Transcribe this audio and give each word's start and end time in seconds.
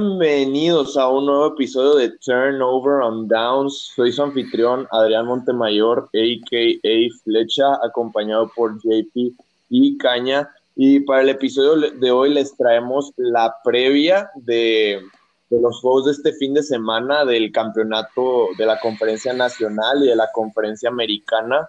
Bienvenidos 0.00 0.96
a 0.96 1.08
un 1.08 1.26
nuevo 1.26 1.48
episodio 1.48 1.96
de 1.96 2.16
Turnover 2.24 3.02
on 3.02 3.26
Downs. 3.26 3.94
Soy 3.96 4.12
su 4.12 4.22
anfitrión 4.22 4.86
Adrián 4.92 5.26
Montemayor, 5.26 6.08
a.k.a. 6.14 7.22
Flecha, 7.24 7.74
acompañado 7.84 8.48
por 8.54 8.76
JP 8.76 9.34
y 9.70 9.98
Caña. 9.98 10.48
Y 10.76 11.00
para 11.00 11.22
el 11.22 11.30
episodio 11.30 11.90
de 11.90 12.10
hoy 12.12 12.32
les 12.32 12.56
traemos 12.56 13.12
la 13.16 13.56
previa 13.64 14.30
de, 14.36 15.02
los 15.50 15.80
juegos 15.80 16.04
de 16.04 16.12
este 16.12 16.32
fin 16.34 16.54
de 16.54 16.62
semana 16.62 17.24
del 17.24 17.50
campeonato 17.50 18.50
de 18.56 18.66
la 18.66 18.78
Conferencia 18.78 19.32
Nacional 19.32 20.04
y 20.04 20.06
de 20.06 20.16
la 20.16 20.28
Conferencia 20.32 20.90
Americana. 20.90 21.68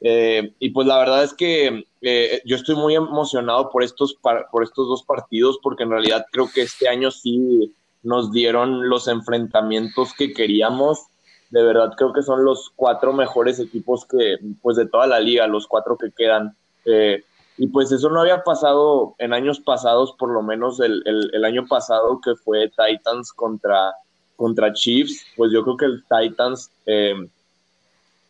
Eh, 0.00 0.54
y 0.58 0.70
pues 0.70 0.86
la 0.86 1.00
verdad 1.00 1.22
es 1.22 1.34
que 1.34 1.84
eh, 2.00 2.42
yo 2.44 2.56
estoy 2.56 2.76
muy 2.76 2.94
emocionado 2.94 3.70
por 3.70 3.82
estos, 3.82 4.14
por 4.14 4.62
estos 4.62 4.88
dos 4.88 5.02
partidos 5.02 5.58
porque 5.62 5.82
en 5.82 5.90
realidad 5.90 6.26
creo 6.30 6.48
que 6.52 6.62
este 6.62 6.88
año 6.88 7.10
sí 7.10 7.74
nos 8.02 8.30
dieron 8.30 8.88
los 8.88 9.08
enfrentamientos 9.08 10.14
que 10.14 10.32
queríamos. 10.32 11.06
De 11.50 11.62
verdad 11.62 11.92
creo 11.96 12.12
que 12.12 12.22
son 12.22 12.44
los 12.44 12.70
cuatro 12.76 13.12
mejores 13.12 13.58
equipos 13.58 14.04
que, 14.04 14.36
pues 14.62 14.76
de 14.76 14.86
toda 14.86 15.06
la 15.06 15.18
liga, 15.18 15.46
los 15.46 15.66
cuatro 15.66 15.96
que 15.96 16.12
quedan. 16.12 16.56
Eh, 16.84 17.24
y 17.56 17.66
pues 17.68 17.90
eso 17.90 18.08
no 18.08 18.20
había 18.20 18.44
pasado 18.44 19.16
en 19.18 19.32
años 19.32 19.58
pasados, 19.58 20.14
por 20.16 20.30
lo 20.30 20.42
menos 20.42 20.78
el, 20.78 21.02
el, 21.04 21.44
año 21.44 21.66
pasado 21.66 22.20
que 22.20 22.36
fue 22.36 22.70
Titans 22.70 23.32
contra, 23.32 23.92
contra 24.36 24.72
Chiefs, 24.72 25.26
pues 25.36 25.50
yo 25.50 25.64
creo 25.64 25.76
que 25.76 25.86
el 25.86 26.04
Titans 26.04 26.70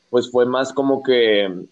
pues 0.09 0.31
fue 0.31 0.47
más 0.47 0.73
como 0.73 1.03
que, 1.03 1.67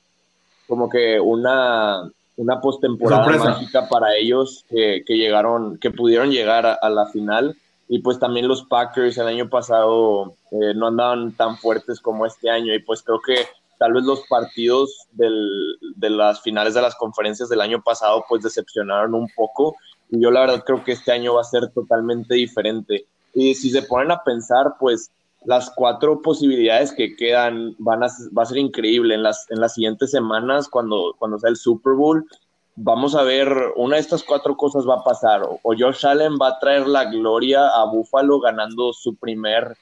como 0.66 0.88
que 0.88 1.20
una, 1.20 2.10
una 2.36 2.60
postemporada 2.60 3.26
mágica 3.38 3.88
para 3.88 4.14
ellos 4.16 4.64
que, 4.68 5.02
llegaron, 5.08 5.78
que 5.78 5.90
pudieron 5.90 6.30
llegar 6.30 6.66
a, 6.80 6.90
la 6.90 7.06
final. 7.06 7.56
Y 7.88 8.00
pues 8.00 8.18
también 8.18 8.48
los 8.48 8.64
Packers 8.64 9.16
el 9.18 9.28
año 9.28 9.48
pasado 9.48 10.34
eh, 10.50 10.74
no 10.74 10.88
andaban 10.88 11.32
tan 11.32 11.56
fuertes 11.56 12.00
como 12.00 12.26
este 12.26 12.50
año. 12.50 12.74
Y 12.74 12.80
pues 12.80 13.02
creo 13.02 13.20
que 13.20 13.36
tal 13.78 13.92
vez 13.92 14.04
los 14.04 14.26
partidos 14.28 15.06
de 15.12 16.10
las 16.10 16.42
finales 16.42 16.74
de 16.74 16.82
las 16.82 16.96
conferencias 16.96 17.48
del 17.48 17.60
año 17.60 17.82
pasado 17.82 18.24
pues 18.28 18.42
decepcionaron 18.42 19.14
un 19.14 19.28
poco. 19.34 19.76
Y 20.10 20.20
yo 20.20 20.30
la 20.30 20.40
verdad 20.40 20.64
creo 20.64 20.84
que 20.84 20.92
este 20.92 21.12
año 21.12 21.34
va 21.34 21.42
a 21.42 21.44
ser 21.44 21.70
totalmente 21.72 22.34
diferente. 22.34 23.06
Y 23.34 23.54
si 23.54 23.70
se 23.70 23.82
ponen 23.82 24.10
a 24.10 24.22
pensar, 24.24 24.74
pues 24.80 25.10
las 25.44 25.70
cuatro 25.70 26.22
posibilidades 26.22 26.92
que 26.92 27.14
quedan 27.14 27.74
van 27.78 28.02
a, 28.02 28.08
va 28.36 28.42
a 28.42 28.46
ser 28.46 28.58
increíble 28.58 29.14
en 29.14 29.22
las, 29.22 29.46
en 29.50 29.60
las 29.60 29.74
siguientes 29.74 30.10
semanas 30.10 30.68
cuando, 30.68 31.14
cuando 31.18 31.38
sea 31.38 31.50
el 31.50 31.56
Super 31.56 31.94
Bowl. 31.94 32.26
Vamos 32.74 33.14
a 33.14 33.22
ver, 33.22 33.48
una 33.76 33.96
de 33.96 34.02
estas 34.02 34.22
cuatro 34.22 34.56
cosas 34.56 34.86
va 34.86 34.96
a 34.96 35.04
pasar. 35.04 35.42
O, 35.44 35.74
Josh 35.78 36.04
Allen 36.04 36.36
va 36.40 36.48
a 36.48 36.58
traer 36.58 36.86
la 36.86 37.04
gloria 37.06 37.68
a 37.68 37.84
Buffalo 37.84 38.40
ganando 38.40 38.92
su 38.92 39.14
primer 39.14 39.76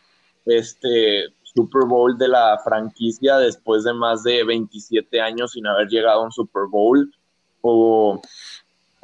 este, 0.47 1.25
Super 1.43 1.87
Bowl 1.87 2.17
de 2.19 2.29
la 2.29 2.61
franquicia 2.63 3.39
después 3.39 3.85
de 3.85 3.95
más 3.95 4.23
de 4.23 4.45
27 4.45 5.21
años 5.21 5.53
sin 5.53 5.67
haber 5.67 5.89
llegado 5.89 6.21
a 6.21 6.25
un 6.25 6.33
Super 6.33 6.65
Bowl. 6.71 7.13
O 7.63 8.21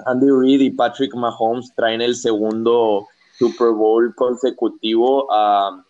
Andy 0.07 0.27
Reid 0.31 0.61
y 0.61 0.71
Patrick 0.71 1.15
Mahomes 1.15 1.73
traen 1.75 2.03
el 2.03 2.15
segundo 2.15 3.07
Super 3.39 3.71
Bowl 3.71 4.15
consecutivo 4.15 5.27
a 5.33 5.85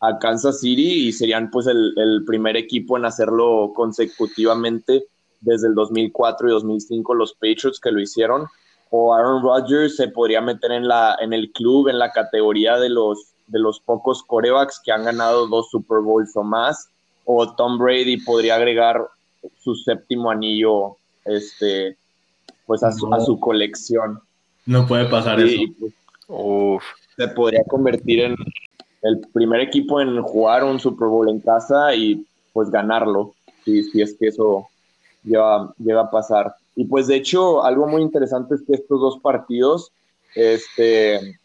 a 0.00 0.18
Kansas 0.18 0.60
City 0.60 1.08
y 1.08 1.12
serían 1.12 1.50
pues 1.50 1.66
el, 1.66 2.24
primer 2.26 2.56
equipo 2.56 2.96
en 2.96 3.04
hacerlo 3.04 3.72
consecutivamente 3.74 5.04
desde 5.40 5.68
el 5.68 5.74
2004 5.74 6.48
y 6.48 6.52
2005 6.52 7.14
los 7.14 7.34
Patriots 7.34 7.80
que 7.80 7.92
lo 7.92 8.00
hicieron. 8.00 8.46
O 8.90 9.14
Aaron 9.14 9.42
Rodgers 9.42 9.96
se 9.96 10.08
podría 10.08 10.40
meter 10.40 10.72
en 10.72 10.88
la 10.88 11.16
en 11.20 11.32
el 11.32 11.52
club 11.52 11.88
en 11.88 11.98
la 11.98 12.10
categoría 12.10 12.76
de 12.78 12.88
los 12.88 13.18
de 13.46 13.58
los 13.58 13.80
pocos 13.80 14.22
corebacks 14.22 14.80
que 14.84 14.90
han 14.90 15.04
ganado 15.04 15.46
dos 15.46 15.70
Super 15.70 16.00
Bowls 16.00 16.34
o 16.34 16.42
más. 16.42 16.88
O 17.24 17.54
Tom 17.54 17.78
Brady 17.78 18.16
podría 18.16 18.56
agregar 18.56 19.06
su 19.62 19.74
séptimo 19.74 20.30
anillo 20.30 20.96
este 21.24 21.96
pues 22.66 22.82
a 22.82 22.92
su, 22.92 23.38
colección. 23.38 24.20
No 24.64 24.86
puede 24.86 25.06
pasar 25.06 25.40
eso. 25.40 25.60
pues, 26.26 26.82
se 27.16 27.28
podría 27.28 27.64
convertir 27.64 28.20
en, 28.20 28.36
el 29.02 29.20
primer 29.32 29.60
equipo 29.60 30.00
en 30.00 30.20
jugar 30.22 30.64
un 30.64 30.78
Super 30.78 31.08
Bowl 31.08 31.28
en 31.28 31.40
casa 31.40 31.94
y 31.94 32.26
pues 32.52 32.70
ganarlo, 32.70 33.34
si, 33.64 33.82
si 33.84 34.02
es 34.02 34.14
que 34.14 34.28
eso 34.28 34.68
llega 35.22 36.00
a 36.00 36.10
pasar. 36.10 36.54
Y 36.76 36.84
pues 36.84 37.06
de 37.06 37.16
hecho, 37.16 37.64
algo 37.64 37.86
muy 37.86 38.02
interesante 38.02 38.54
es 38.54 38.62
que 38.66 38.74
estos 38.74 39.00
dos 39.00 39.18
partidos 39.18 39.92
este, 40.34 41.38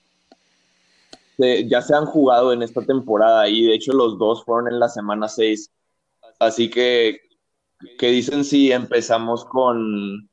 ya 1.37 1.81
se 1.81 1.93
han 1.93 2.05
jugado 2.05 2.53
en 2.53 2.61
esta 2.61 2.81
temporada 2.81 3.47
y 3.47 3.65
de 3.65 3.75
hecho 3.75 3.93
los 3.93 4.17
dos 4.17 4.43
fueron 4.43 4.71
en 4.71 4.79
la 4.79 4.89
semana 4.89 5.27
6. 5.27 5.71
Así 6.39 6.69
que, 6.69 7.19
¿qué 7.97 8.07
dicen 8.07 8.43
si 8.43 8.71
empezamos 8.71 9.45
con 9.45 10.29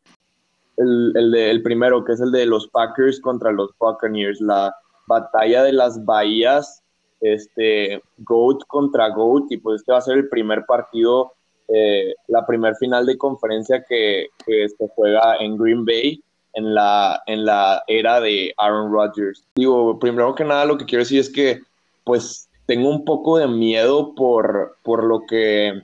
el, 0.76 1.12
el, 1.16 1.34
el 1.34 1.62
primero, 1.62 2.04
que 2.04 2.12
es 2.12 2.20
el 2.20 2.32
de 2.32 2.46
los 2.46 2.68
Packers 2.68 3.20
contra 3.20 3.52
los 3.52 3.70
Buccaneers, 3.78 4.40
la 4.40 4.74
batalla 5.06 5.62
de 5.62 5.72
las 5.72 6.04
bahías 6.04 6.81
este, 7.22 8.02
GOAT 8.18 8.64
contra 8.66 9.08
GOAT, 9.08 9.50
y 9.50 9.56
pues 9.56 9.80
este 9.80 9.92
va 9.92 9.98
a 9.98 10.02
ser 10.02 10.18
el 10.18 10.28
primer 10.28 10.66
partido, 10.66 11.32
eh, 11.68 12.14
la 12.28 12.44
primer 12.44 12.74
final 12.76 13.06
de 13.06 13.16
conferencia 13.16 13.84
que, 13.88 14.26
se 14.44 14.88
juega 14.94 15.36
en 15.36 15.56
Green 15.56 15.84
Bay 15.84 16.22
en 16.54 16.74
la, 16.74 17.22
en 17.26 17.46
la 17.46 17.82
era 17.86 18.20
de 18.20 18.52
Aaron 18.58 18.92
Rodgers. 18.92 19.46
Digo, 19.54 19.98
primero 19.98 20.34
que 20.34 20.44
nada 20.44 20.66
lo 20.66 20.76
que 20.76 20.84
quiero 20.84 21.02
decir 21.02 21.20
es 21.20 21.30
que 21.30 21.60
pues 22.04 22.48
tengo 22.66 22.90
un 22.90 23.04
poco 23.04 23.38
de 23.38 23.46
miedo 23.46 24.14
por, 24.14 24.76
por 24.82 25.04
lo 25.04 25.22
que 25.26 25.82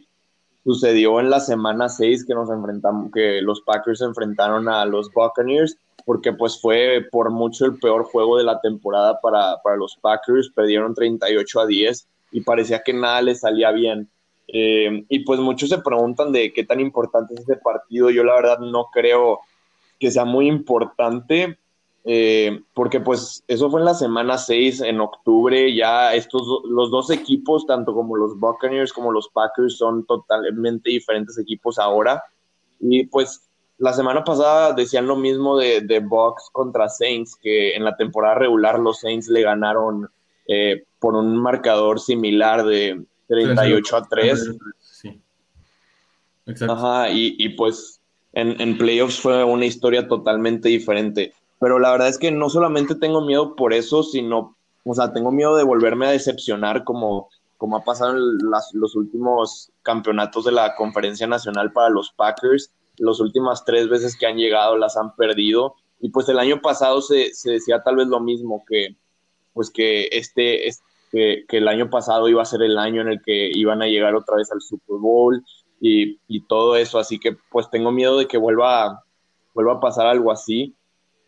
sucedió 0.64 1.20
en 1.20 1.30
la 1.30 1.40
semana 1.40 1.88
6 1.88 2.26
que 2.26 2.34
nos 2.34 2.50
enfrentamos, 2.50 3.10
que 3.12 3.40
los 3.40 3.62
Packers 3.62 4.00
se 4.00 4.04
enfrentaron 4.04 4.68
a 4.68 4.84
los 4.84 5.10
Buccaneers 5.12 5.78
porque 6.08 6.32
pues 6.32 6.58
fue 6.58 7.06
por 7.12 7.30
mucho 7.30 7.66
el 7.66 7.78
peor 7.78 8.04
juego 8.04 8.38
de 8.38 8.44
la 8.44 8.58
temporada 8.62 9.20
para, 9.20 9.76
los 9.76 9.94
Packers, 9.96 10.50
perdieron 10.54 10.94
38 10.94 11.60
a 11.60 11.66
10 11.66 12.08
y 12.32 12.40
parecía 12.40 12.82
que 12.82 12.94
nada 12.94 13.20
les 13.20 13.40
salía 13.40 13.70
bien. 13.72 14.08
Eh, 14.46 15.04
y 15.10 15.18
pues 15.18 15.38
muchos 15.38 15.68
se 15.68 15.76
preguntan 15.82 16.32
de 16.32 16.50
qué 16.54 16.64
tan 16.64 16.80
importante 16.80 17.34
es 17.34 17.40
este 17.40 17.56
partido. 17.56 18.08
Yo 18.08 18.24
la 18.24 18.36
verdad 18.36 18.58
no 18.58 18.86
creo 18.90 19.40
que 20.00 20.10
sea 20.10 20.24
muy 20.24 20.48
importante, 20.48 21.58
eh, 22.06 22.58
porque 22.72 23.00
pues 23.00 23.44
eso 23.46 23.70
fue 23.70 23.80
en 23.80 23.84
la 23.84 23.92
semana 23.92 24.38
6, 24.38 24.80
en 24.80 25.02
octubre, 25.02 25.74
ya 25.74 26.14
estos, 26.14 26.62
los 26.70 26.90
dos 26.90 27.10
equipos, 27.10 27.66
tanto 27.66 27.92
como 27.92 28.16
los 28.16 28.40
Buccaneers 28.40 28.94
como 28.94 29.12
los 29.12 29.28
Packers, 29.28 29.76
son 29.76 30.06
totalmente 30.06 30.88
diferentes 30.88 31.38
equipos 31.38 31.78
ahora. 31.78 32.24
Y 32.80 33.04
pues 33.08 33.47
la 33.78 33.92
semana 33.92 34.24
pasada 34.24 34.72
decían 34.72 35.06
lo 35.06 35.16
mismo 35.16 35.56
de, 35.56 35.80
de 35.80 36.00
Bucks 36.00 36.50
contra 36.52 36.88
Saints, 36.88 37.36
que 37.40 37.74
en 37.74 37.84
la 37.84 37.96
temporada 37.96 38.34
regular 38.34 38.78
los 38.78 39.00
Saints 39.00 39.28
le 39.28 39.42
ganaron 39.42 40.08
eh, 40.48 40.84
por 40.98 41.14
un 41.14 41.36
marcador 41.36 42.00
similar 42.00 42.64
de 42.64 43.04
38 43.28 43.96
a 43.96 44.02
3. 44.08 44.56
Sí. 44.80 45.20
Exacto. 46.46 46.74
Ajá, 46.74 47.10
y, 47.10 47.36
y 47.38 47.50
pues 47.50 48.00
en, 48.32 48.60
en, 48.60 48.78
playoffs 48.78 49.20
fue 49.20 49.44
una 49.44 49.66
historia 49.66 50.08
totalmente 50.08 50.68
diferente. 50.68 51.32
Pero 51.60 51.78
la 51.78 51.92
verdad 51.92 52.08
es 52.08 52.18
que 52.18 52.32
no 52.32 52.50
solamente 52.50 52.96
tengo 52.96 53.20
miedo 53.20 53.54
por 53.54 53.72
eso, 53.72 54.02
sino, 54.02 54.56
o 54.84 54.94
sea, 54.94 55.12
tengo 55.12 55.30
miedo 55.30 55.56
de 55.56 55.64
volverme 55.64 56.06
a 56.06 56.10
decepcionar 56.10 56.82
como, 56.82 57.28
como 57.56 57.76
ha 57.76 57.84
pasado 57.84 58.16
en 58.16 58.38
los 58.72 58.96
últimos 58.96 59.70
campeonatos 59.82 60.46
de 60.46 60.52
la 60.52 60.74
Conferencia 60.74 61.26
Nacional 61.26 61.72
para 61.72 61.90
los 61.90 62.10
Packers 62.12 62.72
las 62.98 63.20
últimas 63.20 63.64
tres 63.64 63.88
veces 63.88 64.16
que 64.16 64.26
han 64.26 64.36
llegado 64.36 64.76
las 64.76 64.96
han 64.96 65.14
perdido. 65.16 65.74
Y 66.00 66.10
pues 66.10 66.28
el 66.28 66.38
año 66.38 66.60
pasado 66.60 67.00
se, 67.00 67.32
decía 67.44 67.82
tal 67.82 67.96
vez 67.96 68.06
lo 68.08 68.20
mismo, 68.20 68.64
que 68.68 68.96
pues 69.52 69.70
que 69.70 70.08
este, 70.12 70.70
que, 71.10 71.44
el 71.48 71.68
año 71.68 71.90
pasado 71.90 72.28
iba 72.28 72.42
a 72.42 72.46
ser 72.46 72.62
el 72.62 72.78
año 72.78 73.02
en 73.02 73.08
el 73.08 73.22
que 73.22 73.50
iban 73.52 73.82
a 73.82 73.88
llegar 73.88 74.14
otra 74.14 74.36
vez 74.36 74.52
al 74.52 74.60
Super 74.60 74.98
Bowl 74.98 75.42
y, 75.80 76.18
todo 76.46 76.76
eso. 76.76 76.98
Así 76.98 77.18
que 77.18 77.36
pues 77.50 77.68
tengo 77.70 77.90
miedo 77.90 78.18
de 78.18 78.26
que 78.26 78.38
vuelva, 78.38 79.04
vuelva 79.54 79.74
a 79.74 79.80
pasar 79.80 80.06
algo 80.06 80.30
así. 80.30 80.74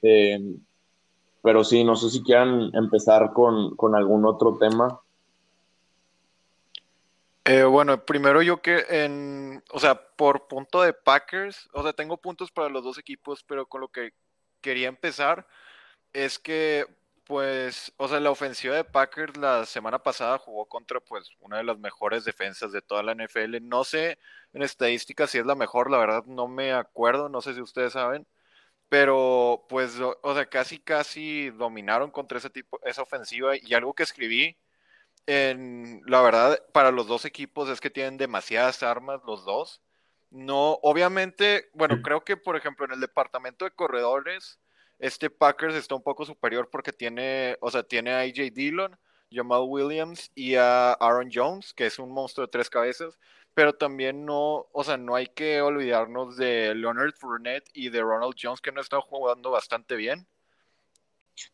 Eh, 0.03 0.39
pero 1.43 1.65
sí, 1.65 1.85
no 1.85 1.97
sé 1.97 2.11
si 2.11 2.23
quieran 2.23 2.71
empezar 2.75 3.33
con, 3.33 3.75
con 3.77 3.97
algún 3.97 4.27
otro 4.27 4.57
tema. 4.59 5.01
Eh, 7.45 7.65
bueno, 7.65 8.05
primero 8.05 8.43
yo 8.43 8.61
que 8.61 8.85
en, 8.89 9.63
o 9.71 9.81
sea, 9.81 9.95
por 10.17 10.47
punto 10.47 10.83
de 10.83 10.93
Packers, 10.93 11.69
o 11.73 11.83
sea, 11.83 11.93
tengo 11.95 12.19
puntos 12.19 12.51
para 12.53 12.69
los 12.69 12.85
dos 12.85 12.99
equipos, 12.99 13.43
pero 13.45 13.67
con 13.67 13.81
lo 13.81 13.89
que 13.89 14.13
quería 14.61 14.89
empezar 14.89 15.47
es 16.13 16.39
que, 16.39 16.87
pues, 17.25 17.93
o 17.97 18.09
sea, 18.09 18.21
la 18.21 18.31
ofensiva 18.31 18.77
de 18.77 18.85
Packers 18.85 19.37
la 19.39 19.67
semana 19.67 20.03
pasada 20.03 20.39
jugó 20.39 20.67
contra, 20.69 21.01
pues, 21.01 21.31
una 21.41 21.59
de 21.59 21.65
las 21.65 21.79
mejores 21.79 22.25
defensas 22.25 22.73
de 22.73 22.83
toda 22.83 23.03
la 23.03 23.13
NFL. 23.15 23.61
No 23.63 23.85
sé 23.85 24.19
en 24.53 24.63
estadística 24.63 25.27
si 25.27 25.39
es 25.39 25.47
la 25.47 25.55
mejor, 25.55 25.91
la 25.91 25.99
verdad 25.99 26.25
no 26.27 26.49
me 26.49 26.73
acuerdo, 26.73 27.29
no 27.31 27.41
sé 27.43 27.55
si 27.55 27.61
ustedes 27.63 27.95
saben, 27.95 28.27
pero 28.89 29.67
pues, 29.69 29.99
o 30.01 30.35
sea, 30.35 30.47
casi, 30.47 30.79
casi 30.81 31.51
dominaron 31.51 32.11
contra 32.11 32.39
ese 32.39 32.51
tipo, 32.51 32.81
esa 32.85 33.03
ofensiva 33.03 33.55
y 33.57 33.75
algo 33.75 33.95
que 33.95 34.03
escribí 34.05 34.59
en, 35.27 36.03
la 36.07 36.23
verdad, 36.23 36.63
para 36.73 36.91
los 36.91 37.07
dos 37.07 37.25
equipos 37.25 37.69
es 37.69 37.81
que 37.81 37.91
tienen 37.91 38.17
demasiadas 38.17 38.83
armas 38.83 39.21
los 39.27 39.45
dos. 39.45 39.81
No, 40.31 40.79
obviamente, 40.83 41.71
bueno, 41.75 42.03
creo 42.03 42.25
que 42.25 42.37
por 42.37 42.57
ejemplo 42.57 42.85
en 42.85 42.93
el 42.93 43.01
departamento 43.01 43.65
de 43.65 43.73
corredores, 43.73 44.61
este 44.99 45.31
Packers 45.31 45.75
está 45.75 45.95
un 45.95 46.03
poco 46.03 46.25
superior 46.25 46.69
porque 46.71 46.93
tiene, 46.93 47.57
o 47.61 47.71
sea, 47.71 47.83
tiene 47.83 48.13
a 48.13 48.21
AJ 48.21 48.53
Dillon, 48.53 48.97
Jamal 49.33 49.63
Williams 49.67 50.31
y 50.35 50.55
a 50.57 50.93
Aaron 50.93 51.31
Jones, 51.33 51.73
que 51.75 51.87
es 51.87 51.99
un 51.99 52.13
monstruo 52.13 52.47
de 52.47 52.51
tres 52.51 52.69
cabezas, 52.69 53.19
pero 53.55 53.73
también 53.73 54.25
no, 54.25 54.67
o 54.73 54.85
sea, 54.85 54.97
no 54.97 55.15
hay 55.15 55.27
que 55.27 55.61
olvidarnos 55.61 56.37
de 56.37 56.75
Leonard 56.75 57.15
Fournette 57.15 57.69
y 57.73 57.89
de 57.89 58.03
Ronald 58.03 58.35
Jones, 58.41 58.61
que 58.61 58.73
no 58.73 58.81
están 58.81 59.01
jugando 59.01 59.51
bastante 59.51 59.97
bien. 59.97 60.27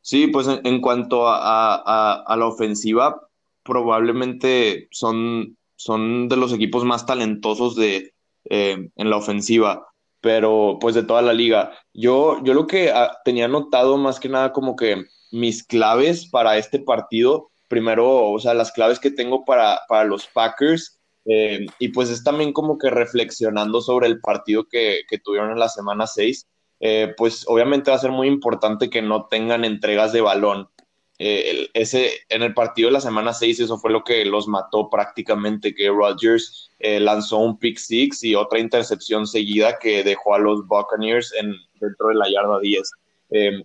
Sí, 0.01 0.27
pues 0.27 0.47
en, 0.49 0.81
cuanto 0.81 1.25
a, 1.29 2.25
la 2.37 2.47
ofensiva, 2.47 3.26
probablemente 3.67 4.89
son, 4.91 5.57
son 5.77 6.29
de 6.29 6.37
los 6.37 6.53
equipos 6.53 6.85
más 6.85 7.05
talentosos 7.07 7.77
de, 7.77 8.15
eh, 8.49 8.89
en 8.97 9.11
la 9.11 9.17
ofensiva, 9.17 9.87
pero 10.21 10.79
pues 10.81 10.95
de 10.95 11.03
toda 11.03 11.23
la 11.23 11.33
liga. 11.33 11.73
Yo, 11.93 12.43
yo 12.45 12.55
lo 12.55 12.67
que 12.67 12.91
ah, 12.91 13.19
tenía 13.25 13.49
notado 13.49 13.99
más 13.99 14.21
que 14.21 14.29
nada 14.29 14.53
como 14.53 14.77
que 14.77 15.05
mis 15.33 15.65
claves 15.65 16.27
para 16.29 16.57
este 16.57 16.79
partido, 16.79 17.51
primero, 17.69 18.31
o 18.31 18.39
sea, 18.39 18.55
las 18.55 18.73
claves 18.73 19.01
que 19.01 19.11
tengo 19.11 19.45
para, 19.45 19.81
para 19.89 20.05
los 20.05 20.27
Packers, 20.29 20.97
eh, 21.27 21.67
y 21.81 21.89
pues 21.89 22.09
es 22.09 22.23
también 22.23 22.53
como 22.53 22.79
que 22.79 22.89
reflexionando 22.89 23.81
sobre 23.81 24.07
el 24.07 24.21
partido 24.21 24.65
que, 24.69 25.03
tuvieron 25.25 25.51
en 25.51 25.59
la 25.59 25.69
semana 25.69 26.07
6, 26.07 26.47
eh, 26.81 27.15
pues 27.17 27.45
obviamente 27.49 27.91
va 27.91 27.97
a 27.97 28.01
ser 28.01 28.13
muy 28.13 28.29
importante 28.29 28.89
que 28.89 29.03
no 29.03 29.27
tengan 29.27 29.65
entregas 29.65 30.13
de 30.13 30.21
balón. 30.21 30.69
Eh, 31.19 31.69
ese, 31.73 32.11
en 32.29 32.43
el 32.43 32.53
partido 32.53 32.89
de 32.89 32.93
la 32.93 33.01
semana 33.01 33.33
6 33.33 33.61
eso 33.61 33.79
fue 33.79 33.91
lo 33.91 34.05
que 34.05 34.25
los 34.25 34.49
mató 34.49 34.91
prácticamente, 34.91 35.75
que 35.75 35.89
Rodgers 35.89 36.71
lanzó 36.79 37.39
un 37.39 37.59
pick 37.59 37.79
six 37.79 38.23
y 38.23 38.35
otra 38.35 38.59
intercepción 38.59 39.27
seguida 39.27 39.79
que 39.79 40.05
dejó 40.05 40.35
a 40.35 40.39
los 40.39 40.67
Buccaneers 40.67 41.33
en, 41.41 41.55
dentro 41.81 42.09
de 42.09 42.15
la 42.15 42.31
yarda 42.31 42.61
10. 42.61 42.91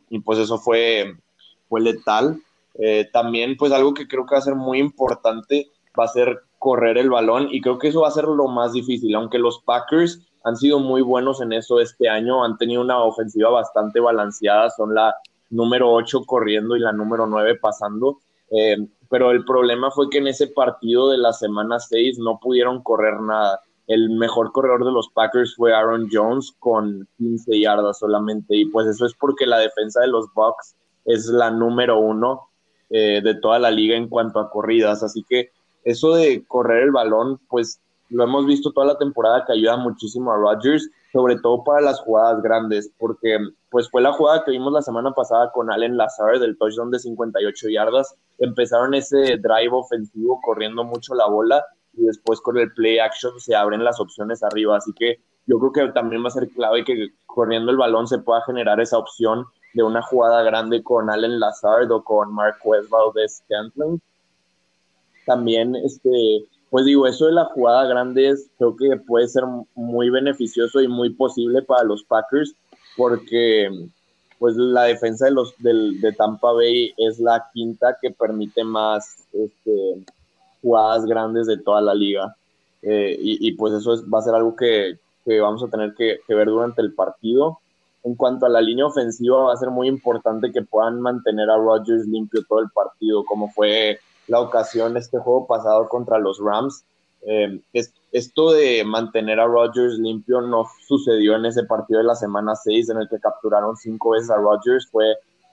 y 0.09 0.19
pues 0.19 0.39
eso 0.39 0.57
fue, 0.57 1.13
fue 1.67 1.81
letal. 1.81 2.41
también 3.11 3.57
pues 3.57 3.73
algo 3.73 3.93
que 3.93 4.07
creo 4.07 4.25
que 4.25 4.35
va 4.35 4.39
a 4.39 4.43
ser 4.43 4.55
muy 4.55 4.79
importante 4.79 5.69
va 5.99 6.05
a 6.05 6.07
ser 6.07 6.41
correr 6.61 6.97
el 6.97 7.09
balón 7.09 7.47
y 7.51 7.59
creo 7.59 7.79
que 7.79 7.87
eso 7.87 8.01
va 8.01 8.07
a 8.07 8.11
ser 8.11 8.25
lo 8.25 8.47
más 8.47 8.73
difícil, 8.73 9.15
aunque 9.15 9.39
los 9.39 9.63
Packers 9.63 10.21
han 10.43 10.55
sido 10.55 10.79
muy 10.79 11.01
buenos 11.01 11.41
en 11.41 11.53
eso 11.53 11.79
este 11.79 12.07
año, 12.09 12.43
han 12.43 12.57
tenido 12.57 12.81
una 12.81 12.99
ofensiva 12.99 13.49
bastante 13.49 13.99
balanceada, 13.99 14.69
son 14.69 14.93
la 14.93 15.15
número 15.51 15.91
8 15.91 16.23
corriendo 16.25 16.75
y 16.75 16.79
la 16.79 16.91
número 16.91 17.27
9 17.27 17.59
pasando, 17.61 18.19
eh, 18.49 18.77
pero 19.09 19.31
el 19.31 19.45
problema 19.45 19.91
fue 19.91 20.09
que 20.09 20.17
en 20.17 20.27
ese 20.27 20.47
partido 20.47 21.09
de 21.09 21.17
la 21.17 21.33
semana 21.33 21.79
6 21.79 22.19
no 22.19 22.39
pudieron 22.41 22.81
correr 22.81 23.19
nada. 23.21 23.61
El 23.87 24.09
mejor 24.11 24.51
corredor 24.51 24.85
de 24.85 24.91
los 24.91 25.09
Packers 25.09 25.55
fue 25.55 25.73
Aaron 25.73 26.07
Jones 26.11 26.53
con 26.59 27.07
15 27.17 27.59
yardas 27.59 27.99
solamente. 27.99 28.55
Y 28.55 28.65
pues 28.65 28.87
eso 28.87 29.05
es 29.05 29.13
porque 29.13 29.45
la 29.45 29.59
defensa 29.59 30.01
de 30.01 30.07
los 30.07 30.33
Bucks 30.33 30.75
es 31.05 31.25
la 31.25 31.51
número 31.51 31.99
uno 31.99 32.47
eh, 32.89 33.21
de 33.21 33.35
toda 33.35 33.59
la 33.59 33.71
liga 33.71 33.95
en 33.95 34.07
cuanto 34.07 34.39
a 34.39 34.49
corridas, 34.49 35.01
así 35.01 35.23
que 35.27 35.51
eso 35.83 36.13
de 36.13 36.43
correr 36.45 36.83
el 36.83 36.91
balón, 36.91 37.39
pues 37.49 37.79
lo 38.11 38.23
hemos 38.23 38.45
visto 38.45 38.71
toda 38.71 38.87
la 38.87 38.97
temporada 38.97 39.43
que 39.45 39.53
ayuda 39.53 39.77
muchísimo 39.77 40.31
a 40.31 40.37
Rodgers, 40.37 40.89
sobre 41.11 41.37
todo 41.39 41.63
para 41.63 41.81
las 41.81 41.99
jugadas 42.01 42.41
grandes, 42.41 42.91
porque 42.97 43.37
pues 43.69 43.89
fue 43.89 44.01
la 44.01 44.11
jugada 44.11 44.43
que 44.43 44.51
vimos 44.51 44.73
la 44.73 44.81
semana 44.81 45.11
pasada 45.13 45.51
con 45.51 45.71
Allen 45.71 45.97
Lazar 45.97 46.39
del 46.39 46.57
touchdown 46.57 46.91
de 46.91 46.99
58 46.99 47.69
yardas. 47.69 48.15
Empezaron 48.37 48.93
ese 48.93 49.37
drive 49.37 49.71
ofensivo 49.71 50.39
corriendo 50.41 50.83
mucho 50.83 51.15
la 51.15 51.27
bola 51.27 51.65
y 51.93 52.03
después 52.03 52.41
con 52.41 52.57
el 52.57 52.71
play 52.73 52.99
action 52.99 53.39
se 53.39 53.55
abren 53.55 53.83
las 53.83 53.99
opciones 53.99 54.43
arriba, 54.43 54.77
así 54.77 54.91
que 54.93 55.19
yo 55.47 55.57
creo 55.59 55.71
que 55.71 55.93
también 55.93 56.23
va 56.23 56.27
a 56.27 56.31
ser 56.31 56.49
clave 56.49 56.83
que 56.83 57.07
corriendo 57.25 57.71
el 57.71 57.77
balón 57.77 58.07
se 58.07 58.19
pueda 58.19 58.41
generar 58.43 58.79
esa 58.79 58.97
opción 58.97 59.45
de 59.73 59.83
una 59.83 60.01
jugada 60.01 60.43
grande 60.43 60.83
con 60.83 61.09
Allen 61.09 61.39
Lazard 61.39 61.89
o 61.91 62.03
con 62.03 62.33
Marquez 62.33 62.89
Valdez 62.89 63.41
Scantling 63.43 64.01
también, 65.25 65.75
este, 65.75 66.45
pues 66.71 66.85
digo, 66.85 67.05
eso 67.05 67.25
de 67.25 67.33
la 67.33 67.45
jugada 67.45 67.85
grande 67.85 68.33
creo 68.57 68.77
que 68.77 68.95
puede 69.05 69.27
ser 69.27 69.43
muy 69.75 70.09
beneficioso 70.09 70.81
y 70.81 70.87
muy 70.87 71.09
posible 71.09 71.61
para 71.61 71.83
los 71.83 72.03
Packers 72.03 72.55
porque 72.95 73.69
pues 74.39 74.55
la 74.55 74.83
defensa 74.83 75.25
de 75.25 75.31
los 75.31 75.53
del, 75.59 75.99
de 75.99 76.13
Tampa 76.13 76.53
Bay 76.53 76.93
es 76.97 77.19
la 77.19 77.49
quinta 77.53 77.97
que 78.01 78.11
permite 78.11 78.63
más 78.63 79.17
este, 79.33 80.03
jugadas 80.61 81.05
grandes 81.05 81.45
de 81.45 81.57
toda 81.57 81.81
la 81.81 81.93
liga. 81.93 82.35
Eh, 82.81 83.17
y, 83.19 83.51
pues 83.51 83.73
eso 83.73 83.93
va 84.09 84.19
a 84.19 84.23
ser 84.23 84.33
algo 84.33 84.55
que, 84.55 84.97
vamos 85.39 85.61
a 85.61 85.67
tener 85.67 85.93
que, 85.93 86.21
ver 86.29 86.47
durante 86.47 86.81
el 86.81 86.93
partido. 86.93 87.59
En 88.03 88.15
cuanto 88.15 88.45
a 88.47 88.49
la 88.49 88.61
línea 88.61 88.87
ofensiva, 88.87 89.43
va 89.43 89.53
a 89.53 89.57
ser 89.57 89.69
muy 89.69 89.87
importante 89.87 90.51
que 90.51 90.63
puedan 90.63 91.01
mantener 91.01 91.49
a 91.49 91.57
Rodgers 91.57 92.07
limpio 92.07 92.41
todo 92.49 92.59
el 92.59 92.69
partido, 92.73 93.23
como 93.25 93.51
fue 93.51 93.99
la 94.27 94.39
ocasión 94.39 94.97
este 94.97 95.19
juego 95.19 95.47
pasado 95.47 95.87
contra 95.89 96.19
los 96.19 96.39
Rams. 96.39 96.83
Eh, 97.23 97.61
esto 98.11 98.51
de 98.51 98.83
mantener 98.83 99.39
a 99.39 99.45
Rodgers 99.45 99.99
limpio 99.99 100.41
no 100.41 100.65
sucedió 100.87 101.35
en 101.35 101.45
ese 101.45 101.63
partido 101.63 101.99
de 101.99 102.07
la 102.07 102.15
semana 102.15 102.55
6 102.55 102.89
en 102.89 102.97
el 102.97 103.09
que 103.09 103.19
capturaron 103.19 103.77
cinco 103.77 104.11
veces 104.11 104.31
a 104.31 104.37
Rodgers, 104.37 104.87
fue, 104.91 105.05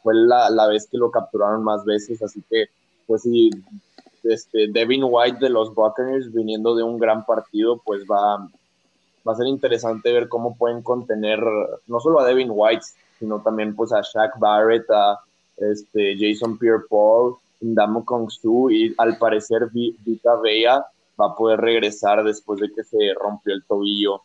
fue 0.03 0.15
la, 0.15 0.49
la 0.49 0.67
vez 0.67 0.89
que 0.91 0.97
lo 0.97 1.11
capturaron 1.11 1.63
más 1.63 1.85
veces, 1.85 2.23
así 2.23 2.43
que 2.49 2.67
pues 3.07 3.23
sí, 3.23 3.51
este, 4.23 4.69
Devin 4.69 5.03
White 5.05 5.39
de 5.41 5.51
los 5.51 5.75
Buccaneers 5.75 6.33
viniendo 6.33 6.75
de 6.75 6.83
un 6.83 6.99
gran 6.99 7.25
partido, 7.25 7.81
pues 7.85 8.05
va, 8.05 8.37
va 9.27 9.33
a 9.33 9.37
ser 9.37 9.47
interesante 9.47 10.13
ver 10.13 10.29
cómo 10.29 10.57
pueden 10.57 10.83
contener 10.83 11.41
no 11.87 12.01
solo 12.01 12.21
a 12.21 12.27
Devin 12.27 12.51
White, 12.51 12.85
sino 13.19 13.41
también 13.41 13.75
pues 13.75 13.93
a 13.93 14.03
Shaq 14.03 14.39
Barrett, 14.39 14.89
a 14.91 15.21
este, 15.57 16.17
Jason 16.19 16.59
Pierre-Paul, 16.59 17.37
Indamo 17.61 18.05
Kong 18.05 18.31
Su 18.31 18.71
y 18.71 18.95
al 18.99 19.19
parecer 19.19 19.69
Vita 19.73 20.37
Vea 20.43 20.85
va 21.21 21.27
a 21.27 21.35
poder 21.35 21.61
regresar 21.61 22.23
después 22.25 22.61
de 22.61 22.71
que 22.73 22.85
se 22.85 23.15
rompió 23.15 23.55
el 23.55 23.65
tobillo. 23.65 24.23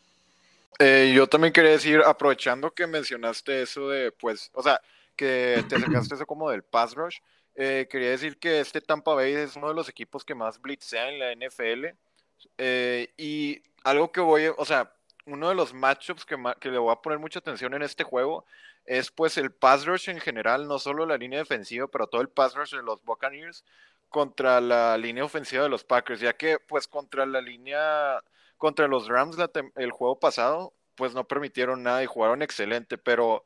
Eh, 0.80 1.14
yo 1.16 1.28
también 1.28 1.54
quería 1.54 1.72
decir, 1.72 2.02
aprovechando 2.06 2.72
que 2.72 2.88
mencionaste 2.88 3.62
eso 3.62 3.90
de, 3.90 4.12
pues, 4.12 4.52
o 4.54 4.64
sea, 4.64 4.80
que 5.16 5.64
te 5.70 5.80
sacaste 5.80 6.16
eso 6.16 6.26
como 6.26 6.50
del 6.50 6.64
pass 6.64 6.96
rush, 6.96 7.18
eh, 7.56 7.88
quería 7.90 8.10
decir 8.10 8.38
que 8.38 8.60
este 8.60 8.82
Tampa 8.82 9.14
Bay 9.14 9.34
es 9.34 9.56
uno 9.56 9.70
de 9.70 9.76
los 9.76 9.88
equipos 9.88 10.26
que 10.26 10.34
más 10.34 10.60
blitzea 10.60 11.10
en 11.10 11.20
la 11.20 11.32
NFL. 11.32 11.96
Eh, 12.58 13.14
y 13.18 13.62
algo 13.84 14.12
que 14.12 14.22
voy, 14.22 14.48
o 14.58 14.66
sea, 14.66 14.92
uno 15.26 15.50
de 15.50 15.56
los 15.56 15.74
matchups 15.74 16.26
que, 16.26 16.70
le 16.70 16.78
voy 16.78 16.92
a 16.92 17.02
poner 17.02 17.20
mucha 17.20 17.40
atención 17.40 17.74
en 17.74 17.82
este 17.84 18.04
juego 18.04 18.46
es 18.86 19.12
pues 19.12 19.38
el 19.38 19.52
pass 19.52 19.86
rush 19.86 20.10
en 20.10 20.20
general, 20.20 20.68
no 20.68 20.80
solo 20.80 21.06
la 21.06 21.18
línea 21.18 21.40
defensiva, 21.40 21.88
pero 21.88 22.08
todo 22.08 22.22
el 22.22 22.30
pass 22.30 22.56
rush 22.56 22.72
de 22.76 22.84
los 22.84 23.04
Buccaneers 23.04 23.64
contra 24.10 24.62
la 24.62 24.98
línea 24.98 25.26
ofensiva 25.26 25.64
de 25.64 25.70
los 25.70 25.84
Packers, 25.84 26.20
ya 26.20 26.34
que 26.34 26.60
pues 26.60 26.88
contra 26.88 27.26
la 27.26 27.42
línea, 27.42 28.24
contra 28.58 28.88
los 28.88 29.08
Rams 29.08 29.38
el 29.76 29.92
juego 29.92 30.20
pasado, 30.20 30.74
pues 30.96 31.14
no 31.14 31.28
permitieron 31.28 31.84
nada 31.84 32.04
y 32.04 32.08
jugaron 32.08 32.42
excelente, 32.42 32.98
pero 32.98 33.44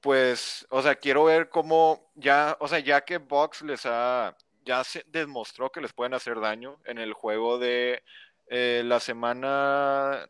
pues, 0.00 0.66
o 0.70 0.82
sea, 0.82 0.94
quiero 0.94 1.24
ver 1.24 1.48
cómo 1.50 2.10
ya, 2.14 2.56
o 2.60 2.68
sea, 2.68 2.78
ya 2.78 3.02
que 3.04 3.18
Box 3.18 3.62
les 3.62 3.84
ha, 3.86 4.36
ya 4.64 4.84
se 4.84 5.04
demostró 5.08 5.70
que 5.70 5.80
les 5.80 5.92
pueden 5.92 6.14
hacer 6.14 6.40
daño 6.40 6.78
en 6.84 6.98
el 6.98 7.12
juego 7.12 7.58
de 7.58 8.02
eh, 8.48 8.82
la 8.84 9.00
semana 9.00 10.28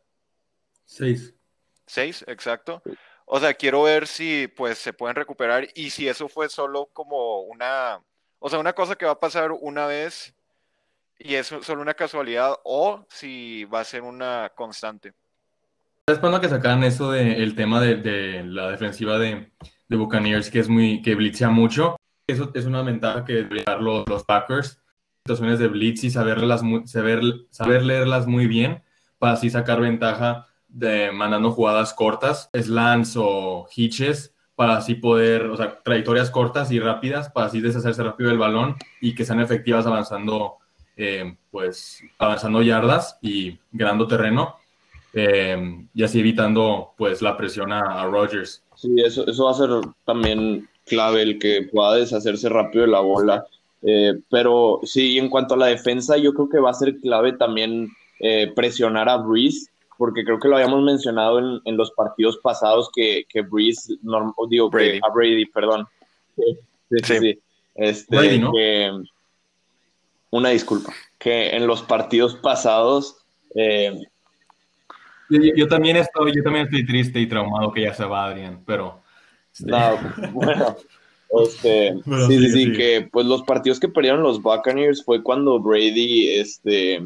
6. 0.87 1.35
6, 1.87 2.25
exacto. 2.29 2.83
O 3.27 3.41
sea, 3.41 3.55
quiero 3.55 3.83
ver 3.83 4.07
si 4.07 4.49
pues 4.49 4.79
se 4.79 4.93
pueden 4.93 5.17
recuperar 5.17 5.69
y 5.75 5.91
si 5.91 6.09
eso 6.09 6.29
fue 6.29 6.49
solo 6.49 6.89
como 6.93 7.41
una, 7.41 8.01
o 8.39 8.49
sea, 8.49 8.59
una 8.59 8.73
cosa 8.73 8.97
que 8.97 9.05
va 9.07 9.13
a 9.13 9.21
pasar 9.21 9.53
una 9.53 9.87
vez 9.87 10.35
y 11.19 11.35
es 11.35 11.47
solo 11.47 11.83
una 11.83 11.95
casualidad 11.95 12.57
o 12.65 13.05
si 13.09 13.65
va 13.65 13.81
a 13.81 13.85
ser 13.85 14.03
una 14.03 14.53
constante. 14.55 15.13
Después 16.07 16.39
que 16.39 16.49
sacaran 16.49 16.85
eso 16.85 17.11
del 17.11 17.57
tema 17.57 17.81
de, 17.81 18.45
la 18.45 18.71
defensiva 18.71 19.19
de, 19.19 19.51
de, 19.89 19.97
Buccaneers, 19.97 20.51
que 20.51 20.61
es 20.61 20.69
muy, 20.69 21.03
que 21.03 21.17
blitzea 21.17 21.49
mucho, 21.49 21.97
eso 22.29 22.53
es 22.55 22.65
una 22.65 22.83
ventaja 22.83 23.25
que 23.25 23.33
deberían 23.33 23.65
dar 23.65 23.83
los, 23.83 24.09
los 24.09 24.23
Packers, 24.23 24.81
situaciones 25.25 25.59
de 25.59 25.67
blitz 25.67 26.05
y 26.05 26.11
saberlas, 26.11 26.63
saber, 26.85 27.23
saber 27.51 27.83
leerlas 27.83 28.29
muy 28.29 28.47
bien 28.47 28.85
para 29.19 29.33
así 29.33 29.51
sacar 29.51 29.81
ventaja 29.81 30.47
de 30.79 31.11
mandando 31.11 31.51
jugadas 31.51 31.95
cortas, 31.95 32.51
slants 32.53 33.17
o 33.17 33.67
hitches, 33.75 34.33
para 34.55 34.77
así 34.77 34.95
poder, 34.95 35.47
o 35.47 35.57
sea, 35.57 35.81
trayectorias 35.83 36.31
cortas 36.31 36.71
y 36.71 36.79
rápidas, 36.81 37.29
para 37.31 37.47
así 37.47 37.61
deshacerse 37.61 38.03
rápido 38.03 38.31
del 38.31 38.39
balón 38.39 38.77
y 39.01 39.15
que 39.15 39.25
sean 39.25 39.41
efectivas 39.41 39.87
avanzando, 39.87 40.57
eh, 40.97 41.37
pues, 41.51 42.03
avanzando 42.19 42.63
yardas 42.63 43.19
y 43.21 43.59
ganando 43.73 44.07
terreno. 44.07 44.57
eh, 45.17 45.87
y 45.95 46.05
así 46.05 46.21
evitando 46.21 46.93
pues 46.97 47.23
la 47.23 47.37
presión 47.37 47.73
a, 47.73 48.03
a 48.03 48.07
Rodgers. 48.07 48.63
Sí, 48.75 49.01
eso, 49.01 49.27
eso 49.27 49.47
va 49.47 49.51
a 49.53 49.55
ser 49.55 49.71
también 50.05 50.69
clave, 50.85 51.23
el 51.23 51.39
que 51.39 51.69
pueda 51.73 51.97
deshacerse 51.97 52.49
rápido 52.51 52.85
de 52.85 52.91
la 52.91 53.01
bola. 53.01 53.47
Eh, 53.83 54.13
pero 54.31 54.81
sí, 54.85 55.19
en 55.19 55.31
cuanto 55.31 55.55
a 55.55 55.57
la 55.57 55.67
defensa, 55.67 56.19
yo 56.19 56.35
creo 56.35 56.49
que 56.51 56.61
va 56.61 56.71
a 56.71 56.75
ser 56.75 56.99
clave 56.99 57.33
también 57.33 57.89
eh, 58.21 58.53
presionar 58.55 59.09
a 59.09 59.17
Breeze, 59.17 59.71
porque 59.97 60.25
creo 60.25 60.39
que 60.39 60.49
lo 60.49 60.57
habíamos 60.57 60.83
mencionado 60.83 61.39
en, 61.39 61.61
en 61.65 61.77
los 61.77 61.91
partidos 61.93 62.39
pasados 62.39 62.91
que, 62.95 63.25
que 63.29 63.43
Breeze, 63.43 63.95
digo, 64.49 64.71
Que, 64.71 65.01
a 65.03 65.13
Brady, 65.13 65.47
perdón. 65.47 65.87
Sí, 66.37 66.59
sí, 67.03 67.19
sí. 67.19 67.39
Este, 67.75 68.17
Brady, 68.17 68.39
¿no? 68.39 68.53
una 70.31 70.51
disculpa, 70.51 70.93
que 71.19 71.51
en 71.57 71.67
los 71.67 71.83
partidos 71.83 72.37
pasados... 72.37 73.17
Eh, 73.55 74.03
yo, 75.29 75.67
también 75.67 75.97
estoy, 75.97 76.33
yo 76.37 76.43
también 76.43 76.67
estoy 76.67 76.87
triste 76.87 77.19
y 77.19 77.27
traumado 77.27 77.73
que 77.73 77.83
ya 77.83 77.95
se 77.95 78.05
va 78.05 78.27
Adrián, 78.27 78.63
pero... 78.67 79.03
Este, 79.53 79.71
no, 79.71 79.99
bueno, 80.33 80.77
este, 81.43 81.95
sí, 82.05 82.39
sí, 82.39 82.51
sí, 82.51 82.73
que 82.73 83.09
pues 83.11 83.27
los 83.27 83.43
partidos 83.43 83.81
que 83.81 83.89
perdieron 83.89 84.23
los 84.23 84.41
Buccaneers 84.41 85.05
fue 85.05 85.23
cuando 85.23 85.59
Brady, 85.59 86.29
este, 86.39 87.03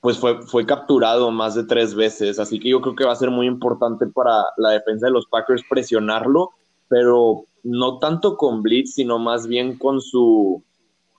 pues 0.00 0.18
fue, 0.18 0.42
fue 0.42 0.64
capturado 0.64 1.30
más 1.30 1.54
de 1.54 1.64
tres 1.64 1.94
veces, 1.94 2.38
así 2.38 2.58
que 2.58 2.70
yo 2.70 2.80
creo 2.80 2.96
que 2.96 3.04
va 3.04 3.12
a 3.12 3.16
ser 3.16 3.30
muy 3.30 3.46
importante 3.46 4.06
para 4.06 4.44
la 4.56 4.70
defensa 4.70 5.06
de 5.06 5.12
los 5.12 5.26
Packers 5.26 5.62
presionarlo, 5.68 6.50
pero 6.88 7.44
no 7.62 7.98
tanto 7.98 8.36
con 8.36 8.62
blitz, 8.62 8.94
sino 8.94 9.18
más 9.18 9.46
bien 9.46 9.76
con 9.76 10.00
su 10.00 10.62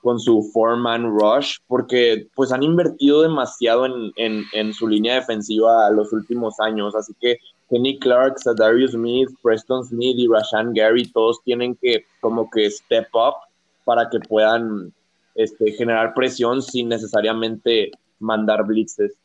con 0.02 0.20
su 0.20 0.50
four-man 0.52 1.16
rush, 1.20 1.58
porque 1.68 2.28
pues 2.34 2.52
han 2.52 2.64
invertido 2.64 3.22
demasiado 3.22 3.86
en, 3.86 4.44
en, 4.52 4.74
su 4.74 4.88
línea 4.88 5.14
defensiva 5.14 5.92
los 5.92 6.12
últimos 6.12 6.60
años, 6.60 6.96
así 6.96 7.14
que 7.22 7.38
Kenny 7.70 8.00
Clark, 8.00 8.38
Darius 8.58 8.94
Smith, 8.94 9.30
Preston 9.44 9.86
Smith 9.86 10.18
y 10.18 10.28
Rashan 10.28 10.74
Gary, 10.74 11.06
todos 11.12 11.42
tienen 11.44 11.76
que 11.76 12.06
como 12.20 12.50
que 12.50 12.70
step 12.72 13.10
up 13.14 13.36
para 13.86 14.10
que 14.10 14.20
puedan 14.20 14.92
este, 15.36 15.72
generar 15.74 16.16
presión 16.16 16.64
sin 16.64 16.90
necesariamente 16.90 17.92
mandar 18.22 18.66
blitzes. 18.66 19.18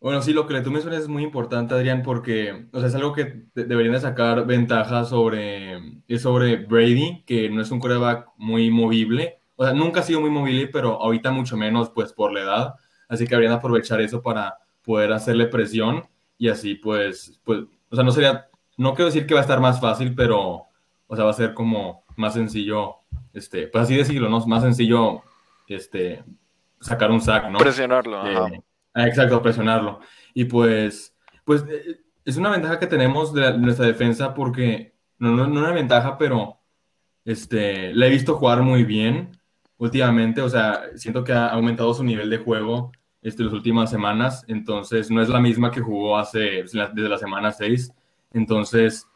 Bueno, 0.00 0.20
sí, 0.20 0.32
lo 0.32 0.46
que 0.46 0.60
tú 0.62 0.72
mencionas 0.72 1.02
es 1.02 1.08
muy 1.08 1.22
importante, 1.22 1.74
Adrián, 1.74 2.02
porque 2.02 2.66
o 2.72 2.78
sea, 2.80 2.88
es 2.88 2.94
algo 2.96 3.12
que 3.12 3.44
deberían 3.54 3.94
de 3.94 4.00
sacar 4.00 4.44
ventaja 4.46 5.04
sobre, 5.04 6.02
sobre 6.18 6.56
Brady, 6.56 7.22
que 7.24 7.48
no 7.48 7.62
es 7.62 7.70
un 7.70 7.78
coreback 7.78 8.28
muy 8.36 8.68
movible. 8.70 9.38
O 9.54 9.64
sea, 9.64 9.72
nunca 9.72 10.00
ha 10.00 10.02
sido 10.02 10.20
muy 10.20 10.30
movible, 10.30 10.66
pero 10.66 11.00
ahorita 11.00 11.30
mucho 11.30 11.56
menos, 11.56 11.90
pues, 11.90 12.12
por 12.12 12.32
la 12.32 12.40
edad. 12.40 12.74
Así 13.08 13.26
que 13.26 13.30
deberían 13.30 13.52
aprovechar 13.54 14.00
eso 14.00 14.22
para 14.22 14.58
poder 14.82 15.12
hacerle 15.12 15.46
presión 15.46 16.04
y 16.36 16.48
así, 16.48 16.74
pues, 16.74 17.40
pues, 17.44 17.60
o 17.88 17.94
sea, 17.94 18.04
no 18.04 18.10
sería, 18.10 18.48
no 18.76 18.94
quiero 18.94 19.06
decir 19.06 19.26
que 19.26 19.34
va 19.34 19.40
a 19.40 19.42
estar 19.42 19.60
más 19.60 19.80
fácil, 19.80 20.14
pero, 20.16 20.64
o 21.06 21.16
sea, 21.16 21.24
va 21.24 21.30
a 21.30 21.34
ser 21.34 21.54
como 21.54 22.04
más 22.16 22.34
sencillo, 22.34 22.96
este, 23.32 23.68
pues 23.68 23.84
así 23.84 23.96
decirlo, 23.96 24.28
¿no? 24.28 24.44
Más 24.46 24.64
sencillo, 24.64 25.22
este, 25.68 26.24
sacar 26.82 27.10
un 27.10 27.20
sack, 27.20 27.48
¿no? 27.48 27.58
Presionarlo, 27.58 28.20
ajá. 28.20 28.48
Ah, 28.94 29.06
exacto, 29.06 29.40
presionarlo. 29.40 30.00
Y 30.34 30.44
pues, 30.44 31.14
pues 31.44 31.64
eh, 31.68 32.00
es 32.24 32.36
una 32.36 32.50
ventaja 32.50 32.78
que 32.78 32.86
tenemos 32.86 33.32
de, 33.32 33.56
nuestra 33.58 33.86
defensa 33.86 34.34
porque, 34.34 34.94
no, 35.18 35.30
no, 35.30 35.46
no, 35.46 35.60
una 35.60 35.72
ventaja, 35.72 36.18
pero 36.18 36.58
este, 37.24 37.94
le 37.94 38.06
he 38.06 38.10
visto 38.10 38.36
jugar 38.36 38.62
muy 38.62 38.84
bien 38.84 39.38
últimamente, 39.78 40.42
o 40.42 40.48
sea, 40.48 40.82
siento 40.94 41.24
que 41.24 41.32
ha 41.32 41.48
aumentado 41.48 41.92
su 41.94 42.04
nivel 42.04 42.30
de 42.30 42.38
juego 42.38 42.92
este, 43.22 43.42
las 43.42 43.52
últimas 43.52 43.90
semanas, 43.90 44.44
entonces 44.48 45.10
no 45.10 45.22
es 45.22 45.28
la 45.28 45.40
misma 45.40 45.70
que 45.70 45.80
jugó 45.80 46.18
hace, 46.18 46.62
desde 46.62 47.08
la 47.08 47.18
semana 47.18 47.50
6, 47.50 47.92
entonces 48.32 49.08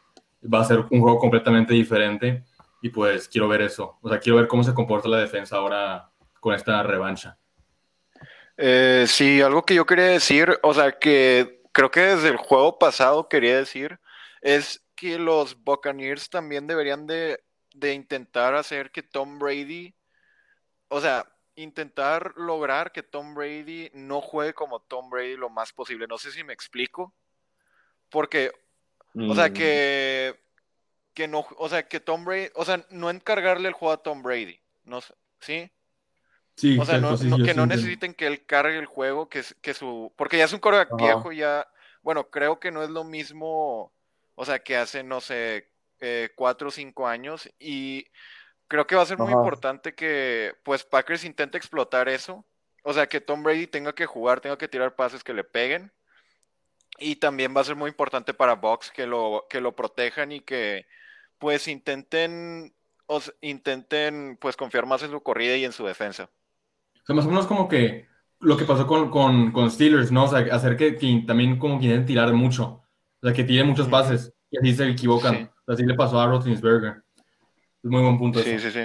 va 0.43 0.61
a 0.61 0.65
ser 0.65 0.79
un 0.91 1.01
juego 1.01 1.19
completamente 1.19 1.73
diferente 1.73 2.43
y 2.81 2.89
pues 2.89 3.27
quiero 3.27 3.47
ver 3.47 3.61
eso, 3.61 3.97
o 4.01 4.09
sea, 4.09 4.19
quiero 4.19 4.37
ver 4.37 4.47
cómo 4.47 4.63
se 4.63 4.73
comporta 4.73 5.07
la 5.07 5.19
defensa 5.19 5.57
ahora 5.57 6.09
con 6.39 6.53
esta 6.53 6.83
revancha. 6.83 7.37
Eh, 8.57 9.05
sí, 9.07 9.39
algo 9.41 9.63
que 9.63 9.75
yo 9.75 9.85
quería 9.85 10.05
decir, 10.05 10.59
o 10.63 10.73
sea, 10.73 10.97
que 10.97 11.61
creo 11.71 11.91
que 11.91 12.01
desde 12.01 12.29
el 12.29 12.37
juego 12.37 12.79
pasado 12.79 13.29
quería 13.29 13.57
decir, 13.57 13.99
es 14.41 14.83
que 14.95 15.19
los 15.19 15.63
Buccaneers 15.63 16.29
también 16.29 16.65
deberían 16.65 17.05
de, 17.05 17.39
intentar 17.93 18.55
hacer 18.55 18.91
que 18.91 19.03
Tom 19.03 19.37
Brady, 19.37 19.93
o 20.87 20.99
sea, 20.99 21.31
intentar 21.55 22.33
lograr 22.35 22.91
que 22.91 23.03
Tom 23.03 23.35
Brady 23.35 23.91
no 23.93 24.21
juegue 24.21 24.55
como 24.55 24.79
Tom 24.81 25.09
Brady 25.09 25.37
lo 25.37 25.49
más 25.49 25.71
posible. 25.71 26.07
No 26.07 26.17
sé 26.17 26.31
si 26.31 26.43
me 26.43 26.53
explico. 26.53 27.13
Porque, 28.09 28.51
o 29.15 29.35
sea, 29.35 29.49
mm. 29.49 29.53
que, 29.53 30.39
que 31.13 31.27
no, 31.27 31.45
o 31.57 31.69
sea, 31.69 31.87
que 31.87 31.99
Tom 31.99 32.25
Brady, 32.25 32.49
o 32.55 32.65
sea, 32.65 32.83
no 32.89 33.09
encargarle 33.09 33.67
el 33.67 33.73
juego 33.73 33.93
a 33.93 34.01
Tom 34.01 34.23
Brady, 34.23 34.59
no 34.85 34.99
¿sí? 35.41 35.69
O 36.79 36.85
sea, 36.85 36.99
que 37.45 37.53
no 37.53 37.67
necesiten 37.67 38.13
que 38.13 38.25
él 38.25 38.45
cargue 38.45 38.79
el 38.79 38.87
juego, 38.87 39.29
que, 39.29 39.43
que 39.61 39.73
su. 39.73 40.11
Porque 40.15 40.37
ya 40.37 40.45
es 40.45 40.53
un 40.53 40.59
coreback 40.59 40.95
viejo, 40.97 41.31
ya. 41.31 41.67
Bueno, 42.01 42.29
creo 42.29 42.59
que 42.59 42.71
no 42.71 42.83
es 42.83 42.89
lo 42.89 43.03
mismo. 43.03 43.91
O 44.33 44.45
sea, 44.45 44.59
que 44.59 44.75
hace, 44.75 45.03
no 45.03 45.21
sé, 45.21 45.69
eh, 45.99 46.29
cuatro 46.35 46.69
o 46.69 46.71
cinco 46.71 47.07
años. 47.07 47.47
Y 47.59 48.07
creo 48.67 48.87
que 48.87 48.95
va 48.95 49.03
a 49.03 49.05
ser 49.05 49.19
muy 49.19 49.31
importante 49.31 49.93
que, 49.93 50.55
pues, 50.63 50.83
Packers 50.83 51.25
intente 51.25 51.57
explotar 51.57 52.09
eso. 52.09 52.43
O 52.83 52.93
sea, 52.93 53.07
que 53.07 53.21
Tom 53.21 53.43
Brady 53.43 53.67
tenga 53.67 53.93
que 53.93 54.05
jugar, 54.05 54.41
tenga 54.41 54.57
que 54.57 54.67
tirar 54.67 54.95
pases 54.95 55.23
que 55.23 55.33
le 55.33 55.43
peguen. 55.43 55.91
Y 56.97 57.17
también 57.17 57.55
va 57.55 57.61
a 57.61 57.65
ser 57.65 57.75
muy 57.75 57.89
importante 57.89 58.33
para 58.33 58.55
Box 58.55 58.91
que 58.91 59.05
lo, 59.05 59.45
que 59.49 59.61
lo 59.61 59.75
protejan 59.75 60.31
y 60.31 60.39
que, 60.39 60.87
pues, 61.37 61.67
intenten, 61.67 62.73
intenten, 63.41 64.37
pues, 64.37 64.57
confiar 64.57 64.87
más 64.87 65.03
en 65.03 65.11
su 65.11 65.21
corrida 65.21 65.55
y 65.55 65.65
en 65.65 65.71
su 65.71 65.85
defensa 65.85 66.31
sea, 67.07 67.15
más 67.15 67.25
o 67.25 67.29
menos 67.29 67.47
como 67.47 67.67
que 67.67 68.05
lo 68.39 68.57
que 68.57 68.65
pasó 68.65 68.85
con, 68.85 69.09
con, 69.09 69.51
con 69.51 69.71
Steelers, 69.71 70.11
¿no? 70.11 70.25
O 70.25 70.27
sea, 70.27 70.39
hacer 70.53 70.77
que, 70.77 70.91
también 71.25 71.57
como 71.57 71.79
quieren 71.79 72.05
tirar 72.05 72.31
mucho. 72.33 72.83
O 73.21 73.25
sea, 73.25 73.33
que 73.33 73.43
tienen 73.43 73.67
muchos 73.67 73.87
pases 73.87 74.33
y 74.51 74.57
así 74.57 74.75
se 74.75 74.89
equivocan. 74.89 75.49
Así 75.65 75.83
le 75.83 75.95
pasó 75.95 76.19
a 76.19 76.27
Rotlingsberger. 76.27 77.03
Es 77.83 77.89
muy 77.89 78.01
buen 78.01 78.17
punto. 78.17 78.39
Sí, 78.39 78.59
sí, 78.59 78.71
sí. 78.71 78.81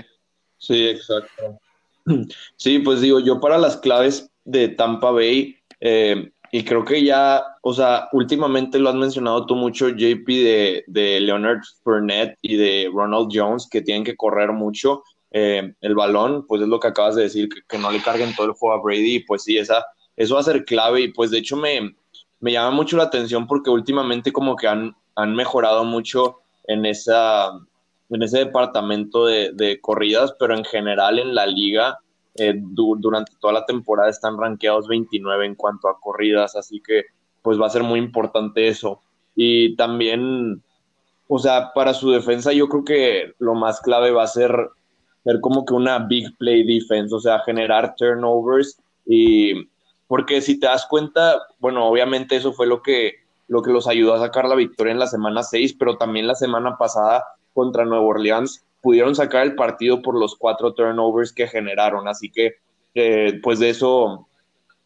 Sí, 0.58 0.88
exacto. 0.88 1.58
Sí, 2.56 2.80
pues 2.80 3.00
digo, 3.00 3.20
yo 3.20 3.38
para 3.38 3.58
las 3.58 3.76
claves 3.76 4.28
de 4.44 4.68
Tampa 4.68 5.12
Bay, 5.12 5.56
eh, 5.78 6.32
y 6.50 6.64
creo 6.64 6.84
que 6.84 7.02
ya, 7.02 7.42
o 7.62 7.72
sea, 7.72 8.08
últimamente 8.12 8.78
lo 8.78 8.88
has 8.88 8.96
mencionado 8.96 9.46
tú 9.46 9.54
mucho, 9.54 9.88
JP, 9.88 10.26
de, 10.26 10.84
de 10.86 11.20
Leonard 11.20 11.60
Fournette 11.82 12.36
y 12.42 12.56
de 12.56 12.90
Ronald 12.92 13.28
Jones, 13.32 13.68
que 13.70 13.82
tienen 13.82 14.04
que 14.04 14.16
correr 14.16 14.52
mucho. 14.52 15.02
Eh, 15.34 15.74
el 15.80 15.94
balón, 15.94 16.46
pues 16.46 16.60
es 16.60 16.68
lo 16.68 16.78
que 16.78 16.88
acabas 16.88 17.14
de 17.14 17.22
decir, 17.22 17.48
que, 17.66 17.78
no 17.78 17.90
le 17.90 18.02
carguen 18.02 18.34
todo 18.34 18.46
el 18.46 18.52
juego 18.52 18.74
a 18.74 18.82
Brady, 18.82 19.20
pues 19.20 19.44
sí, 19.44 19.56
esa, 19.56 19.82
eso 20.14 20.34
va 20.34 20.40
a 20.40 20.44
ser 20.44 20.64
clave, 20.66 21.00
y 21.00 21.08
pues 21.08 21.30
de 21.30 21.38
hecho 21.38 21.56
me, 21.56 21.96
me 22.40 22.52
llama 22.52 22.70
mucho 22.70 22.98
la 22.98 23.04
atención 23.04 23.46
porque 23.46 23.70
últimamente 23.70 24.30
como 24.30 24.56
que 24.56 24.68
han, 24.68 24.94
han 25.14 25.34
mejorado 25.34 25.84
mucho 25.84 26.40
en, 26.64 26.84
esa, 26.84 27.50
en 28.10 28.22
ese 28.22 28.38
departamento 28.40 29.26
de, 29.26 29.78
corridas, 29.80 30.34
pero 30.38 30.54
en 30.54 30.64
general 30.64 31.18
en 31.18 31.34
la 31.34 31.46
liga, 31.46 31.98
eh, 32.34 32.54
durante 32.56 33.32
toda 33.40 33.54
la 33.54 33.64
temporada 33.64 34.10
están 34.10 34.38
rankeados 34.38 34.86
29 34.88 35.46
en 35.46 35.54
cuanto 35.54 35.88
a 35.88 35.98
corridas, 35.98 36.56
así 36.56 36.82
que 36.84 37.04
pues 37.42 37.60
va 37.60 37.66
a 37.66 37.70
ser 37.70 37.82
muy 37.82 37.98
importante 37.98 38.68
eso. 38.68 39.00
Y 39.34 39.76
también, 39.76 40.62
o 41.26 41.38
sea, 41.38 41.72
para 41.72 41.94
su 41.94 42.10
defensa 42.10 42.52
yo 42.52 42.68
creo 42.68 42.84
que 42.84 43.34
lo 43.38 43.54
más 43.54 43.80
clave 43.80 44.10
va 44.10 44.24
a 44.24 44.28
ser 44.28 44.68
ser 45.24 45.40
como 45.40 45.64
que 45.64 45.74
una 45.74 45.98
big 46.00 46.36
play 46.38 46.64
defense, 46.64 47.14
o 47.14 47.20
sea, 47.20 47.40
generar 47.40 47.94
turnovers 47.96 48.78
y 49.06 49.68
porque 50.06 50.40
si 50.40 50.58
te 50.60 50.66
das 50.66 50.86
cuenta, 50.86 51.40
bueno, 51.58 51.86
obviamente 51.86 52.36
eso 52.36 52.52
fue 52.52 52.66
lo 52.66 52.82
que 52.82 53.14
lo 53.48 53.62
que 53.62 53.70
los 53.70 53.86
ayudó 53.86 54.14
a 54.14 54.20
sacar 54.20 54.48
la 54.48 54.54
victoria 54.54 54.92
en 54.92 54.98
la 54.98 55.06
semana 55.06 55.42
6, 55.42 55.74
pero 55.78 55.96
también 55.98 56.26
la 56.26 56.34
semana 56.34 56.78
pasada 56.78 57.24
contra 57.52 57.84
Nueva 57.84 58.04
Orleans 58.04 58.64
pudieron 58.80 59.14
sacar 59.14 59.42
el 59.42 59.54
partido 59.54 60.00
por 60.00 60.18
los 60.18 60.36
cuatro 60.36 60.72
turnovers 60.72 61.32
que 61.32 61.46
generaron, 61.46 62.08
así 62.08 62.30
que 62.30 62.54
eh, 62.94 63.40
pues 63.42 63.58
de 63.58 63.70
eso 63.70 64.26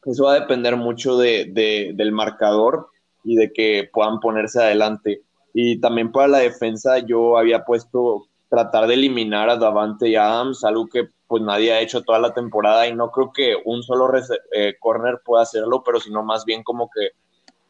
eso 0.04 0.24
va 0.24 0.34
a 0.34 0.40
depender 0.40 0.76
mucho 0.76 1.16
de, 1.16 1.46
de, 1.52 1.92
del 1.94 2.12
marcador 2.12 2.88
y 3.24 3.36
de 3.36 3.52
que 3.52 3.90
puedan 3.92 4.20
ponerse 4.20 4.62
adelante. 4.62 5.22
Y 5.52 5.80
también 5.80 6.12
para 6.12 6.28
la 6.28 6.38
defensa 6.38 6.98
yo 7.00 7.36
había 7.36 7.64
puesto 7.64 8.28
tratar 8.48 8.86
de 8.86 8.94
eliminar 8.94 9.50
a 9.50 9.56
Davante 9.56 10.16
Adams, 10.16 10.64
algo 10.64 10.86
que 10.86 11.08
pues 11.26 11.42
nadie 11.42 11.72
ha 11.72 11.80
hecho 11.80 12.02
toda 12.02 12.18
la 12.18 12.32
temporada 12.32 12.86
y 12.86 12.94
no 12.94 13.10
creo 13.10 13.32
que 13.32 13.56
un 13.64 13.82
solo 13.82 14.08
eh, 14.52 14.74
corner 14.78 15.20
pueda 15.24 15.42
hacerlo, 15.42 15.82
pero 15.84 15.98
sino 16.00 16.22
más 16.22 16.44
bien 16.44 16.62
como 16.62 16.88
que 16.88 17.10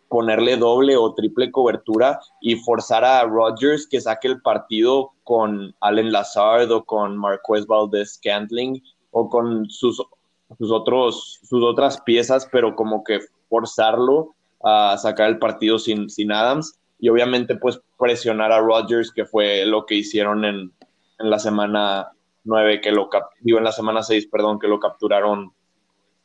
ponerle 0.08 0.56
doble 0.56 0.96
o 0.96 1.14
triple 1.14 1.50
cobertura 1.50 2.20
y 2.40 2.56
forzar 2.56 3.04
a 3.04 3.24
Rodgers 3.24 3.86
que 3.86 4.00
saque 4.00 4.28
el 4.28 4.40
partido 4.40 5.12
con 5.24 5.74
Allen 5.80 6.12
Lazard 6.12 6.70
o 6.70 6.84
con 6.84 7.16
Marquez 7.16 7.66
Valdez 7.66 8.14
Scantling 8.14 8.82
o 9.10 9.28
con 9.28 9.68
sus, 9.70 10.00
sus, 10.58 10.70
otros, 10.70 11.40
sus 11.42 11.64
otras 11.64 12.00
piezas, 12.02 12.48
pero 12.52 12.76
como 12.76 13.02
que 13.02 13.20
forzarlo 13.48 14.34
a 14.62 14.96
sacar 14.98 15.28
el 15.28 15.38
partido 15.38 15.78
sin, 15.78 16.08
sin 16.10 16.30
Adams 16.30 16.78
y 16.98 17.08
obviamente 17.08 17.56
pues 17.56 17.80
presionar 17.98 18.52
a 18.52 18.60
Rodgers, 18.60 19.12
que 19.12 19.24
fue 19.24 19.66
lo 19.66 19.86
que 19.86 19.96
hicieron 19.96 20.44
en, 20.44 20.72
en 21.18 21.30
la 21.30 21.38
semana 21.38 22.12
9, 22.44 22.80
que 22.80 22.92
lo 22.92 23.10
digo 23.40 23.58
en 23.58 23.64
la 23.64 23.72
semana 23.72 24.02
6, 24.02 24.28
perdón, 24.28 24.58
que 24.58 24.68
lo 24.68 24.80
capturaron 24.80 25.52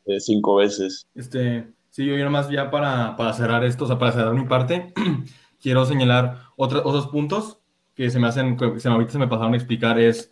eh, 0.06 0.20
cinco 0.20 0.56
veces. 0.56 1.08
Este, 1.14 1.68
sí, 1.90 2.06
yo 2.06 2.16
nomás 2.24 2.48
ya 2.48 2.70
para, 2.70 3.16
para 3.16 3.32
cerrar 3.32 3.64
esto, 3.64 3.84
o 3.84 3.86
sea, 3.86 3.98
para 3.98 4.12
cerrar 4.12 4.34
mi 4.34 4.44
parte, 4.44 4.92
quiero 5.60 5.84
señalar 5.84 6.38
otros 6.56 6.82
otros 6.84 7.08
puntos 7.08 7.58
que 7.94 8.10
se 8.10 8.18
me 8.18 8.28
hacen, 8.28 8.56
que 8.56 8.80
se 8.80 8.88
me, 8.88 8.94
ahorita 8.94 9.12
se 9.12 9.18
me 9.18 9.28
pasaron 9.28 9.54
a 9.54 9.56
explicar, 9.56 9.98
es 9.98 10.30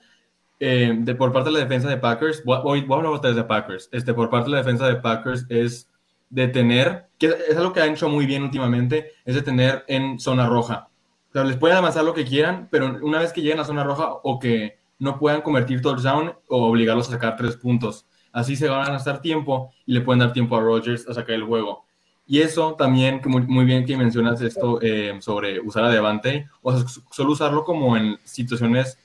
eh, 0.58 0.92
de, 0.98 1.14
por 1.14 1.32
parte 1.32 1.50
de 1.50 1.54
la 1.54 1.60
defensa 1.60 1.88
de 1.88 1.98
Packers, 1.98 2.42
voy, 2.44 2.82
voy 2.82 3.04
a 3.04 3.08
hablar 3.08 3.34
de 3.34 3.44
Packers, 3.44 3.88
este, 3.92 4.14
por 4.14 4.30
parte 4.30 4.46
de 4.46 4.52
la 4.52 4.62
defensa 4.62 4.86
de 4.86 4.96
Packers 4.96 5.46
es 5.48 5.90
de 6.30 6.48
tener, 6.48 7.06
que 7.20 7.26
es 7.48 7.56
algo 7.56 7.74
que 7.74 7.82
han 7.82 7.90
hecho 7.90 8.08
muy 8.08 8.24
bien 8.24 8.42
últimamente, 8.42 9.12
es 9.26 9.34
de 9.34 9.42
tener 9.42 9.84
en 9.88 10.18
zona 10.18 10.48
roja. 10.48 10.88
O 11.34 11.44
les 11.44 11.58
pueden 11.58 11.76
avanzar 11.76 12.02
lo 12.02 12.14
que 12.14 12.24
quieran, 12.24 12.66
pero 12.70 12.98
una 13.02 13.18
vez 13.18 13.32
que 13.32 13.42
lleguen 13.42 13.60
a 13.60 13.64
zona 13.64 13.84
roja 13.84 14.14
o 14.22 14.38
que 14.38 14.78
no 14.98 15.18
puedan 15.18 15.42
convertir 15.42 15.82
touchdown 15.82 16.32
o 16.48 16.66
obligarlos 16.66 17.08
a 17.08 17.12
sacar 17.12 17.36
tres 17.36 17.56
puntos. 17.56 18.06
Así 18.32 18.56
se 18.56 18.68
van 18.68 18.88
a 18.88 18.92
gastar 18.92 19.20
tiempo 19.20 19.70
y 19.84 19.92
le 19.92 20.00
pueden 20.00 20.20
dar 20.20 20.32
tiempo 20.32 20.56
a 20.56 20.60
Rodgers 20.60 21.06
a 21.08 21.14
sacar 21.14 21.34
el 21.34 21.44
juego. 21.44 21.84
Y 22.26 22.40
eso 22.40 22.74
también, 22.74 23.20
muy, 23.26 23.42
muy 23.42 23.66
bien 23.66 23.84
que 23.84 23.96
mencionas 23.98 24.40
esto 24.40 24.78
eh, 24.80 25.18
sobre 25.20 25.60
usar 25.60 25.84
a 25.84 25.90
Devante, 25.90 26.48
o 26.62 26.72
sea, 26.72 26.86
solo 27.10 27.32
usarlo 27.32 27.64
como 27.64 27.98
en 27.98 28.18
situaciones 28.24 28.98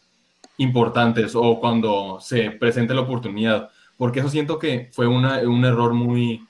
importantes 0.57 1.36
o 1.36 1.60
cuando 1.60 2.19
se 2.22 2.51
presente 2.51 2.93
la 2.93 3.01
oportunidad, 3.01 3.69
porque 3.98 4.22
eso 4.22 4.29
siento 4.29 4.57
que 4.57 4.89
fue 4.93 5.07
una, 5.07 5.39
un 5.39 5.65
error 5.65 5.93
muy 5.93 6.48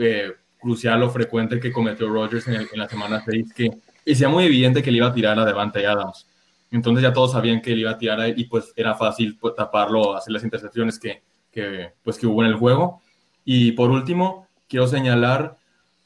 eh, 0.00 0.32
crucial 0.60 1.02
o 1.02 1.10
frecuente 1.10 1.60
que 1.60 1.72
cometió 1.72 2.08
Rodgers 2.08 2.48
en, 2.48 2.66
la 2.74 2.88
semana 2.88 3.22
6, 3.24 3.52
que 3.54 3.70
decía 4.04 4.28
muy 4.28 4.44
evidente 4.44 4.82
que 4.82 4.90
le 4.90 4.98
iba 4.98 5.08
a 5.08 5.14
tirar 5.14 5.38
a 5.38 5.44
Devante 5.44 5.86
Adams. 5.86 6.26
Entonces 6.70 7.02
ya 7.02 7.12
todos 7.12 7.32
sabían 7.32 7.62
que 7.62 7.70
le 7.70 7.80
iba 7.82 7.92
a 7.92 7.98
tirar 7.98 8.38
y 8.38 8.44
pues 8.44 8.72
era 8.76 8.94
fácil 8.94 9.38
pues, 9.40 9.54
taparlo, 9.54 10.16
hacer 10.16 10.32
las 10.32 10.44
intercepciones 10.44 10.98
que, 10.98 11.22
que, 11.50 11.92
pues, 12.02 12.18
que 12.18 12.26
hubo 12.26 12.42
en 12.42 12.50
el 12.50 12.56
juego. 12.56 13.00
Y 13.44 13.72
por 13.72 13.90
último, 13.90 14.46
quiero 14.68 14.86
señalar 14.86 15.56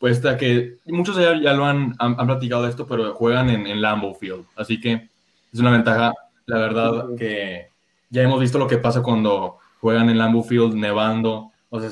pues 0.03 0.19
que 0.19 0.79
muchos 0.87 1.17
ya, 1.17 1.41
ya 1.41 1.53
lo 1.53 1.65
han, 1.65 1.95
han, 2.01 2.17
platicado 2.17 2.65
de 2.65 2.71
esto, 2.71 2.89
pero 2.89 3.15
juegan 3.15 3.49
en, 3.51 3.69
en 3.69 3.81
Lambeau 3.81 4.15
Field, 4.15 4.45
así 4.57 4.81
que 4.81 5.09
es 5.53 5.61
una 5.61 5.71
ventaja, 5.71 6.13
la 6.47 6.59
verdad, 6.59 7.05
que 7.17 7.69
ya 8.11 8.23
hemos 8.23 8.41
visto 8.41 8.59
lo 8.59 8.67
que 8.67 8.79
pasa 8.79 9.01
cuando 9.01 9.59
juegan 9.81 10.11
en 10.11 10.19
Lambeau 10.19 10.43
Field 10.43 10.75
nevando, 10.75 11.53
o 11.71 11.81
sea, 11.81 11.91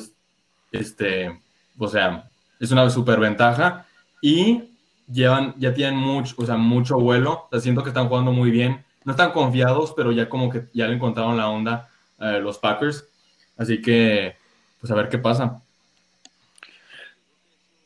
este, 0.72 1.38
o 1.78 1.86
sea, 1.86 2.28
es 2.60 2.70
una 2.70 2.88
super 2.90 3.18
ventaja 3.18 3.86
y 4.20 4.62
llevan, 5.10 5.54
ya 5.58 5.74
tienen 5.74 5.96
mucho, 5.96 6.34
o 6.38 6.46
sea, 6.46 6.56
mucho 6.56 6.98
vuelo, 6.98 7.48
siento 7.58 7.82
que 7.82 7.88
están 7.88 8.08
jugando 8.08 8.32
muy 8.32 8.50
bien, 8.50 8.84
no 9.04 9.12
están 9.12 9.32
confiados, 9.32 9.92
pero 9.96 10.12
ya 10.12 10.28
como 10.28 10.50
que 10.50 10.66
ya 10.72 10.86
le 10.86 10.94
encontraron 10.94 11.36
la 11.36 11.48
onda 11.48 11.88
eh, 12.18 12.38
los 12.40 12.58
Packers, 12.58 13.08
así 13.56 13.80
que, 13.80 14.36
pues 14.78 14.92
a 14.92 14.94
ver 14.94 15.08
qué 15.08 15.18
pasa. 15.18 15.62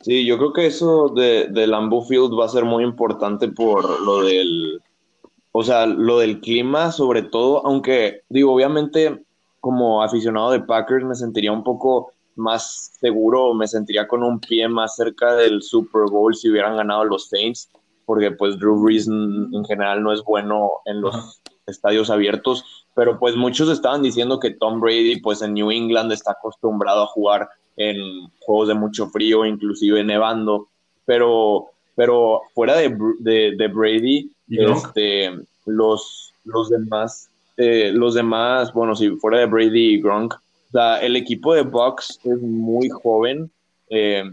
Sí, 0.00 0.26
yo 0.26 0.36
creo 0.36 0.52
que 0.52 0.66
eso 0.66 1.08
de, 1.08 1.48
de 1.48 1.66
Lambeau 1.66 2.04
Field 2.04 2.38
va 2.38 2.44
a 2.44 2.50
ser 2.50 2.64
muy 2.64 2.84
importante 2.84 3.48
por 3.48 4.02
lo 4.02 4.22
del, 4.22 4.82
o 5.52 5.62
sea, 5.62 5.86
lo 5.86 6.18
del 6.18 6.40
clima 6.40 6.92
sobre 6.92 7.22
todo, 7.22 7.64
aunque 7.66 8.22
digo, 8.28 8.52
obviamente 8.52 9.24
como 9.60 10.02
aficionado 10.02 10.50
de 10.50 10.60
Packers 10.60 11.06
me 11.06 11.14
sentiría 11.14 11.52
un 11.52 11.64
poco 11.64 12.12
más 12.36 12.92
seguro, 13.00 13.54
me 13.54 13.68
sentiría 13.68 14.08
con 14.08 14.22
un 14.22 14.40
pie 14.40 14.68
más 14.68 14.96
cerca 14.96 15.34
del 15.34 15.62
Super 15.62 16.10
Bowl 16.10 16.34
si 16.34 16.50
hubieran 16.50 16.76
ganado 16.76 17.04
los 17.04 17.28
Saints, 17.28 17.68
porque 18.06 18.30
pues 18.30 18.58
Drew 18.58 18.82
Brees 18.82 19.08
en 19.08 19.64
general 19.66 20.02
no 20.02 20.12
es 20.12 20.22
bueno 20.22 20.70
en 20.84 21.00
los 21.00 21.40
estadios 21.66 22.10
abiertos, 22.10 22.86
pero 22.94 23.18
pues 23.18 23.36
muchos 23.36 23.68
estaban 23.68 24.02
diciendo 24.02 24.38
que 24.38 24.50
Tom 24.50 24.80
Brady 24.80 25.20
pues 25.20 25.42
en 25.42 25.54
New 25.54 25.70
England 25.70 26.12
está 26.12 26.32
acostumbrado 26.32 27.02
a 27.02 27.06
jugar 27.06 27.48
en 27.76 28.28
juegos 28.40 28.68
de 28.68 28.74
mucho 28.74 29.08
frío, 29.08 29.44
inclusive 29.44 30.04
nevando, 30.04 30.68
pero, 31.04 31.66
pero 31.96 32.42
fuera 32.54 32.76
de, 32.76 32.88
de, 33.20 33.68
Brady, 33.68 34.30
este, 34.48 35.32
los, 35.66 36.32
los 36.44 36.70
demás, 36.70 37.28
eh, 37.56 37.90
los 37.92 38.14
demás, 38.14 38.72
bueno, 38.72 38.94
si 38.94 39.10
fuera 39.16 39.38
de 39.38 39.46
Brady 39.46 39.94
y 39.94 40.00
Gronk, 40.00 40.34
sea, 40.78 40.98
el 41.00 41.16
equipo 41.16 41.54
de 41.54 41.62
Bucks 41.62 42.20
es 42.24 42.40
muy 42.40 42.88
joven, 42.88 43.50
eh, 43.90 44.24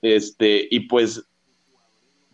este, 0.00 0.66
y 0.70 0.80
pues 0.80 1.22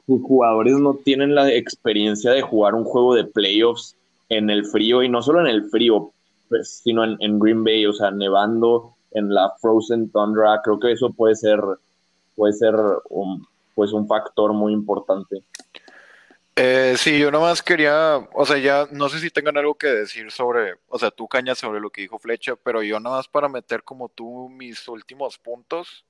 sus 0.06 0.22
jugadores 0.22 0.74
no 0.78 0.94
tienen 0.94 1.34
la 1.34 1.52
experiencia 1.52 2.30
de 2.30 2.42
jugar 2.42 2.74
un 2.74 2.84
juego 2.84 3.14
de 3.14 3.24
playoffs 3.24 3.96
en 4.28 4.50
el 4.50 4.64
frío, 4.64 5.02
y 5.02 5.08
no 5.08 5.22
solo 5.22 5.40
en 5.40 5.48
el 5.48 5.68
frío, 5.70 6.12
pues, 6.48 6.80
sino 6.82 7.04
en, 7.04 7.16
en 7.20 7.38
Green 7.38 7.64
Bay, 7.64 7.84
o 7.86 7.92
sea, 7.92 8.10
nevando, 8.10 8.94
en 9.12 9.32
la 9.32 9.52
Frozen 9.60 10.10
Tundra, 10.10 10.60
creo 10.62 10.78
que 10.78 10.92
eso 10.92 11.10
puede 11.10 11.34
ser, 11.34 11.60
puede 12.36 12.52
ser 12.52 12.74
pues 13.74 13.92
un 13.92 14.06
factor 14.06 14.52
muy 14.52 14.72
importante. 14.72 15.42
Eh, 16.60 16.96
sí, 16.98 17.18
yo 17.20 17.30
nomás 17.30 17.62
quería, 17.62 18.16
o 18.32 18.44
sea, 18.44 18.58
ya 18.58 18.88
no 18.90 19.08
sé 19.08 19.20
si 19.20 19.30
tengan 19.30 19.56
algo 19.56 19.76
que 19.76 19.86
decir 19.86 20.32
sobre, 20.32 20.74
o 20.88 20.98
sea, 20.98 21.12
tú 21.12 21.28
cañas 21.28 21.58
sobre 21.58 21.78
lo 21.80 21.90
que 21.90 22.00
dijo 22.00 22.18
Flecha, 22.18 22.56
pero 22.56 22.82
yo 22.82 22.98
nomás 22.98 23.28
para 23.28 23.48
meter 23.48 23.84
como 23.84 24.08
tú 24.08 24.48
mis 24.48 24.88
últimos 24.88 25.38
puntos, 25.38 26.04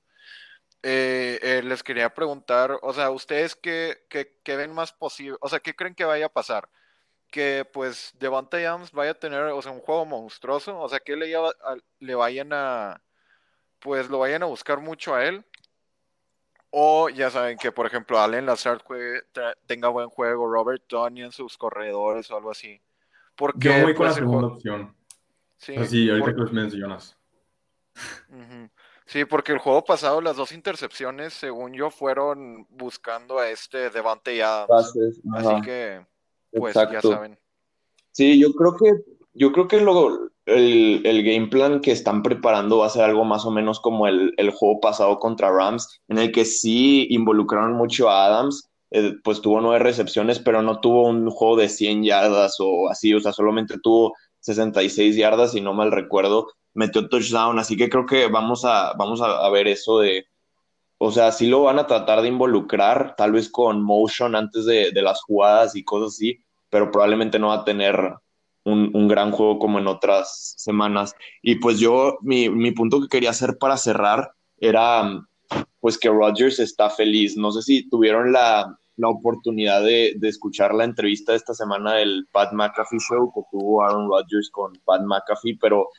eh, 0.83 1.39
eh, 1.43 1.61
les 1.63 1.83
quería 1.83 2.13
preguntar, 2.13 2.79
o 2.81 2.93
sea, 2.93 3.11
¿ustedes 3.11 3.55
qué, 3.55 4.05
qué, 4.09 4.37
qué 4.43 4.55
ven 4.57 4.73
más 4.73 4.93
posible? 4.93 5.37
O 5.41 5.49
sea, 5.49 5.59
¿qué 5.59 5.75
creen 5.75 5.95
que 5.95 6.05
vaya 6.05 6.27
a 6.27 6.29
pasar? 6.29 6.69
que 7.31 7.65
pues 7.73 8.13
Devante 8.19 8.65
Adams 8.67 8.91
vaya 8.91 9.11
a 9.11 9.13
tener, 9.15 9.41
o 9.43 9.61
sea, 9.61 9.71
un 9.73 9.81
juego 9.81 10.05
monstruoso, 10.05 10.79
o 10.79 10.89
sea, 10.89 10.99
que 10.99 11.15
le, 11.15 11.33
le 11.99 12.15
vayan 12.15 12.53
a, 12.53 13.01
pues 13.79 14.09
lo 14.09 14.19
vayan 14.19 14.43
a 14.43 14.47
buscar 14.47 14.79
mucho 14.81 15.15
a 15.15 15.25
él. 15.25 15.45
O 16.71 17.09
ya 17.09 17.31
saben 17.31 17.57
que, 17.57 17.71
por 17.71 17.87
ejemplo, 17.87 18.19
Allen 18.19 18.45
Lazard 18.45 18.81
tenga 19.65 19.89
buen 19.89 20.09
juego, 20.09 20.47
Robert 20.47 20.83
en 21.15 21.31
sus 21.31 21.57
corredores 21.57 22.29
o 22.29 22.37
algo 22.37 22.51
así. 22.51 22.79
Porque, 23.35 23.69
Yo 23.69 23.83
voy 23.83 23.95
con 23.95 24.05
la 24.05 24.11
pues, 24.11 24.15
segunda 24.15 24.47
opción. 24.47 24.95
Sí, 25.57 25.75
Así, 25.75 26.09
ahorita 26.09 26.33
que 26.33 26.41
los 26.41 26.53
mencionas. 26.53 27.17
Sí, 29.05 29.25
porque 29.25 29.51
el 29.51 29.57
juego 29.57 29.83
pasado, 29.83 30.21
las 30.21 30.35
dos 30.35 30.51
intercepciones, 30.51 31.33
según 31.33 31.73
yo, 31.73 31.89
fueron 31.89 32.67
buscando 32.69 33.39
a 33.39 33.49
este 33.49 33.89
Devante 33.89 34.41
Adams. 34.43 34.93
Así 35.33 35.61
que 35.63 36.05
pues 36.51 36.75
ya 36.75 37.01
saben. 37.01 37.39
Sí, 38.11 38.39
yo 38.39 38.53
creo 38.53 38.75
que, 38.77 38.91
yo 39.33 39.51
creo 39.51 39.67
que 39.67 39.81
luego 39.81 40.29
el, 40.49 41.01
el, 41.05 41.23
game 41.23 41.47
plan 41.47 41.81
que 41.81 41.91
están 41.91 42.23
preparando 42.23 42.79
va 42.79 42.87
a 42.87 42.89
ser 42.89 43.03
algo 43.03 43.23
más 43.25 43.45
o 43.45 43.51
menos 43.51 43.79
como 43.79 44.07
el, 44.07 44.33
el 44.37 44.51
juego 44.51 44.79
pasado 44.79 45.19
contra 45.19 45.51
Rams, 45.51 46.01
en 46.07 46.17
el 46.17 46.31
que 46.31 46.45
sí 46.45 47.07
involucraron 47.09 47.73
mucho 47.73 48.09
a 48.09 48.25
Adams, 48.25 48.69
eh, 48.91 49.13
pues 49.23 49.41
tuvo 49.41 49.61
nueve 49.61 49.79
recepciones, 49.79 50.39
pero 50.39 50.61
no 50.61 50.79
tuvo 50.79 51.07
un 51.07 51.29
juego 51.29 51.55
de 51.57 51.69
100 51.69 52.03
yardas 52.03 52.57
o 52.59 52.89
así, 52.89 53.13
o 53.13 53.19
sea, 53.19 53.33
solamente 53.33 53.75
tuvo 53.81 54.13
66 54.39 55.15
yardas, 55.15 55.55
y 55.55 55.61
no 55.61 55.73
mal 55.73 55.91
recuerdo, 55.91 56.47
metió 56.73 57.07
touchdown, 57.09 57.59
así 57.59 57.77
que 57.77 57.89
creo 57.89 58.05
que 58.05 58.27
vamos 58.27 58.65
a, 58.65 58.93
vamos 58.97 59.21
a 59.21 59.49
ver 59.49 59.67
eso 59.67 59.99
de, 59.99 60.25
o 61.01 61.11
sea, 61.11 61.31
sí 61.31 61.47
lo 61.47 61.63
van 61.63 61.79
a 61.79 61.87
tratar 61.87 62.21
de 62.21 62.27
involucrar, 62.27 63.15
tal 63.15 63.31
vez 63.31 63.49
con 63.49 63.81
motion 63.81 64.35
antes 64.35 64.65
de, 64.65 64.91
las 65.01 65.21
jugadas 65.23 65.75
y 65.75 65.83
cosas 65.85 66.09
así, 66.09 66.37
pero 66.69 66.91
probablemente 66.91 67.39
no 67.39 67.47
va 67.47 67.55
a 67.55 67.63
tener 67.63 68.15
un, 68.71 69.07
gran 69.07 69.31
juego 69.31 69.59
como 69.59 69.79
en 69.79 69.87
otras 69.87 70.53
semanas. 70.57 71.15
Y 71.41 71.55
pues 71.55 71.79
yo, 71.79 72.17
mi, 72.21 72.71
punto 72.71 73.01
que 73.01 73.07
quería 73.07 73.31
hacer 73.31 73.57
para 73.57 73.77
cerrar 73.77 74.31
era 74.57 75.21
pues 75.79 75.97
que 75.97 76.09
Rodgers 76.09 76.59
está 76.59 76.89
feliz. 76.89 77.37
No 77.37 77.51
sé 77.51 77.61
si 77.61 77.89
tuvieron 77.89 78.31
la, 78.31 78.75
oportunidad 79.01 79.83
de, 79.83 80.17
escuchar 80.23 80.73
la 80.73 80.83
entrevista 80.83 81.31
de 81.31 81.37
esta 81.37 81.53
semana 81.53 81.95
del 81.95 82.27
Pat 82.31 82.51
McAfee 82.51 82.99
Show 82.99 83.31
que 83.33 83.41
tuvo 83.51 83.81
Aaron 83.81 84.09
Rodgers 84.09 84.49
con 84.51 84.73
Pat 84.85 85.01
McAfee, 85.01 85.57
pero 85.59 85.89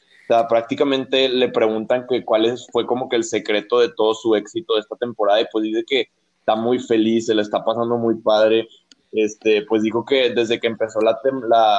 prácticamente 0.49 1.29
le 1.29 1.49
preguntan 1.49 2.07
que 2.09 2.25
cuál 2.25 2.47
es, 2.47 2.67
fue 2.71 2.87
como 2.87 3.09
que 3.09 3.17
el 3.17 3.25
secreto 3.25 3.81
de 3.81 3.91
todo 3.97 4.15
su 4.15 4.35
éxito 4.37 4.75
de 4.75 4.81
esta 4.81 4.97
temporada 4.97 5.41
y 5.41 5.47
pues 5.51 5.65
dice 5.65 5.83
que 5.87 6.09
está 6.39 6.57
muy 6.57 6.79
feliz, 6.79 7.27
se 7.27 7.35
le 7.35 7.43
está 7.43 7.65
pasando 7.65 7.97
muy 7.97 8.17
padre. 8.17 8.69
Este, 9.13 9.63
pues 9.63 9.83
dijo 9.83 10.05
que 10.05 10.31
desde 10.31 10.61
que 10.61 10.69
empezó 10.69 11.01
la, 11.01 11.19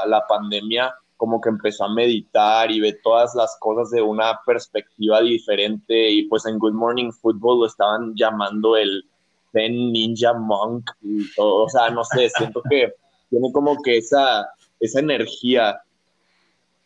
la, 0.06 0.28
pandemia, 0.28 0.94
como 1.16 1.40
que 1.40 1.50
empezó 1.50 1.86
a 1.86 1.94
meditar 1.94 2.70
y 2.72 2.82
ve 2.82 3.00
todas 3.02 3.36
las 3.36 3.56
cosas 3.60 3.90
de 3.92 4.02
una 4.02 4.40
perspectiva 4.46 5.22
diferente 5.22 6.10
y 6.10 6.24
pues 6.24 6.46
en 6.46 6.60
Good 6.60 6.74
Morning 6.74 7.12
Football 7.12 7.60
lo 7.60 7.66
estaban 7.68 8.14
llamando 8.16 8.76
el 8.76 9.06
Zen 9.54 9.92
Ninja 9.92 10.34
Monk 10.34 10.90
o 11.38 11.70
sea, 11.70 11.90
no 11.90 12.04
sé, 12.04 12.30
siento 12.30 12.62
que 12.70 12.94
tiene 13.30 13.52
como 13.54 13.82
que 13.82 13.98
esa, 13.98 14.50
esa 14.80 15.00
energía 15.00 15.82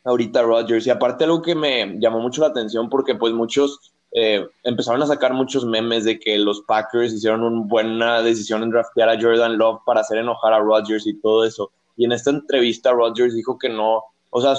ahorita 0.03 0.43
Rodgers. 0.43 0.87
Y 0.87 0.91
aparte 0.91 1.23
algo 1.23 1.41
que 1.41 1.55
me 1.55 1.97
llamó 1.99 2.19
mucho 2.19 2.41
la 2.41 2.47
atención 2.47 2.89
porque 2.89 3.15
pues 3.15 3.33
muchos 3.33 3.94
eh, 4.17 4.47
empezaron 4.63 5.03
a 5.03 5.07
sacar 5.07 5.33
muchos 5.33 5.65
memes 5.65 6.05
de 6.05 6.17
que 6.17 6.37
los 6.37 6.61
Packers 6.61 7.11
hicieron 7.11 7.43
una 7.43 7.65
buena 7.67 8.21
decisión 8.21 8.63
en 8.63 8.69
draftear 8.69 9.09
a 9.09 9.21
Jordan 9.21 9.57
Love 9.57 9.81
para 9.85 9.99
hacer 9.99 10.19
enojar 10.19 10.53
a 10.53 10.59
Rodgers 10.59 11.05
y 11.05 11.19
todo 11.19 11.43
eso. 11.43 11.69
Y 11.97 12.05
en 12.05 12.13
esta 12.13 12.29
entrevista 12.29 12.93
Rodgers 12.93 13.35
dijo 13.35 13.59
que 13.59 13.67
no, 13.67 14.05
o 14.29 14.41
sea, 14.41 14.53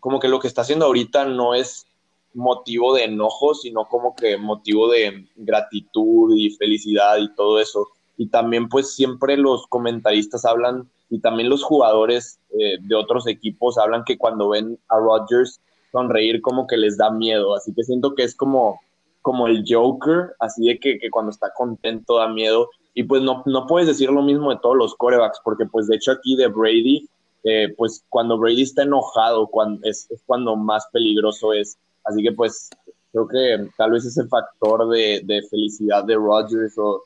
como 0.00 0.20
que 0.20 0.28
lo 0.28 0.38
que 0.38 0.48
está 0.48 0.60
haciendo 0.60 0.84
ahorita 0.84 1.24
no 1.24 1.54
es 1.54 1.86
motivo 2.34 2.94
de 2.94 3.04
enojo, 3.04 3.54
sino 3.54 3.86
como 3.88 4.14
que 4.14 4.36
motivo 4.36 4.90
de 4.90 5.26
gratitud 5.34 6.34
y 6.36 6.50
felicidad 6.50 7.16
y 7.16 7.34
todo 7.34 7.58
eso. 7.58 7.88
Y 8.18 8.26
también 8.26 8.68
pues 8.68 8.94
siempre 8.94 9.38
los 9.38 9.66
comentaristas 9.68 10.44
hablan 10.44 10.90
y 11.08 11.20
también 11.20 11.48
los 11.48 11.62
jugadores 11.62 12.38
eh, 12.50 12.76
de 12.78 12.94
otros 12.94 13.26
equipos 13.26 13.78
hablan 13.78 14.04
que 14.04 14.18
cuando 14.18 14.50
ven 14.50 14.78
a 14.90 14.98
Rodgers 14.98 15.58
sonreír 15.90 16.42
como 16.42 16.66
que 16.66 16.76
les 16.76 16.98
da 16.98 17.10
miedo. 17.10 17.54
Así 17.54 17.72
que 17.72 17.82
siento 17.82 18.14
que 18.14 18.24
es 18.24 18.34
como 18.34 18.78
como 19.22 19.46
el 19.46 19.64
Joker, 19.66 20.34
así 20.38 20.66
de 20.66 20.78
que, 20.78 20.98
cuando 21.10 21.30
está 21.30 21.52
contento 21.54 22.18
da 22.18 22.28
miedo. 22.28 22.68
Y 22.94 23.04
pues 23.04 23.22
no, 23.22 23.42
no 23.46 23.66
puedes 23.66 23.88
decir 23.88 24.10
lo 24.10 24.22
mismo 24.22 24.50
de 24.50 24.58
todos 24.60 24.76
los 24.76 24.94
corebacks, 24.96 25.40
porque 25.44 25.66
pues 25.66 25.86
de 25.86 25.96
hecho 25.96 26.12
aquí 26.12 26.36
de 26.36 26.48
Brady, 26.48 27.08
eh, 27.44 27.72
pues 27.76 28.04
cuando 28.08 28.38
Brady 28.38 28.62
está 28.62 28.82
enojado 28.82 29.46
cuando, 29.46 29.80
es, 29.88 30.08
cuando 30.26 30.56
más 30.56 30.86
peligroso 30.92 31.52
es. 31.52 31.78
Así 32.04 32.22
que 32.22 32.32
pues 32.32 32.70
creo 33.12 33.28
que 33.28 33.68
tal 33.76 33.92
vez 33.92 34.04
ese 34.04 34.26
factor 34.26 34.88
de, 34.88 35.22
de 35.24 35.42
felicidad 35.48 36.04
de 36.04 36.16
Rodgers 36.16 36.76
o 36.78 37.02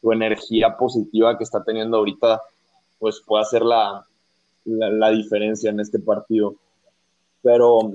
su 0.00 0.12
energía 0.12 0.76
positiva 0.76 1.38
que 1.38 1.44
está 1.44 1.62
teniendo 1.64 1.98
ahorita, 1.98 2.40
pues 2.98 3.22
puede 3.24 3.42
hacer 3.42 3.62
la, 3.62 4.04
la, 4.64 4.90
la 4.90 5.10
diferencia 5.10 5.70
en 5.70 5.80
este 5.80 5.98
partido. 5.98 6.54
Pero 7.42 7.92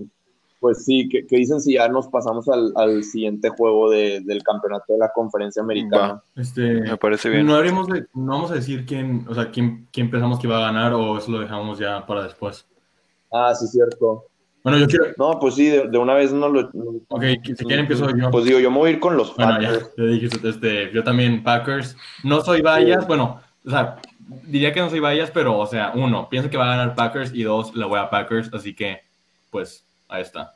pues 0.59 0.85
sí, 0.85 1.07
¿qué, 1.07 1.25
dicen 1.29 1.61
si 1.61 1.73
ya 1.73 1.87
nos 1.87 2.07
pasamos 2.07 2.47
al, 2.49 3.03
siguiente 3.03 3.49
juego 3.49 3.89
del 3.91 4.43
campeonato 4.43 4.93
de 4.93 4.99
la 4.99 5.11
conferencia 5.13 5.61
americana? 5.61 6.21
este, 6.35 6.81
Me 6.81 6.97
parece 6.97 7.29
bien. 7.29 7.45
No, 7.45 7.55
haremos 7.55 7.87
no 7.87 8.03
vamos 8.13 8.51
a 8.51 8.55
decir 8.55 8.85
quién, 8.85 9.25
o 9.29 9.35
sea, 9.35 9.51
quién, 9.51 9.87
quién 9.91 10.09
pensamos 10.09 10.39
que 10.39 10.47
va 10.47 10.57
a 10.57 10.71
ganar 10.71 10.93
o 10.93 11.17
eso 11.17 11.31
lo 11.31 11.39
dejamos 11.39 11.77
ya 11.79 12.05
para 12.05 12.23
después. 12.23 12.65
Ah, 13.31 13.53
sí, 13.53 13.67
cierto. 13.67 14.25
Bueno, 14.63 14.79
yo 14.79 14.87
quiero. 14.87 15.05
No, 15.17 15.39
pues 15.39 15.55
sí, 15.55 15.69
de, 15.69 15.97
una 15.97 16.13
vez 16.13 16.33
no 16.33 16.49
lo. 16.49 16.69
Ok, 17.07 17.23
si 17.43 17.55
quieren 17.55 17.81
empiezo 17.81 18.09
yo. 18.15 18.29
Pues 18.31 18.45
digo, 18.45 18.59
yo 18.59 18.69
me 18.69 18.77
voy 18.77 18.89
a 18.89 18.93
ir 18.93 18.99
con 18.99 19.15
los 19.15 19.31
Packers. 19.31 19.93
Bueno, 19.95 20.11
ya, 20.11 20.27
dije, 20.27 20.27
este, 20.43 20.91
yo 20.91 21.03
también 21.03 21.41
Packers. 21.41 21.95
No 22.23 22.41
soy 22.41 22.61
Bayas, 22.61 23.07
bueno, 23.07 23.39
o 23.65 23.69
sea, 23.69 23.97
diría 24.45 24.73
que 24.73 24.81
no 24.81 24.89
soy 24.89 24.99
Bayas, 24.99 25.31
pero, 25.31 25.57
o 25.57 25.65
sea, 25.65 25.93
uno, 25.95 26.27
pienso 26.29 26.49
que 26.49 26.57
va 26.57 26.65
a 26.65 26.77
ganar 26.77 26.95
Packers 26.95 27.33
y 27.33 27.43
dos, 27.43 27.75
le 27.75 27.85
voy 27.85 27.99
a 27.99 28.09
Packers, 28.09 28.53
así 28.53 28.75
que, 28.75 29.01
pues, 29.51 29.86
Ahí 30.07 30.21
está. 30.21 30.53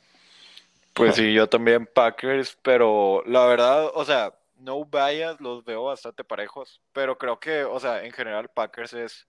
Pues 0.94 1.16
sí, 1.16 1.34
yo 1.34 1.48
también 1.48 1.86
Packers, 1.86 2.58
pero 2.62 3.24
la 3.26 3.46
verdad, 3.46 3.90
o 3.94 4.04
sea, 4.04 4.34
no 4.58 4.86
bias, 4.86 5.40
los 5.40 5.64
veo 5.64 5.86
bastante 5.86 6.24
parejos, 6.24 6.82
pero 6.94 7.18
creo 7.18 7.40
que, 7.40 7.64
o 7.64 7.80
sea, 7.80 8.04
en 8.04 8.12
general 8.12 8.50
Packers 8.54 8.94
es 8.94 9.28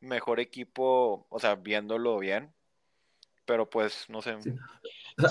mejor 0.00 0.40
equipo, 0.40 1.26
o 1.28 1.38
sea, 1.38 1.54
viéndolo 1.54 2.18
bien, 2.18 2.52
pero 3.44 3.68
pues, 3.68 4.06
no 4.08 4.22
sé. 4.22 4.36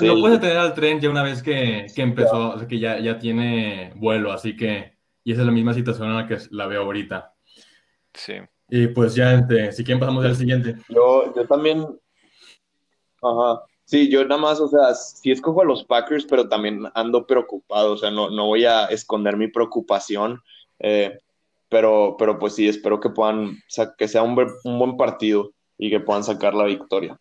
lo 0.02 0.22
puedes 0.22 0.40
tener 0.40 0.58
al 0.58 0.74
tren 0.74 1.00
ya 1.00 1.10
una 1.10 1.24
vez 1.24 1.42
que, 1.42 1.88
empezó, 1.98 2.52
o 2.52 2.60
sea, 2.60 2.68
que 2.68 2.80
ya, 2.80 3.00
ya 3.00 3.18
tiene 3.18 3.92
vuelo, 3.96 4.32
así 4.32 4.56
que, 4.56 4.98
y 5.24 5.32
esa 5.32 5.42
es 5.42 5.48
la 5.48 5.54
misma 5.54 5.74
situación 5.74 6.10
en 6.10 6.18
la 6.18 6.28
que 6.28 6.38
la 6.52 6.68
veo 6.68 6.84
ahorita. 6.84 7.34
Sí. 8.14 8.36
Y 8.70 8.88
pues 8.88 9.16
ya, 9.16 9.34
este, 9.34 9.72
si 9.72 9.84
quieren 9.84 10.00
pasamos 10.00 10.24
al 10.24 10.36
siguiente. 10.36 10.76
Yo, 10.88 11.34
yo 11.36 11.46
también, 11.46 11.86
ajá, 13.22 13.64
Sí, 13.92 14.08
yo 14.08 14.24
nada 14.24 14.40
más, 14.40 14.62
o 14.62 14.70
sea, 14.70 14.96
sí 14.96 15.32
escojo 15.32 15.64
a 15.64 15.66
los 15.66 15.84
Packers, 15.84 16.24
pero 16.24 16.48
también 16.48 16.84
ando 16.94 17.28
preocupado, 17.28 17.92
o 17.92 17.98
sea, 17.98 18.10
no, 18.10 18.30
no 18.30 18.48
voy 18.48 18.64
a 18.64 18.86
esconder 18.86 19.36
mi 19.36 19.50
preocupación, 19.50 20.42
eh, 20.80 21.20
pero, 21.68 22.16
pero 22.18 22.40
pues 22.40 22.56
sí, 22.56 22.70
espero 22.70 23.02
que 23.02 23.10
puedan, 23.10 23.58
que 23.98 24.08
sea 24.08 24.24
un, 24.24 24.34
buen 24.64 24.96
partido 24.96 25.52
y 25.78 25.90
que 25.90 26.00
puedan 26.00 26.24
sacar 26.24 26.54
la 26.54 26.64
victoria. 26.64 27.20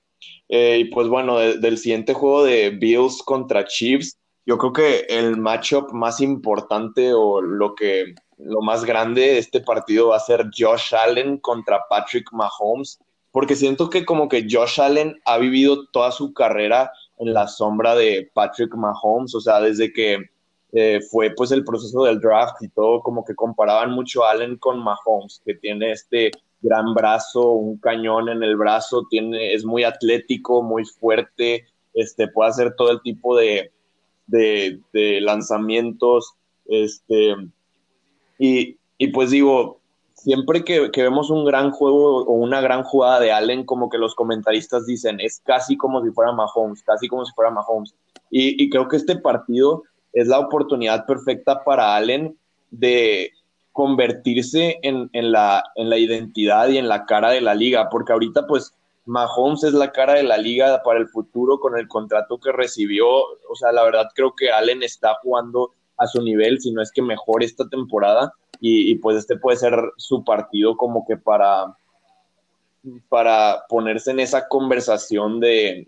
Eh, 0.48 0.78
y 0.82 0.84
pues 0.84 1.08
bueno, 1.08 1.40
del 1.40 1.76
siguiente 1.76 2.14
juego 2.14 2.44
de 2.44 2.70
Bills 2.70 3.20
contra 3.24 3.64
Chiefs, 3.64 4.16
yo 4.46 4.56
creo 4.56 4.72
que 4.72 4.98
el 5.08 5.38
matchup 5.38 5.90
más 5.90 6.20
importante 6.20 7.12
o 7.12 7.40
lo 7.40 7.74
que 7.74 8.14
lo 8.38 8.62
más 8.62 8.84
grande 8.84 9.22
de 9.22 9.38
este 9.38 9.60
partido 9.60 10.10
va 10.10 10.18
a 10.18 10.20
ser 10.20 10.46
Josh 10.56 10.94
Allen 10.94 11.38
contra 11.38 11.82
Patrick 11.90 12.30
Mahomes 12.30 13.00
porque 13.32 13.56
siento 13.56 13.90
que 13.90 14.04
como 14.04 14.28
que 14.28 14.46
Josh 14.50 14.80
Allen 14.80 15.20
ha 15.24 15.38
vivido 15.38 15.86
toda 15.88 16.10
su 16.10 16.32
carrera 16.32 16.90
en 17.18 17.32
la 17.32 17.46
sombra 17.46 17.94
de 17.94 18.30
Patrick 18.34 18.74
Mahomes, 18.74 19.34
o 19.34 19.40
sea, 19.40 19.60
desde 19.60 19.92
que 19.92 20.30
eh, 20.72 21.00
fue 21.10 21.30
pues 21.36 21.50
el 21.50 21.64
proceso 21.64 22.04
del 22.04 22.20
draft 22.20 22.62
y 22.62 22.68
todo, 22.68 23.00
como 23.02 23.24
que 23.24 23.34
comparaban 23.34 23.92
mucho 23.92 24.24
Allen 24.24 24.56
con 24.56 24.82
Mahomes, 24.82 25.42
que 25.44 25.54
tiene 25.54 25.92
este 25.92 26.30
gran 26.62 26.94
brazo, 26.94 27.50
un 27.52 27.78
cañón 27.78 28.28
en 28.28 28.42
el 28.42 28.56
brazo, 28.56 29.06
tiene, 29.08 29.54
es 29.54 29.64
muy 29.64 29.84
atlético, 29.84 30.62
muy 30.62 30.84
fuerte, 30.84 31.66
este, 31.94 32.28
puede 32.28 32.50
hacer 32.50 32.74
todo 32.76 32.90
el 32.90 33.00
tipo 33.02 33.36
de, 33.36 33.72
de, 34.26 34.80
de 34.92 35.20
lanzamientos, 35.20 36.34
este, 36.66 37.34
y, 38.38 38.76
y 38.98 39.08
pues 39.08 39.30
digo, 39.30 39.79
siempre 40.22 40.64
que, 40.64 40.90
vemos 40.94 41.30
un 41.30 41.44
gran 41.44 41.70
juego 41.70 42.24
o 42.24 42.32
una 42.32 42.60
gran 42.60 42.82
jugada 42.82 43.20
de 43.20 43.32
Allen, 43.32 43.64
como 43.64 43.88
que 43.88 43.98
los 43.98 44.14
comentaristas 44.14 44.86
dicen, 44.86 45.18
es 45.20 45.40
casi 45.44 45.76
como 45.76 46.02
si 46.04 46.10
fuera 46.10 46.32
Mahomes, 46.32 46.82
casi 46.82 47.08
como 47.08 47.24
si 47.24 47.32
fuera 47.32 47.50
Mahomes. 47.50 47.94
Y, 48.30 48.68
creo 48.70 48.86
que 48.86 48.96
este 48.96 49.16
partido 49.16 49.82
es 50.12 50.28
la 50.28 50.38
oportunidad 50.38 51.06
perfecta 51.06 51.64
para 51.64 51.96
Allen 51.96 52.36
de 52.70 53.32
convertirse 53.72 54.78
en, 54.82 55.08
la, 55.12 55.64
en 55.74 55.88
la 55.88 55.98
identidad 55.98 56.68
y 56.68 56.78
en 56.78 56.88
la 56.88 57.06
cara 57.06 57.30
de 57.30 57.40
la 57.40 57.54
liga, 57.54 57.88
porque 57.88 58.12
ahorita 58.12 58.46
pues 58.46 58.74
Mahomes 59.06 59.64
es 59.64 59.72
la 59.72 59.90
cara 59.90 60.14
de 60.14 60.22
la 60.22 60.36
liga 60.36 60.82
para 60.84 61.00
el 61.00 61.08
futuro 61.08 61.58
con 61.58 61.78
el 61.78 61.88
contrato 61.88 62.38
que 62.38 62.52
recibió. 62.52 63.08
O 63.08 63.56
sea, 63.58 63.72
la 63.72 63.82
verdad 63.82 64.08
creo 64.14 64.34
que 64.36 64.50
Allen 64.50 64.82
está 64.82 65.14
jugando 65.22 65.72
a 66.00 66.06
su 66.06 66.22
nivel, 66.22 66.60
si 66.60 66.72
no 66.72 66.82
es 66.82 66.90
que 66.90 67.02
mejor 67.02 67.44
esta 67.44 67.68
temporada 67.68 68.32
y, 68.60 68.94
pues 68.96 69.16
este 69.16 69.36
puede 69.36 69.56
ser 69.56 69.74
su 69.96 70.22
partido 70.22 70.76
como 70.76 71.06
que 71.06 71.16
para, 71.16 71.74
para 73.08 73.62
ponerse 73.68 74.10
en 74.10 74.20
esa 74.20 74.48
conversación 74.48 75.40
de, 75.40 75.86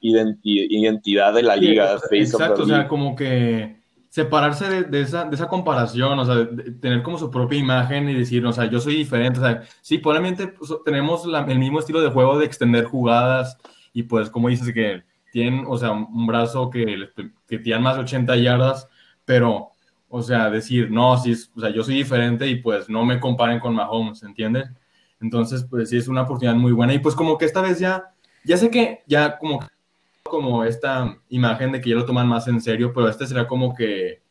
identidad 0.00 1.32
de 1.32 1.42
la 1.42 1.56
liga. 1.56 1.96
exacto, 2.10 2.62
o 2.62 2.66
sea, 2.66 2.88
como 2.88 3.16
que 3.16 3.76
separarse 4.10 4.84
de, 4.84 5.00
esa, 5.00 5.24
de 5.24 5.34
esa 5.34 5.48
comparación, 5.48 6.18
o 6.18 6.24
sea, 6.24 6.48
tener 6.80 7.02
como 7.02 7.18
su 7.18 7.30
propia 7.30 7.58
imagen 7.58 8.08
y 8.08 8.14
decir, 8.14 8.44
o 8.46 8.52
sea, 8.52 8.64
yo 8.64 8.80
soy 8.80 8.96
diferente, 8.96 9.40
o 9.40 9.42
sea, 9.42 9.62
sí, 9.82 9.98
probablemente 9.98 10.48
pues, 10.48 10.72
tenemos 10.84 11.24
el 11.26 11.58
mismo 11.58 11.78
estilo 11.78 12.00
de 12.00 12.10
juego 12.10 12.38
de 12.38 12.46
extender 12.46 12.84
jugadas 12.84 13.58
y 13.92 14.04
pues 14.04 14.30
como 14.30 14.48
dices 14.48 14.72
que 14.72 15.02
tienen, 15.32 15.64
o 15.68 15.76
sea, 15.76 15.92
un 15.92 16.26
brazo 16.26 16.70
que, 16.70 17.10
que 17.46 17.58
tiran 17.58 17.82
más 17.82 17.96
de 17.96 18.02
80 18.02 18.36
yardas, 18.36 18.88
pero 19.26 19.72
o 20.08 20.22
sea, 20.22 20.50
decir, 20.50 20.90
no, 20.90 21.18
sí, 21.18 21.34
o 21.54 21.60
sea, 21.60 21.70
yo 21.70 21.82
soy 21.82 21.96
diferente 21.96 22.46
y 22.46 22.56
pues 22.56 22.88
no 22.88 23.04
me 23.04 23.20
comparen 23.20 23.58
con 23.58 23.74
Mahomes, 23.74 24.22
¿entiendes? 24.22 24.70
Entonces, 25.20 25.66
pues 25.68 25.90
sí, 25.90 25.96
es 25.96 26.08
una 26.08 26.22
oportunidad 26.22 26.54
muy 26.54 26.72
buena. 26.72 26.94
Y 26.94 27.00
pues 27.00 27.14
como 27.14 27.36
que 27.36 27.44
esta 27.44 27.60
vez 27.60 27.78
ya, 27.78 28.14
ya 28.44 28.56
sé 28.56 28.70
que 28.70 29.02
ya 29.06 29.36
como, 29.38 29.60
como 30.22 30.64
esta 30.64 31.18
imagen 31.28 31.72
de 31.72 31.80
que 31.80 31.90
ya 31.90 31.96
lo 31.96 32.06
toman 32.06 32.28
más 32.28 32.46
en 32.48 32.60
serio, 32.60 32.92
pero 32.94 33.08
este 33.08 33.26
será 33.26 33.46
como 33.46 33.74
que 33.74 34.22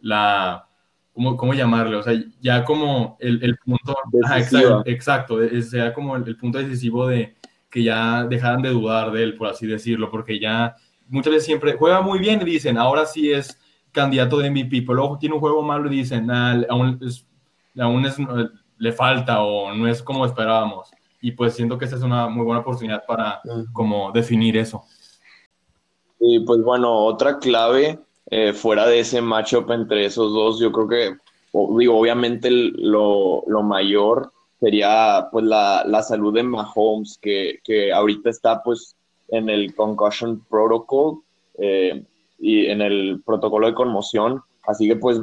la, 0.00 0.66
¿cómo, 1.12 1.36
cómo 1.36 1.52
llamarle? 1.54 1.96
O 1.96 2.02
sea, 2.02 2.14
ya 2.40 2.64
como 2.64 3.16
el, 3.20 3.42
el 3.44 3.56
punto, 3.58 3.94
exacto, 4.14 4.82
exacto, 4.86 5.62
sea 5.62 5.92
como 5.92 6.16
el, 6.16 6.26
el, 6.26 6.36
punto 6.36 6.58
decisivo 6.58 7.06
de 7.06 7.36
que 7.70 7.82
ya 7.82 8.24
dejaran 8.24 8.62
de 8.62 8.70
dudar 8.70 9.12
de 9.12 9.22
él, 9.22 9.36
por 9.36 9.48
así 9.48 9.66
decirlo, 9.66 10.10
porque 10.10 10.40
ya 10.40 10.74
muchas 11.08 11.32
veces 11.32 11.46
siempre 11.46 11.74
juega 11.74 12.00
muy 12.00 12.18
bien 12.18 12.40
y 12.42 12.44
dicen, 12.44 12.78
ahora 12.78 13.04
sí 13.06 13.30
es 13.30 13.58
candidato 13.92 14.38
de 14.38 14.50
MVP, 14.50 14.82
pero 14.82 14.94
luego 14.94 15.18
tiene 15.18 15.34
un 15.34 15.40
juego 15.40 15.62
malo 15.62 15.92
y 15.92 15.96
dicen, 15.96 16.30
aún, 16.30 16.98
aún 17.78 18.04
es, 18.06 18.16
le 18.78 18.92
falta 18.92 19.42
o 19.42 19.72
no 19.74 19.86
es 19.86 20.02
como 20.02 20.26
esperábamos. 20.26 20.90
Y 21.20 21.32
pues 21.32 21.54
siento 21.54 21.78
que 21.78 21.84
esta 21.84 21.96
es 21.96 22.02
una 22.02 22.28
muy 22.28 22.44
buena 22.44 22.62
oportunidad 22.62 23.04
para 23.06 23.40
como 23.72 24.10
definir 24.10 24.56
eso. 24.56 24.82
Y 26.18 26.40
pues 26.40 26.62
bueno, 26.62 26.92
otra 26.92 27.38
clave 27.38 27.98
eh, 28.30 28.52
fuera 28.52 28.86
de 28.86 29.00
ese 29.00 29.20
matchup 29.20 29.70
entre 29.70 30.04
esos 30.06 30.32
dos, 30.32 30.58
yo 30.58 30.72
creo 30.72 30.88
que, 30.88 31.16
digo, 31.78 31.98
obviamente 31.98 32.50
lo, 32.50 33.44
lo 33.46 33.62
mayor 33.62 34.32
sería 34.58 35.28
pues 35.30 35.44
la, 35.44 35.84
la, 35.86 36.02
salud 36.02 36.32
de 36.32 36.44
Mahomes, 36.44 37.18
que, 37.20 37.58
que 37.64 37.92
ahorita 37.92 38.30
está 38.30 38.62
pues 38.62 38.96
en 39.28 39.48
el 39.48 39.74
concussion 39.74 40.44
protocol. 40.48 41.22
Eh, 41.58 42.04
y 42.42 42.66
en 42.66 42.82
el 42.82 43.22
protocolo 43.24 43.68
de 43.68 43.74
conmoción. 43.74 44.42
Así 44.66 44.86
que 44.86 44.96
pues 44.96 45.20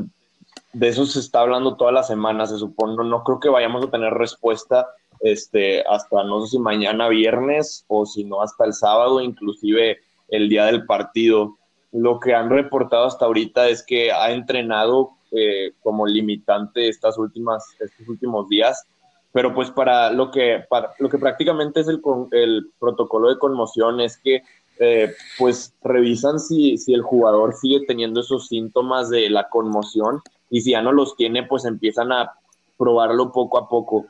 de 0.74 0.88
eso 0.88 1.06
se 1.06 1.20
está 1.20 1.42
hablando 1.42 1.76
toda 1.76 1.92
la 1.92 2.04
semana, 2.04 2.48
se 2.48 2.58
supone. 2.58 2.96
No 3.08 3.24
creo 3.24 3.40
que 3.40 3.50
vayamos 3.50 3.86
a 3.86 3.92
tener 3.92 4.14
respuesta 4.14 4.88
este, 5.20 5.84
hasta 5.86 6.24
no 6.24 6.42
sé 6.42 6.52
si 6.52 6.60
mañana 6.60 7.10
viernes 7.10 7.84
o 7.88 8.06
si 8.06 8.24
no 8.24 8.42
hasta 8.42 8.66
el 8.66 8.74
sábado, 8.74 9.22
inclusive 9.22 10.00
el 10.30 10.50
día 10.50 10.66
del 10.66 10.86
partido. 10.86 11.58
lo 11.92 12.20
que 12.20 12.36
han 12.36 12.52
reportado 12.52 13.06
hasta 13.06 13.26
ahorita 13.26 13.68
es 13.68 13.84
que 13.84 14.12
ha 14.12 14.32
entrenado 14.32 15.10
eh, 15.32 15.74
como 15.82 16.06
limitante 16.06 16.88
estas 16.88 17.18
últimas, 17.18 17.66
estos 17.80 18.08
últimos 18.08 18.48
días, 18.48 18.86
pero 19.32 19.54
pues 19.56 19.72
para 19.72 20.12
lo 20.12 20.30
que, 20.30 20.64
para 20.70 20.94
lo 21.00 21.10
que 21.10 21.18
prácticamente 21.18 21.80
es 21.80 21.88
el, 21.88 22.00
el 22.32 22.68
protocolo 22.80 23.30
de 23.30 23.40
conmoción 23.40 24.02
es 24.02 24.18
que 24.18 24.44
eh, 24.80 25.14
pues 25.38 25.74
revisan 25.84 26.40
si, 26.40 26.78
si 26.78 26.94
el 26.94 27.02
jugador 27.02 27.54
sigue 27.54 27.86
teniendo 27.86 28.22
esos 28.22 28.48
síntomas 28.48 29.10
de 29.10 29.30
la 29.30 29.50
conmoción 29.50 30.22
y 30.50 30.62
si 30.62 30.72
ya 30.72 30.82
no 30.82 30.94
los 30.94 31.16
tiene, 31.16 31.44
pues 31.44 31.66
empiezan 31.66 32.12
a 32.12 32.32
probarlo 32.78 33.32
poco 33.32 33.58
a 33.58 33.68
poco. 33.68 34.08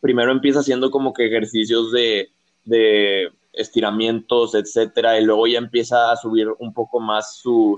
Primero 0.00 0.32
empieza 0.32 0.60
haciendo 0.60 0.90
como 0.90 1.14
que 1.14 1.26
ejercicios 1.26 1.92
de, 1.92 2.28
de 2.64 3.28
estiramientos, 3.52 4.54
etcétera, 4.54 5.18
y 5.18 5.24
luego 5.24 5.46
ya 5.46 5.58
empieza 5.58 6.10
a 6.10 6.16
subir 6.16 6.48
un 6.58 6.74
poco 6.74 7.00
más 7.00 7.36
su, 7.36 7.76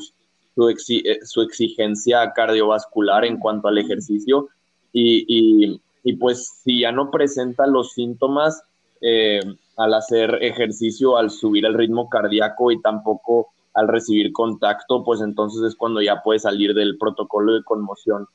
eh, 0.56 1.18
su 1.22 1.42
exigencia 1.42 2.32
cardiovascular 2.32 3.26
en 3.26 3.38
cuanto 3.38 3.68
al 3.68 3.78
ejercicio. 3.78 4.48
Y, 4.92 5.26
y, 5.28 5.80
y, 6.02 6.14
pues 6.14 6.62
si 6.64 6.80
ya 6.80 6.92
no 6.92 7.10
presenta 7.10 7.66
los 7.66 7.92
síntomas 7.92 8.62
eh, 9.02 9.40
al 9.76 9.94
hacer 9.94 10.38
ejercicio, 10.42 11.16
al 11.16 11.30
subir 11.30 11.66
el 11.66 11.74
ritmo 11.74 12.08
cardíaco 12.08 12.70
y 12.70 12.80
tampoco 12.80 13.48
al 13.74 13.88
recibir 13.88 14.32
contacto, 14.32 15.04
pues 15.04 15.20
entonces 15.20 15.62
es 15.62 15.76
cuando 15.76 16.00
ya 16.00 16.22
puede 16.22 16.38
salir 16.38 16.72
del 16.74 16.96
protocolo 16.96 17.52
de 17.52 17.62
conmoción. 17.62 18.26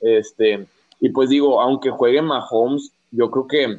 Este, 0.00 0.66
y 1.00 1.08
pues 1.08 1.30
digo, 1.30 1.62
aunque 1.62 1.90
juegue 1.90 2.20
Mahomes, 2.20 2.92
yo 3.10 3.30
creo 3.30 3.46
que 3.46 3.78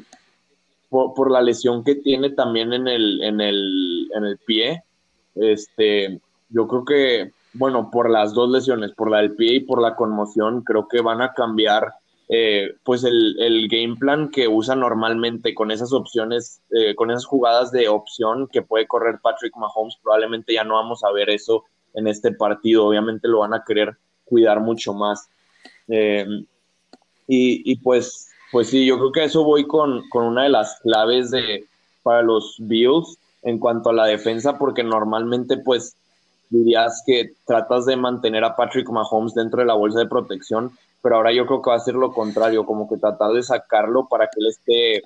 por, 0.90 1.32
la 1.32 1.42
lesión 1.42 1.84
que 1.84 1.96
tiene 1.96 2.30
también 2.32 2.72
en 2.72 2.88
el, 2.88 3.22
en 3.24 3.42
el, 3.42 4.10
en 4.16 4.26
el 4.26 4.38
pie. 4.38 4.84
Este, 5.36 6.20
yo 6.50 6.68
creo 6.68 6.86
que, 6.86 7.32
bueno, 7.54 7.90
por 7.90 8.10
las 8.12 8.34
dos 8.34 8.50
lesiones, 8.52 8.92
por 8.92 9.10
la 9.10 9.18
del 9.18 9.36
pie 9.36 9.56
y 9.56 9.60
por 9.62 9.82
la 9.82 9.96
conmoción, 9.96 10.62
creo 10.62 10.88
que 10.88 11.02
van 11.02 11.22
a 11.22 11.34
cambiar 11.34 11.94
eh, 12.36 12.76
pues 12.84 13.04
el, 13.04 13.40
el, 13.40 13.68
game 13.68 13.96
plan 13.96 14.32
que 14.32 14.48
usa 14.48 14.76
normalmente 14.76 15.54
con 15.54 15.70
esas 15.70 15.94
opciones, 15.94 16.62
eh, 16.72 16.96
con 16.96 17.12
esas 17.12 17.26
jugadas 17.26 17.72
de 17.72 17.88
opción 17.88 18.48
que 18.52 18.64
puede 18.64 18.88
correr 18.88 19.20
Patrick 19.22 19.56
Mahomes, 19.56 19.98
probablemente 20.02 20.54
ya 20.54 20.64
no 20.64 20.74
vamos 20.74 21.04
a 21.04 21.12
ver 21.12 21.30
eso 21.30 21.66
en 21.94 22.08
este 22.08 22.32
partido. 22.32 22.88
Obviamente 22.88 23.28
lo 23.28 23.40
van 23.40 23.54
a 23.54 23.64
querer 23.64 23.98
cuidar 24.26 24.62
mucho 24.62 24.96
más. 24.96 25.30
Eh, 25.88 26.26
y, 27.28 27.72
y, 27.72 27.76
pues 27.76 28.30
pues 28.52 28.70
sí, 28.70 28.84
yo 28.84 28.98
creo 28.98 29.12
que 29.12 29.24
eso 29.26 29.44
voy 29.44 29.68
con, 29.68 30.02
una 30.12 30.44
de 30.44 30.50
las 30.50 30.80
claves 30.82 31.30
de, 31.30 31.66
para 32.02 32.24
los 32.24 32.56
Bills 32.60 33.18
en 33.44 33.60
cuanto 33.60 33.90
a 33.92 33.94
la 33.94 34.06
defensa, 34.06 34.58
porque 34.58 34.84
normalmente 34.84 35.58
pues 35.58 35.96
dirías 36.50 37.04
que 37.06 37.34
tratas 37.46 37.86
de 37.86 37.96
mantener 37.96 38.44
a 38.44 38.56
Patrick 38.56 38.90
Mahomes 38.90 39.36
dentro 39.36 39.60
de 39.60 39.66
la 39.68 39.76
bolsa 39.76 40.00
de 40.00 40.08
protección, 40.08 40.72
pero 41.04 41.18
ahora 41.18 41.32
yo 41.32 41.46
creo 41.46 41.62
que 41.62 41.70
va 41.70 41.76
a 41.76 41.80
ser 41.80 41.94
lo 41.94 42.12
contrario, 42.12 42.66
como 42.66 42.90
que 42.90 42.98
tratar 42.98 43.32
de 43.34 43.44
sacarlo 43.44 44.08
para 44.08 44.26
que 44.26 44.40
él 44.40 44.48
esté, 44.48 45.04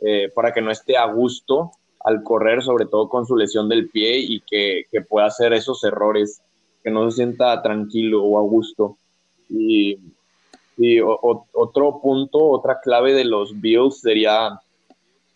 eh, 0.00 0.30
para 0.34 0.54
que 0.54 0.62
no 0.62 0.70
esté 0.70 0.96
a 0.96 1.04
gusto 1.04 1.72
al 2.02 2.22
correr, 2.22 2.62
sobre 2.62 2.86
todo 2.86 3.10
con 3.10 3.26
su 3.26 3.36
lesión 3.36 3.68
del 3.68 3.90
pie 3.90 4.16
y 4.18 4.40
que, 4.40 4.84
que 4.90 5.02
pueda 5.02 5.26
hacer 5.26 5.52
esos 5.52 5.84
errores, 5.84 6.40
que 6.82 6.90
no 6.90 7.10
se 7.10 7.16
sienta 7.16 7.60
tranquilo 7.60 8.24
o 8.24 8.38
a 8.38 8.42
gusto. 8.42 8.96
Y 9.50 9.98
y 10.82 10.98
otro 10.98 12.00
punto, 12.00 12.38
otra 12.38 12.80
clave 12.80 13.12
de 13.12 13.26
los 13.26 13.60
Bills 13.60 14.00
sería, 14.00 14.58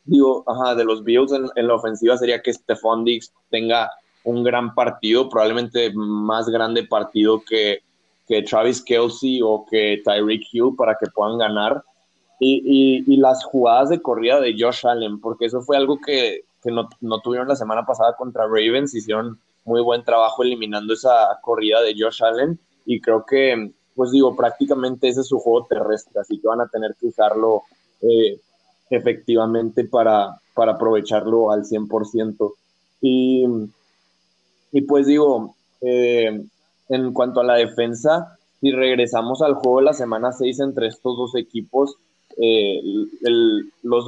digo, 0.06 0.42
ajá, 0.46 0.74
de 0.74 0.86
los 0.86 1.04
Bills 1.04 1.32
en, 1.32 1.66
la 1.66 1.74
ofensiva 1.74 2.16
sería 2.16 2.40
que 2.40 2.54
Stephon 2.54 3.04
Diggs 3.04 3.30
tenga 3.50 3.90
un 4.24 4.42
gran 4.42 4.74
partido, 4.74 5.28
probablemente 5.28 5.92
más 5.94 6.48
grande 6.48 6.84
partido 6.84 7.42
que, 7.46 7.80
que 8.26 8.42
Travis 8.42 8.82
Kelsey 8.82 9.40
o 9.42 9.66
que 9.68 10.00
Tyreek 10.04 10.42
Hill 10.52 10.74
para 10.76 10.96
que 10.98 11.06
puedan 11.06 11.38
ganar. 11.38 11.82
Y, 12.40 13.04
y, 13.06 13.16
las 13.16 13.44
jugadas 13.44 13.88
de 13.88 14.02
corrida 14.02 14.40
de 14.40 14.54
Josh 14.58 14.86
Allen, 14.86 15.20
porque 15.20 15.46
eso 15.46 15.62
fue 15.62 15.76
algo 15.76 15.98
que, 15.98 16.44
que 16.62 16.70
no, 16.70 16.88
no, 17.00 17.20
tuvieron 17.20 17.48
la 17.48 17.56
semana 17.56 17.86
pasada 17.86 18.16
contra 18.16 18.44
Ravens, 18.44 18.94
hicieron 18.94 19.38
muy 19.64 19.80
buen 19.80 20.04
trabajo 20.04 20.42
eliminando 20.42 20.92
esa 20.92 21.38
corrida 21.40 21.80
de 21.80 21.94
Josh 21.96 22.22
Allen 22.22 22.58
y 22.84 23.00
creo 23.00 23.24
que 23.24 23.70
pues 23.94 24.10
digo, 24.10 24.34
prácticamente 24.34 25.08
ese 25.08 25.20
es 25.20 25.28
su 25.28 25.38
juego 25.38 25.66
terrestre, 25.66 26.20
así 26.20 26.38
que 26.38 26.48
van 26.48 26.60
a 26.60 26.68
tener 26.68 26.94
que 26.98 27.06
usarlo 27.06 27.62
eh, 28.02 28.40
efectivamente 28.90 29.84
para, 29.84 30.40
para 30.54 30.72
aprovecharlo 30.72 31.50
al 31.50 31.64
100%. 31.64 32.52
Y, 33.00 33.46
y 34.72 34.80
pues 34.82 35.06
digo, 35.06 35.54
eh, 35.80 36.44
en 36.88 37.12
cuanto 37.12 37.40
a 37.40 37.44
la 37.44 37.54
defensa, 37.54 38.38
si 38.60 38.72
regresamos 38.72 39.42
al 39.42 39.54
juego 39.54 39.78
de 39.78 39.84
la 39.86 39.92
semana 39.92 40.32
6 40.32 40.60
entre 40.60 40.88
estos 40.88 41.16
dos 41.16 41.34
equipos, 41.34 41.96
eh, 42.36 42.80
el, 43.22 43.70
los, 43.82 44.06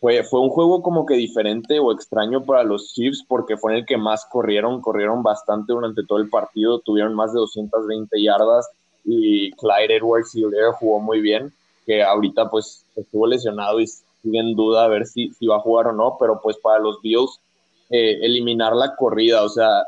fue, 0.00 0.22
fue 0.24 0.40
un 0.40 0.50
juego 0.50 0.82
como 0.82 1.06
que 1.06 1.14
diferente 1.14 1.78
o 1.80 1.92
extraño 1.92 2.44
para 2.44 2.62
los 2.62 2.92
Chiefs 2.92 3.24
porque 3.26 3.56
fue 3.56 3.72
en 3.72 3.78
el 3.78 3.86
que 3.86 3.96
más 3.96 4.26
corrieron, 4.26 4.80
corrieron 4.80 5.22
bastante 5.22 5.72
durante 5.72 6.04
todo 6.04 6.18
el 6.18 6.28
partido, 6.28 6.80
tuvieron 6.80 7.14
más 7.14 7.32
de 7.32 7.38
220 7.40 8.22
yardas, 8.22 8.68
y 9.04 9.50
Clyde 9.52 9.96
Edwards 9.96 10.34
Hiller 10.34 10.72
jugó 10.78 11.00
muy 11.00 11.20
bien, 11.20 11.52
que 11.86 12.02
ahorita 12.02 12.50
pues 12.50 12.84
estuvo 12.96 13.26
lesionado 13.26 13.80
y 13.80 13.86
sigue 13.86 14.38
en 14.38 14.54
duda 14.54 14.84
a 14.84 14.88
ver 14.88 15.06
si, 15.06 15.32
si 15.34 15.46
va 15.46 15.56
a 15.56 15.60
jugar 15.60 15.88
o 15.88 15.92
no, 15.92 16.16
pero 16.18 16.40
pues 16.42 16.56
para 16.58 16.78
los 16.78 17.00
Bills 17.02 17.40
eh, 17.90 18.18
eliminar 18.22 18.74
la 18.74 18.96
corrida, 18.96 19.42
o 19.42 19.48
sea, 19.48 19.84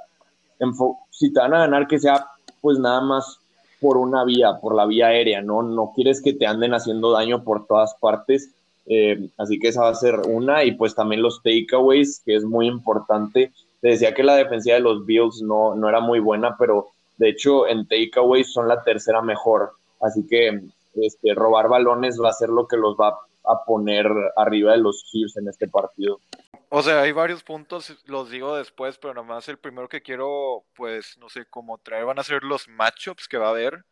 si 1.10 1.32
te 1.32 1.40
van 1.40 1.54
a 1.54 1.60
ganar 1.60 1.86
que 1.86 1.98
sea 1.98 2.26
pues 2.60 2.78
nada 2.78 3.00
más 3.00 3.38
por 3.80 3.96
una 3.96 4.24
vía, 4.24 4.58
por 4.60 4.74
la 4.74 4.86
vía 4.86 5.08
aérea, 5.08 5.42
¿no? 5.42 5.62
No 5.62 5.92
quieres 5.94 6.22
que 6.22 6.32
te 6.32 6.46
anden 6.46 6.74
haciendo 6.74 7.12
daño 7.12 7.44
por 7.44 7.66
todas 7.66 7.94
partes, 8.00 8.50
eh, 8.86 9.28
así 9.36 9.58
que 9.58 9.68
esa 9.68 9.82
va 9.82 9.90
a 9.90 9.94
ser 9.94 10.20
una, 10.26 10.64
y 10.64 10.72
pues 10.72 10.94
también 10.94 11.22
los 11.22 11.42
takeaways, 11.42 12.22
que 12.24 12.36
es 12.36 12.44
muy 12.44 12.66
importante. 12.66 13.52
Te 13.80 13.88
decía 13.88 14.14
que 14.14 14.22
la 14.22 14.36
defensiva 14.36 14.76
de 14.76 14.82
los 14.82 15.04
Bills 15.04 15.42
no, 15.42 15.74
no 15.74 15.88
era 15.88 16.00
muy 16.00 16.20
buena, 16.20 16.56
pero 16.58 16.88
de 17.18 17.30
hecho, 17.30 17.66
en 17.66 17.86
takeaways 17.86 18.52
son 18.52 18.68
la 18.68 18.82
tercera 18.82 19.22
mejor. 19.22 19.72
Así 20.00 20.26
que 20.26 20.60
este, 20.94 21.34
robar 21.34 21.68
balones 21.68 22.20
va 22.20 22.30
a 22.30 22.34
ser 22.34 22.48
lo 22.48 22.66
que 22.66 22.76
los 22.76 22.96
va 22.96 23.18
a 23.44 23.64
poner 23.64 24.06
arriba 24.36 24.72
de 24.72 24.78
los 24.78 25.04
Chiefs 25.04 25.36
en 25.36 25.48
este 25.48 25.68
partido. 25.68 26.20
O 26.68 26.83
sea, 26.83 27.02
hay 27.02 27.12
varios 27.12 27.42
puntos, 27.42 27.96
los 28.07 28.31
digo 28.31 28.57
después, 28.57 28.98
pero 28.98 29.14
nomás 29.14 29.48
el 29.48 29.59
primero 29.59 29.88
que 29.88 30.02
quiero, 30.02 30.64
pues, 30.74 31.16
no 31.18 31.29
sé, 31.29 31.46
cómo 31.46 31.79
traer 31.79 32.05
van 32.05 32.18
a 32.18 32.24
ser 32.24 32.42
los 32.42 32.68
matchups 32.68 33.29
que 33.29 33.38
va 33.38 33.46
a 33.48 33.50
haber. 33.50 33.85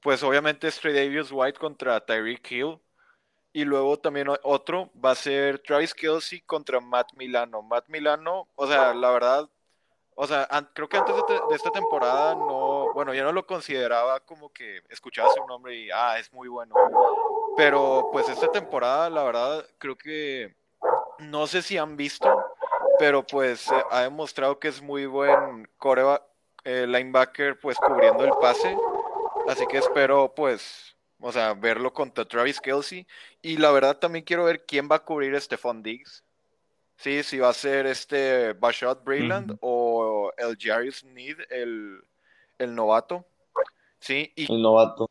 Pues 0.00 0.22
obviamente 0.22 0.68
es 0.68 0.80
Davis 0.82 1.30
White 1.30 1.58
contra 1.58 2.00
Tyreek 2.04 2.50
Hill. 2.50 2.80
Y 3.52 3.64
luego 3.64 3.98
también 3.98 4.28
otro 4.44 4.90
va 5.04 5.10
a 5.12 5.14
ser 5.16 5.58
Travis 5.60 5.94
Kelsey 5.94 6.40
contra 6.42 6.80
Matt 6.80 7.12
Milano. 7.16 7.62
Matt 7.62 7.88
Milano, 7.88 8.48
o 8.54 8.66
sea, 8.66 8.94
la 8.94 9.10
verdad, 9.10 9.50
o 10.14 10.26
sea, 10.26 10.46
creo 10.74 10.88
que 10.88 10.98
antes 10.98 11.14
de, 11.16 11.54
esta 11.56 11.70
temporada 11.70 12.34
no, 12.34 12.92
bueno, 12.92 13.14
ya 13.14 13.24
no 13.24 13.32
lo 13.32 13.46
consideraba 13.46 14.20
como 14.20 14.52
que 14.52 14.82
escuchaba 14.90 15.30
su 15.32 15.44
nombre 15.46 15.74
y, 15.74 15.90
ah, 15.90 16.18
es 16.18 16.32
muy 16.32 16.46
bueno. 16.46 16.74
Pero 17.56 18.10
pues 18.12 18.28
esta 18.28 18.52
temporada, 18.52 19.08
la 19.08 19.24
verdad, 19.24 19.66
creo 19.78 19.96
que, 19.96 20.54
no 21.20 21.46
sé 21.46 21.62
si 21.62 21.78
han 21.78 21.96
visto, 21.96 22.28
pero 22.98 23.26
pues 23.26 23.70
eh, 23.70 23.84
ha 23.90 24.02
demostrado 24.02 24.58
que 24.58 24.68
es 24.68 24.82
muy 24.82 25.06
buen 25.06 25.68
coreba, 25.78 26.26
eh, 26.64 26.86
linebacker, 26.86 27.58
pues 27.58 27.76
cubriendo 27.78 28.24
el 28.24 28.32
pase. 28.40 28.76
Así 29.48 29.66
que 29.66 29.78
espero, 29.78 30.32
pues, 30.34 30.96
o 31.20 31.32
sea, 31.32 31.54
verlo 31.54 31.92
contra 31.92 32.24
Travis 32.24 32.60
Kelsey. 32.60 33.06
Y 33.42 33.56
la 33.56 33.70
verdad 33.70 33.98
también 33.98 34.24
quiero 34.24 34.44
ver 34.44 34.64
quién 34.66 34.88
va 34.90 34.96
a 34.96 35.04
cubrir 35.04 35.34
a 35.34 35.40
Stephon 35.40 35.82
Diggs. 35.82 36.24
Sí, 36.96 37.22
si 37.22 37.38
va 37.38 37.48
a 37.48 37.54
ser 37.54 37.86
este 37.86 38.52
Bashad 38.52 38.98
Brayland 39.02 39.56
o 39.62 40.30
el 40.36 40.56
Jarius 40.60 41.02
Need, 41.02 41.38
el, 41.48 41.98
el 42.58 42.74
novato. 42.74 43.24
Sí, 43.98 44.30
y... 44.36 44.52
El 44.52 44.60
novato. 44.60 45.08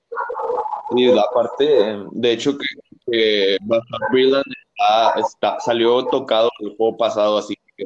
Y 0.96 1.08
la 1.08 1.26
parte, 1.34 1.98
de 2.12 2.32
hecho, 2.32 2.58
que, 2.58 2.66
que 3.12 3.58
Bashad 3.62 4.00
Brayland 4.12 4.46
está, 5.18 5.60
salió 5.60 6.06
tocado 6.06 6.50
el 6.60 6.76
juego 6.76 6.98
pasado, 6.98 7.38
así 7.38 7.56
que 7.76 7.86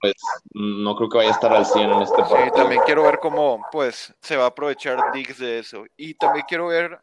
pues 0.00 0.14
no 0.52 0.94
creo 0.96 1.08
que 1.08 1.18
vaya 1.18 1.30
a 1.30 1.34
estar 1.34 1.52
al 1.52 1.64
100 1.64 1.90
en 1.90 2.02
este 2.02 2.22
partido. 2.22 2.44
Sí, 2.44 2.50
también 2.54 2.82
quiero 2.84 3.02
ver 3.04 3.18
cómo 3.20 3.64
pues 3.72 4.14
se 4.20 4.36
va 4.36 4.44
a 4.44 4.48
aprovechar 4.48 5.12
Diggs 5.12 5.38
de 5.38 5.58
eso. 5.58 5.84
Y 5.96 6.14
también 6.14 6.44
quiero 6.48 6.66
ver 6.66 7.00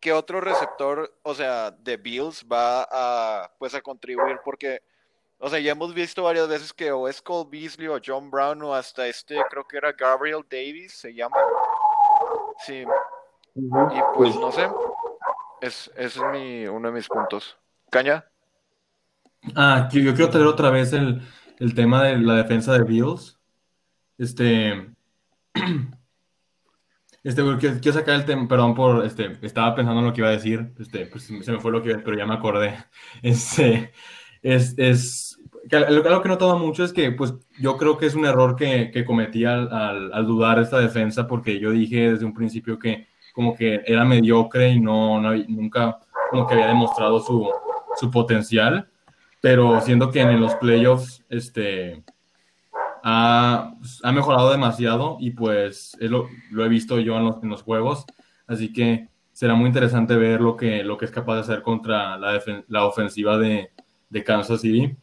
qué 0.00 0.12
otro 0.12 0.40
receptor, 0.40 1.14
o 1.22 1.34
sea, 1.34 1.70
de 1.70 1.96
Bills 1.96 2.44
va 2.50 2.86
a 2.90 3.50
pues 3.58 3.74
a 3.74 3.80
contribuir 3.80 4.38
porque 4.44 4.82
o 5.38 5.48
sea, 5.50 5.58
ya 5.58 5.72
hemos 5.72 5.92
visto 5.92 6.22
varias 6.22 6.48
veces 6.48 6.72
que 6.72 6.90
o 6.90 7.06
es 7.06 7.20
Cole 7.20 7.48
Beasley 7.50 7.88
o 7.88 8.00
John 8.04 8.30
Brown 8.30 8.62
o 8.62 8.74
hasta 8.74 9.06
este, 9.06 9.36
creo 9.50 9.64
que 9.66 9.76
era 9.76 9.92
Gabriel 9.92 10.44
Davis, 10.48 10.94
se 10.94 11.12
llama. 11.12 11.36
Sí. 12.64 12.84
Y 13.54 14.02
pues 14.14 14.36
no 14.36 14.50
sé. 14.50 14.68
Es, 15.60 15.90
ese 15.96 16.18
es 16.18 16.24
mi, 16.32 16.66
uno 16.66 16.88
de 16.88 16.94
mis 16.94 17.08
puntos. 17.08 17.58
Caña. 17.90 18.24
Ah, 19.54 19.88
yo 19.92 20.14
quiero 20.14 20.30
traer 20.30 20.46
otra 20.46 20.70
vez 20.70 20.92
el, 20.92 21.20
tema 21.74 22.04
de 22.04 22.18
la 22.18 22.36
defensa 22.36 22.72
de 22.72 22.84
Bills. 22.84 23.38
Este, 24.18 24.90
Este, 27.24 27.42
quiero 27.58 27.98
sacar 27.98 28.16
el 28.16 28.26
tema, 28.26 28.46
perdón 28.46 28.74
por, 28.74 29.02
este, 29.02 29.38
estaba 29.40 29.74
pensando 29.74 30.00
en 30.00 30.06
lo 30.06 30.12
que 30.12 30.20
iba 30.20 30.28
a 30.28 30.32
decir, 30.32 30.74
este, 30.78 31.06
pues 31.06 31.24
se 31.24 31.52
me 31.52 31.58
fue 31.58 31.72
lo 31.72 31.82
que 31.82 31.88
iba, 31.88 32.02
pero 32.04 32.18
ya 32.18 32.26
me 32.26 32.34
acordé. 32.34 32.76
Este, 33.22 33.92
es, 34.42 34.74
es, 34.76 35.38
algo 35.72 36.20
que 36.20 36.28
he 36.28 36.30
notado 36.30 36.58
mucho 36.58 36.84
es 36.84 36.92
que, 36.92 37.12
pues, 37.12 37.32
yo 37.58 37.78
creo 37.78 37.96
que 37.96 38.04
es 38.04 38.14
un 38.14 38.26
error 38.26 38.56
que, 38.56 38.90
que 38.90 39.06
cometí 39.06 39.46
al, 39.46 39.72
al, 39.72 40.26
dudar 40.26 40.58
esta 40.58 40.78
defensa, 40.78 41.26
porque 41.26 41.58
yo 41.58 41.70
dije 41.70 42.10
desde 42.10 42.26
un 42.26 42.34
principio 42.34 42.78
que 42.78 43.08
como 43.32 43.56
que 43.56 43.80
era 43.86 44.04
mediocre 44.04 44.68
y 44.68 44.80
no, 44.80 45.18
no 45.20 45.34
nunca 45.48 45.98
como 46.30 46.46
que 46.46 46.54
había 46.54 46.68
demostrado 46.68 47.20
su, 47.20 47.48
su 47.96 48.10
potencial, 48.10 48.86
pero 49.44 49.78
siendo 49.82 50.10
que 50.10 50.22
en 50.22 50.40
los 50.40 50.54
playoffs, 50.54 51.22
este, 51.28 52.02
ha, 53.02 53.74
ha 54.02 54.12
mejorado 54.12 54.50
demasiado 54.50 55.18
y 55.20 55.32
pues 55.32 55.94
lo, 56.00 56.28
lo, 56.50 56.64
he 56.64 56.68
visto 56.70 56.98
yo 56.98 57.18
en 57.18 57.24
los, 57.26 57.42
en 57.42 57.50
los, 57.50 57.60
juegos, 57.60 58.06
así 58.46 58.72
que 58.72 59.10
será 59.32 59.54
muy 59.54 59.66
interesante 59.66 60.16
ver 60.16 60.40
lo 60.40 60.56
que, 60.56 60.82
lo 60.82 60.96
que 60.96 61.04
es 61.04 61.10
capaz 61.10 61.34
de 61.34 61.40
hacer 61.42 61.60
contra 61.60 62.16
la, 62.16 62.42
la 62.68 62.86
ofensiva 62.86 63.36
de, 63.36 63.70
de, 64.08 64.24
Kansas 64.24 64.62
City 64.62 64.96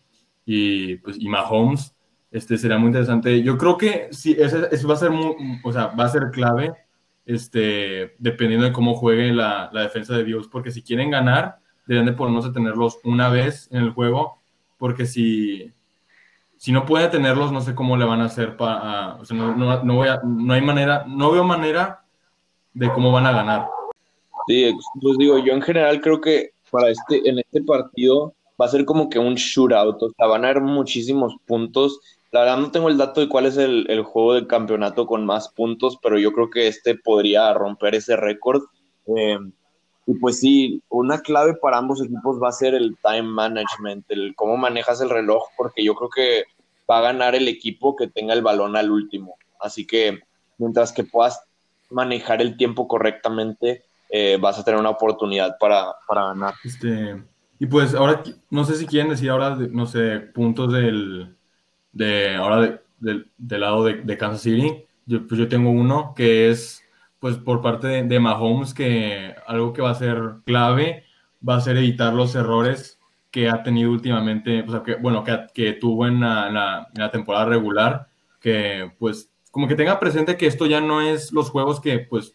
y, 0.44 0.96
pues, 0.96 1.18
y 1.20 1.30
Mahomes. 1.30 1.96
Este 2.32 2.58
será 2.58 2.80
muy 2.80 2.88
interesante. 2.88 3.44
Yo 3.44 3.60
creo 3.60 3.78
que 3.78 4.08
sí, 4.10 4.36
eso, 4.40 4.72
eso 4.72 4.88
va 4.88 4.96
a 4.96 4.98
ser 4.98 5.12
muy, 5.12 5.36
o 5.64 5.72
sea, 5.72 5.86
va 5.90 6.06
a 6.06 6.10
ser 6.10 6.32
clave, 6.32 6.74
este, 7.28 8.16
dependiendo 8.18 8.66
de 8.66 8.74
cómo 8.74 8.96
juegue 8.96 9.32
la, 9.34 9.70
la 9.72 9.82
defensa 9.82 10.18
de 10.18 10.24
Bills, 10.24 10.48
porque 10.48 10.72
si 10.72 10.82
quieren 10.82 11.12
ganar, 11.12 11.61
deben 11.92 12.06
de 12.06 12.14
por 12.14 12.30
no 12.30 12.54
tenerlos 12.54 13.00
una 13.04 13.28
vez 13.28 13.68
en 13.70 13.84
el 13.84 13.92
juego, 13.92 14.38
porque 14.78 15.06
si, 15.06 15.74
si 16.56 16.72
no 16.72 16.86
puede 16.86 17.10
tenerlos, 17.10 17.52
no 17.52 17.60
sé 17.60 17.76
cómo 17.76 17.98
le 17.98 18.06
van 18.06 18.22
a 18.22 18.26
hacer 18.26 18.56
para, 18.56 19.16
o 19.16 19.26
sea, 19.26 19.36
no, 19.36 19.54
no, 19.54 19.84
no, 19.84 19.96
voy 19.96 20.08
a, 20.08 20.22
no 20.24 20.54
hay 20.54 20.62
manera, 20.62 21.04
no 21.06 21.32
veo 21.32 21.44
manera 21.44 22.06
de 22.74 22.90
cómo 22.94 23.12
van 23.12 23.26
a 23.26 23.34
ganar. 23.34 23.68
Sí, 24.48 24.72
pues 25.02 25.18
digo, 25.18 25.38
yo 25.40 25.52
en 25.52 25.62
general 25.62 26.00
creo 26.00 26.22
que 26.22 26.52
para 26.70 26.90
este, 26.90 27.28
en 27.30 27.40
este 27.40 27.62
partido 27.62 28.34
va 28.60 28.68
a 28.68 28.70
ser 28.70 28.86
como 28.86 29.10
que 29.10 29.20
un 29.20 29.36
shootout, 29.36 30.02
o 30.02 30.10
sea, 30.12 30.28
van 30.28 30.46
a 30.46 30.50
haber 30.50 30.62
muchísimos 30.62 31.36
puntos. 31.46 32.00
La 32.32 32.40
verdad 32.40 32.58
no 32.60 32.72
tengo 32.72 32.88
el 32.88 32.98
dato 32.98 33.20
de 33.20 33.28
cuál 33.28 33.48
es 33.48 33.58
el, 33.58 33.86
el 33.90 34.04
juego 34.04 34.36
del 34.36 34.48
campeonato 34.48 35.06
con 35.06 35.26
más 35.26 35.50
puntos, 35.50 36.00
pero 36.02 36.18
yo 36.18 36.32
creo 36.32 36.50
que 36.50 36.70
este 36.70 36.96
podría 36.96 37.54
romper 37.54 37.96
ese 37.96 38.16
récord. 38.16 38.62
Eh, 39.18 39.38
y 40.06 40.16
pues 40.16 40.40
sí, 40.40 40.82
una 40.90 41.22
clave 41.22 41.56
para 41.56 41.78
ambos 41.78 42.02
equipos 42.02 42.42
va 42.42 42.50
a 42.50 42.54
ser 42.54 42.74
el 42.74 42.98
time 43.04 43.24
management, 43.24 44.06
el 44.10 44.34
cómo 44.36 44.58
manejas 44.58 45.00
el 45.02 45.10
reloj, 45.10 45.44
porque 45.56 45.84
yo 45.84 45.94
creo 45.96 46.10
que 46.10 46.44
va 46.90 47.00
a 47.00 47.02
ganar 47.02 47.36
el 47.36 47.48
equipo 47.48 47.96
que 47.96 48.08
tenga 48.08 48.34
el 48.34 48.42
balón 48.42 48.76
al 48.76 48.92
último. 48.92 49.36
Así 49.60 49.86
que 49.86 50.20
mientras 50.58 50.92
que 50.92 51.04
puedas 51.04 51.42
manejar 51.90 52.42
el 52.42 52.58
tiempo 52.58 52.88
correctamente, 52.88 53.84
eh, 54.10 54.38
vas 54.42 54.58
a 54.58 54.64
tener 54.64 54.80
una 54.80 54.90
oportunidad 54.90 55.58
para, 55.60 55.94
para 56.08 56.28
ganar. 56.28 56.56
Este, 56.64 57.22
y 57.60 57.66
pues 57.68 57.94
ahora, 57.94 58.24
no 58.50 58.66
sé 58.66 58.76
si 58.76 58.88
quieren 58.88 59.10
decir 59.12 59.30
ahora, 59.30 59.56
no 59.56 59.86
sé, 59.86 60.20
puntos 60.20 60.74
del, 60.74 61.36
de, 61.92 62.36
ahora 62.36 62.82
del 63.00 63.30
lado 63.40 63.86
de, 63.86 64.02
de, 64.02 64.18
Kansas 64.18 64.42
City. 64.42 64.84
Yo, 65.06 65.28
pues 65.28 65.40
yo 65.40 65.48
tengo 65.48 65.70
uno 65.70 66.14
que 66.16 66.50
es 66.50 66.84
pues 67.22 67.38
por 67.38 67.62
parte 67.62 68.04
de, 68.04 68.20
Mahomes 68.20 68.74
que 68.74 69.36
algo 69.46 69.74
que 69.74 69.84
va 69.84 69.92
a 69.92 69.96
ser 69.96 70.18
clave 70.44 71.06
va 71.48 71.56
a 71.56 71.62
ser 71.62 71.78
evitar 71.78 72.14
los 72.14 72.34
errores 72.36 73.00
que 73.30 73.48
ha 73.48 73.62
tenido 73.64 73.92
últimamente, 73.92 74.64
o 74.64 74.72
sea, 74.72 74.84
que, 74.84 74.96
bueno, 74.96 75.24
que, 75.24 75.48
que 75.54 75.74
tuvo 75.74 76.08
en 76.08 76.20
la, 76.20 76.90
temporada 77.12 77.46
regular, 77.46 78.08
que 78.42 78.92
pues 78.98 79.32
como 79.52 79.68
que 79.68 79.76
tenga 79.76 80.00
presente 80.00 80.36
que 80.36 80.48
esto 80.48 80.66
ya 80.66 80.82
no 80.82 81.00
es 81.02 81.32
los 81.32 81.52
juegos 81.52 81.80
que, 81.80 82.00
pues, 82.00 82.34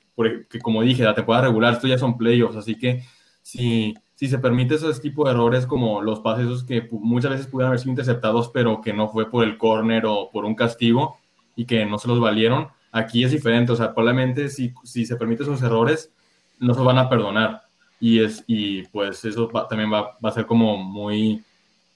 que 0.49 0.61
como 0.61 0.83
dije, 0.83 1.03
la 1.03 1.15
temporada 1.15 1.47
regular, 1.49 1.75
esto 1.75 1.89
ya 1.89 1.99
son 1.99 2.17
playoffs, 2.17 2.57
así 2.57 2.79
que 2.79 3.03
si, 3.43 3.95
si 4.15 4.29
se 4.29 4.39
permite 4.39 4.77
esos 4.77 5.01
tipos 5.01 5.25
de 5.25 5.33
errores 5.33 5.67
como 5.67 6.01
los 6.01 6.21
pases 6.21 6.63
que 6.63 6.89
muchas 6.93 7.33
veces 7.33 7.49
pudieron 7.49 7.71
haber 7.71 7.81
sido 7.81 7.91
interceptados, 7.91 8.51
pero 8.51 8.81
que 8.81 8.93
no 8.93 9.09
fue 9.09 9.29
por 9.29 9.43
el 9.43 9.59
corner 9.59 10.07
o 10.07 10.31
por 10.31 10.45
un 10.45 10.55
castigo 10.55 11.19
y 11.57 11.65
que 11.67 11.85
no 11.87 11.99
se 11.99 12.07
los 12.07 12.21
valieron, 12.21 12.69
Aquí 12.97 13.23
es 13.23 13.31
diferente, 13.31 13.73
o 13.73 13.77
sea, 13.77 13.93
probablemente 13.93 14.49
si, 14.49 14.73
si 14.83 15.05
se 15.05 15.17
permite 15.17 15.43
esos 15.43 15.63
errores, 15.63 16.11
no 16.59 16.73
se 16.73 16.81
van 16.81 16.97
a 16.97 17.11
perdonar. 17.11 17.63
Y, 18.01 18.25
es, 18.25 18.43
y 18.47 18.85
pues 18.85 19.23
eso 19.27 19.49
también 19.69 19.93
va, 19.93 20.17
a 20.23 20.33
ser 20.33 20.47
como 20.47 20.79
muy 20.79 21.45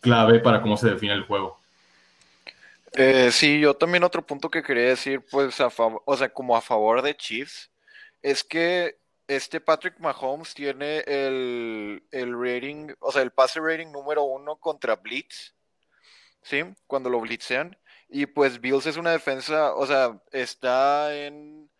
clave 0.00 0.40
para 0.40 0.60
cómo 0.60 0.76
se 0.76 0.90
define 0.90 1.14
el 1.14 1.24
juego. 1.24 1.58
Eh, 2.92 3.30
sí, 3.32 3.60
yo 3.60 3.72
también 3.72 4.04
otro 4.04 4.20
punto 4.26 4.50
que 4.50 4.62
quería 4.62 4.88
decir, 4.88 5.24
pues, 5.30 5.58
a 5.62 5.70
favor, 5.70 6.02
o 6.04 6.14
sea, 6.18 6.28
como 6.28 6.54
a 6.54 6.60
favor 6.60 7.00
de 7.00 7.16
Chiefs, 7.16 7.70
es 8.20 8.44
que 8.44 8.98
este 9.26 9.58
Patrick 9.58 9.98
Mahomes 10.00 10.52
tiene 10.52 10.98
el, 11.06 12.02
el 12.10 12.38
rating, 12.38 12.92
o 12.98 13.10
sea, 13.10 13.22
el 13.22 13.30
pase 13.30 13.58
rating 13.58 13.90
número 13.90 14.24
uno 14.24 14.56
contra 14.56 14.96
Blitz, 14.96 15.54
¿sí? 16.42 16.62
Cuando 16.86 17.08
lo 17.08 17.20
blitzean. 17.20 17.74
Y 18.10 18.26
pues 18.26 18.60
Bills 18.60 18.86
es 18.86 18.96
una 18.96 19.12
defensa, 19.12 19.74
o 19.74 19.86
sea, 19.86 20.20
está 20.32 21.16
en, 21.16 21.70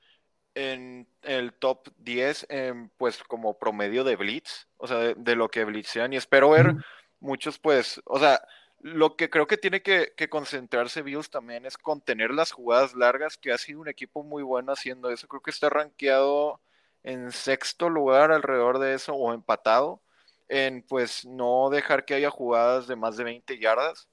en 0.55 1.09
el 1.23 1.53
top 1.55 1.89
10 1.99 2.47
en, 2.49 2.89
pues 2.91 3.23
como 3.25 3.59
promedio 3.59 4.05
de 4.05 4.15
blitz, 4.15 4.69
o 4.77 4.87
sea, 4.87 5.15
de, 5.17 5.37
lo 5.37 5.49
que 5.49 5.65
blitzean. 5.65 6.13
Y 6.13 6.17
espero 6.17 6.51
ver 6.51 6.75
muchos, 7.19 7.59
pues, 7.59 8.01
o 8.05 8.21
sea, 8.21 8.41
lo 8.81 9.17
que 9.17 9.29
creo 9.29 9.47
que 9.49 9.59
tiene 9.59 9.83
que, 9.83 10.15
concentrarse 10.31 11.03
Bills 11.03 11.31
también 11.31 11.67
es 11.67 11.77
contener 11.77 12.31
las 12.31 12.53
jugadas 12.53 12.95
largas, 12.95 13.37
que 13.37 13.53
ha 13.53 13.59
sido 13.59 13.81
un 13.81 13.89
equipo 13.89 14.23
muy 14.23 14.45
bueno 14.45 14.73
haciendo 14.73 15.11
eso. 15.11 15.29
Creo 15.29 15.43
que 15.43 15.51
está 15.51 15.69
rankeado 15.69 16.61
en 17.03 17.33
sexto 17.33 17.89
lugar 17.91 18.31
alrededor 18.33 18.79
de 18.79 18.95
eso 18.95 19.15
o 19.15 19.33
empatado 19.35 20.03
en 20.49 20.83
pues 20.83 21.25
no 21.27 21.71
dejar 21.71 22.05
que 22.05 22.15
haya 22.15 22.31
jugadas 22.31 22.87
de 22.89 22.97
más 22.97 23.17
de 23.17 23.25
20 23.25 23.59
yardas 23.59 24.10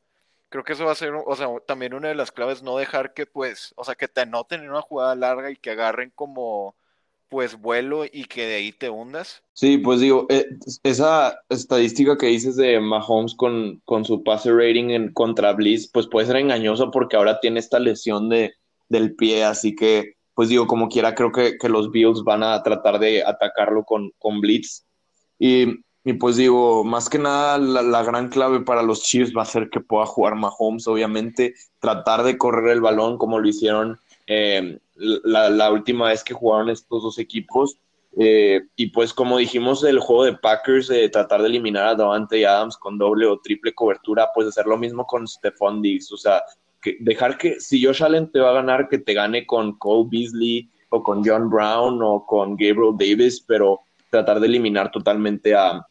creo 0.50 0.64
que 0.64 0.74
eso 0.74 0.86
va 0.86 0.92
a 0.92 0.96
ser, 0.96 1.14
o 1.14 1.36
sea, 1.36 1.48
también 1.66 1.94
una 1.94 2.10
de 2.10 2.16
las 2.16 2.32
claves, 2.32 2.64
no 2.64 2.78
dejar 2.78 3.14
que, 3.14 3.26
pues, 3.26 3.74
o 3.76 3.84
sea, 3.84 3.96
que 3.96 4.08
te 4.08 4.22
anoten 4.22 4.62
en 4.62 4.70
una 4.70 4.82
jugada 4.82 5.16
larga 5.16 5.52
y 5.52 5.58
que 5.58 5.72
agarren 5.72 6.12
como, 6.16 6.76
pues, 7.30 7.60
vuelo 7.60 8.06
y 8.06 8.26
que 8.26 8.46
de 8.48 8.56
ahí 8.56 8.72
te 8.72 8.90
hundas. 8.90 9.44
Sí, 9.54 9.78
pues 9.78 10.00
digo, 10.00 10.26
eh, 10.30 10.46
esa 10.84 11.40
estadística 11.50 12.18
que 12.18 12.28
dices 12.28 12.56
de 12.56 12.80
Mahomes 12.80 13.36
con, 13.36 13.82
con 13.86 14.06
su 14.06 14.24
pase 14.24 14.52
rating 14.52 14.92
en 14.92 15.12
contra 15.14 15.54
Bliss, 15.54 15.90
pues 15.92 16.08
puede 16.08 16.28
ser 16.28 16.38
engañoso 16.38 16.92
porque 16.92 17.18
ahora 17.18 17.40
tiene 17.40 17.60
esta 17.60 17.80
lesión 17.80 18.30
de, 18.30 18.54
del 18.90 19.16
pie, 19.16 19.44
así 19.44 19.76
que, 19.76 20.14
pues 20.34 20.50
digo, 20.50 20.68
como 20.68 20.88
quiera, 20.88 21.16
creo 21.16 21.32
que, 21.32 21.58
que 21.58 21.70
los 21.70 21.92
Bills 21.92 22.24
van 22.24 22.44
a 22.44 22.62
tratar 22.64 23.00
de 23.00 23.24
atacarlo 23.24 23.84
con, 23.84 24.12
con 24.20 24.40
Blitz. 24.40 24.86
Y 25.40 25.84
y 26.08 26.14
pues 26.14 26.38
digo, 26.38 26.86
más 26.86 27.10
que 27.10 27.20
nada, 27.20 27.58
la, 27.58 28.02
gran 28.02 28.30
clave 28.30 28.62
para 28.62 28.82
los 28.82 29.04
Chiefs 29.04 29.34
va 29.38 29.42
a 29.42 29.46
ser 29.46 29.70
que 29.70 29.82
pueda 29.82 30.06
jugar 30.06 30.36
Mahomes, 30.36 30.88
obviamente, 30.88 31.54
tratar 31.82 32.24
de 32.24 32.38
correr 32.38 32.70
el 32.70 32.80
balón 32.80 33.18
como 33.18 33.40
lo 33.40 33.46
hicieron 33.46 34.00
eh, 34.26 34.80
la, 34.96 35.70
última 35.70 36.08
vez 36.08 36.24
que 36.24 36.34
jugaron 36.34 36.70
estos 36.70 37.04
dos 37.04 37.20
equipos. 37.20 37.76
Eh, 38.18 38.62
y 38.78 38.92
pues 38.92 39.14
como 39.14 39.38
dijimos 39.38 39.84
el 39.84 40.00
juego 40.00 40.24
de 40.24 40.38
Packers, 40.38 40.88
de 40.88 41.10
tratar 41.10 41.42
de 41.42 41.50
eliminar 41.50 41.90
a 41.90 41.96
Davante 41.96 42.48
Adams 42.48 42.78
con 42.78 42.98
doble 42.98 43.26
o 43.26 43.42
triple 43.42 43.74
cobertura, 43.74 44.30
pues 44.34 44.48
hacer 44.48 44.66
lo 44.66 44.78
mismo 44.78 45.06
con 45.06 45.28
Stephon 45.28 45.82
Diggs, 45.82 46.10
o 46.14 46.18
sea, 46.18 46.42
dejar 47.02 47.38
que 47.38 47.60
si 47.60 47.84
Josh 47.84 48.02
Allen 48.02 48.32
te 48.32 48.40
va 48.40 48.52
a 48.52 48.62
ganar, 48.62 48.88
que 48.88 49.00
te 49.00 49.14
gane 49.14 49.46
con 49.46 49.78
Cole 49.78 50.08
Beasley 50.10 50.70
o 50.88 51.04
con 51.04 51.22
John 51.26 51.50
Brown 51.50 52.02
o 52.02 52.26
con 52.26 52.52
Gabriel 52.52 52.96
Davis, 52.98 53.44
pero 53.46 53.82
tratar 54.10 54.40
de 54.40 54.48
eliminar 54.48 54.90
totalmente 54.90 55.54
a, 55.54 55.86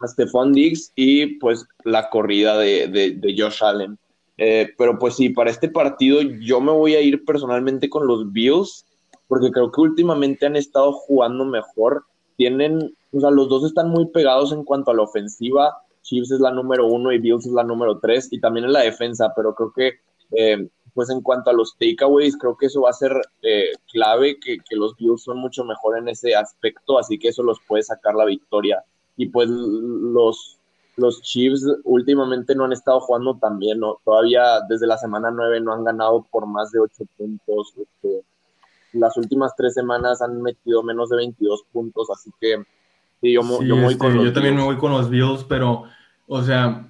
a 0.00 0.06
Stephon 0.06 0.52
Diggs 0.52 0.92
y 0.94 1.38
pues 1.38 1.66
la 1.84 2.08
corrida 2.10 2.58
de, 2.58 2.88
de, 2.88 3.34
Josh 3.36 3.62
Allen. 3.62 3.98
Eh, 4.36 4.70
pero 4.78 4.98
pues 4.98 5.16
sí, 5.16 5.30
para 5.30 5.50
este 5.50 5.68
partido 5.68 6.20
yo 6.22 6.60
me 6.60 6.72
voy 6.72 6.94
a 6.94 7.00
ir 7.00 7.24
personalmente 7.24 7.90
con 7.90 8.06
los 8.06 8.32
Bills, 8.32 8.86
porque 9.26 9.50
creo 9.50 9.72
que 9.72 9.80
últimamente 9.80 10.46
han 10.46 10.56
estado 10.56 10.92
jugando 10.92 11.44
mejor. 11.44 12.04
Tienen, 12.36 12.94
o 13.12 13.20
sea, 13.20 13.30
los 13.30 13.48
dos 13.48 13.64
están 13.64 13.90
muy 13.90 14.06
pegados 14.06 14.52
en 14.52 14.64
cuanto 14.64 14.90
a 14.90 14.94
la 14.94 15.02
ofensiva. 15.02 15.76
Chiefs 16.02 16.30
es 16.30 16.40
la 16.40 16.52
número 16.52 16.86
uno 16.86 17.12
y 17.12 17.18
Bills 17.18 17.46
es 17.46 17.52
la 17.52 17.64
número 17.64 17.98
tres, 17.98 18.32
y 18.32 18.40
también 18.40 18.66
en 18.66 18.72
la 18.72 18.80
defensa, 18.80 19.32
pero 19.36 19.54
creo 19.54 19.72
que, 19.74 19.92
eh, 20.30 20.68
pues 20.94 21.10
en 21.10 21.20
cuanto 21.20 21.50
a 21.50 21.52
los 21.52 21.76
takeaways, 21.76 22.36
creo 22.38 22.56
que 22.56 22.66
eso 22.66 22.82
va 22.82 22.90
a 22.90 22.94
ser 22.94 23.12
eh, 23.42 23.72
clave, 23.92 24.38
que, 24.40 24.58
que 24.66 24.76
los 24.76 24.96
Bills 24.96 25.22
son 25.24 25.38
mucho 25.38 25.64
mejor 25.64 25.98
en 25.98 26.08
ese 26.08 26.34
aspecto, 26.34 26.98
así 26.98 27.18
que 27.18 27.28
eso 27.28 27.42
los 27.42 27.58
puede 27.66 27.82
sacar 27.82 28.14
la 28.14 28.24
victoria 28.24 28.82
y 29.18 29.26
pues 29.26 29.50
los, 29.50 30.58
los 30.96 31.20
Chiefs 31.20 31.66
últimamente 31.82 32.54
no 32.54 32.64
han 32.64 32.72
estado 32.72 33.00
jugando 33.00 33.36
tan 33.36 33.58
bien, 33.58 33.80
¿no? 33.80 33.98
Todavía 34.04 34.60
desde 34.68 34.86
la 34.86 34.96
semana 34.96 35.30
9 35.30 35.60
no 35.60 35.74
han 35.74 35.84
ganado 35.84 36.24
por 36.30 36.46
más 36.46 36.70
de 36.70 36.78
8 36.78 37.04
puntos. 37.16 37.74
Este, 37.76 38.22
las 38.92 39.16
últimas 39.16 39.54
tres 39.56 39.74
semanas 39.74 40.22
han 40.22 40.40
metido 40.40 40.84
menos 40.84 41.10
de 41.10 41.16
22 41.16 41.64
puntos, 41.72 42.08
así 42.10 42.30
que 42.40 42.62
sí, 43.20 43.32
yo, 43.32 43.42
yo, 43.60 43.76
este, 43.90 44.24
yo 44.24 44.32
también 44.32 44.54
me 44.54 44.62
voy 44.62 44.76
con 44.76 44.92
los 44.92 45.10
Bills, 45.10 45.44
pero, 45.48 45.82
o 46.28 46.42
sea, 46.42 46.88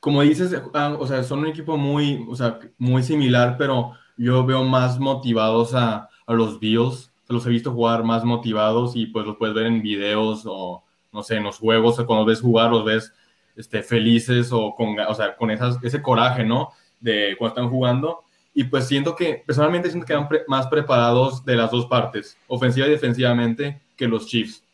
como 0.00 0.22
dices, 0.22 0.52
ah, 0.74 0.96
o 0.98 1.06
sea, 1.06 1.22
son 1.22 1.38
un 1.38 1.46
equipo 1.46 1.76
muy, 1.76 2.26
o 2.28 2.34
sea, 2.34 2.58
muy 2.78 3.04
similar, 3.04 3.54
pero 3.56 3.92
yo 4.16 4.44
veo 4.44 4.64
más 4.64 4.98
motivados 4.98 5.72
a, 5.74 6.08
a 6.26 6.34
los 6.34 6.58
Bills. 6.58 7.12
Los 7.28 7.46
he 7.46 7.50
visto 7.50 7.70
jugar 7.70 8.02
más 8.02 8.24
motivados 8.24 8.96
y 8.96 9.06
pues 9.06 9.24
los 9.24 9.36
puedes 9.36 9.54
ver 9.54 9.66
en 9.66 9.82
videos 9.82 10.42
o, 10.46 10.82
no 11.12 11.22
sé, 11.22 11.36
en 11.36 11.44
los 11.44 11.58
juegos, 11.58 11.96
cuando 12.06 12.24
ves 12.24 12.40
jugar 12.40 12.70
los 12.70 12.84
ves 12.84 13.12
este, 13.56 13.82
felices 13.82 14.50
o 14.52 14.74
con, 14.74 14.98
o 14.98 15.14
sea, 15.14 15.36
con 15.36 15.50
esas, 15.50 15.82
ese 15.82 16.00
coraje, 16.02 16.44
¿no? 16.44 16.72
De 17.00 17.34
cuando 17.38 17.54
están 17.54 17.70
jugando. 17.70 18.24
Y 18.54 18.64
pues 18.64 18.86
siento 18.86 19.14
que, 19.14 19.42
personalmente 19.46 19.90
siento 19.90 20.06
que 20.06 20.14
van 20.14 20.28
más 20.48 20.66
preparados 20.66 21.44
de 21.44 21.56
las 21.56 21.70
dos 21.70 21.86
partes, 21.86 22.36
ofensiva 22.48 22.86
y 22.86 22.90
defensivamente, 22.90 23.80
que 23.96 24.08
los 24.08 24.26
Chiefs. 24.26 24.64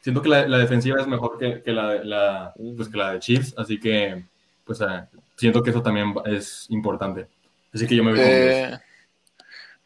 Siento 0.00 0.22
que 0.22 0.28
la, 0.28 0.58
defensiva 0.58 1.00
es 1.00 1.06
mejor 1.08 1.36
que, 1.36 1.62
que 1.62 1.72
la, 1.72 2.04
la, 2.04 2.54
pues 2.76 2.88
que 2.88 2.96
la 2.96 3.12
de 3.12 3.18
Chiefs, 3.18 3.54
así 3.58 3.80
que 3.80 4.22
pues 4.64 4.80
uh, 4.80 5.04
siento 5.34 5.62
que 5.62 5.70
eso 5.70 5.82
también 5.82 6.14
es 6.26 6.66
importante. 6.70 7.26
Así 7.72 7.86
que 7.86 7.96
yo 7.96 8.04
me 8.04 8.12
voy 8.12 8.20
eh, 8.20 8.78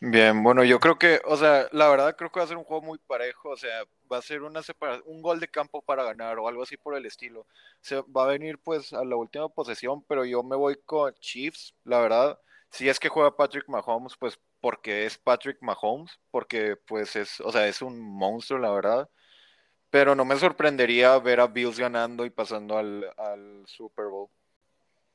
Bien, 0.00 0.42
bueno, 0.42 0.64
yo 0.64 0.80
creo 0.80 0.98
que, 0.98 1.20
o 1.24 1.36
sea, 1.36 1.68
la 1.72 1.88
verdad 1.88 2.16
creo 2.16 2.30
que 2.30 2.40
va 2.40 2.44
a 2.44 2.48
ser 2.48 2.56
un 2.56 2.64
juego 2.64 2.82
muy 2.82 2.98
parejo, 2.98 3.50
o 3.50 3.56
sea, 3.56 3.84
va 4.10 4.18
a 4.18 4.22
ser 4.22 4.42
una 4.42 4.60
un 5.06 5.22
gol 5.22 5.40
de 5.40 5.48
campo 5.48 5.82
para 5.82 6.04
ganar 6.04 6.38
o 6.38 6.48
algo 6.48 6.62
así 6.62 6.76
por 6.76 6.94
el 6.94 7.06
estilo. 7.06 7.46
Se 7.80 8.00
va 8.02 8.24
a 8.24 8.28
venir 8.28 8.58
pues 8.58 8.92
a 8.92 9.04
la 9.04 9.16
última 9.16 9.48
posesión, 9.48 10.02
pero 10.04 10.24
yo 10.24 10.42
me 10.42 10.56
voy 10.56 10.76
con 10.84 11.14
Chiefs, 11.14 11.74
la 11.84 12.00
verdad. 12.00 12.38
Si 12.70 12.88
es 12.88 12.98
que 13.00 13.08
juega 13.08 13.36
Patrick 13.36 13.68
Mahomes, 13.68 14.16
pues 14.18 14.38
porque 14.60 15.06
es 15.06 15.18
Patrick 15.18 15.58
Mahomes, 15.60 16.18
porque 16.30 16.76
pues 16.86 17.16
es, 17.16 17.40
o 17.40 17.50
sea, 17.50 17.66
es 17.66 17.82
un 17.82 17.98
monstruo, 17.98 18.58
la 18.58 18.70
verdad. 18.70 19.08
Pero 19.90 20.14
no 20.14 20.24
me 20.24 20.36
sorprendería 20.36 21.18
ver 21.18 21.40
a 21.40 21.48
Bills 21.48 21.78
ganando 21.78 22.24
y 22.24 22.30
pasando 22.30 22.78
al, 22.78 23.64
Super 23.66 24.06
Bowl. 24.06 24.28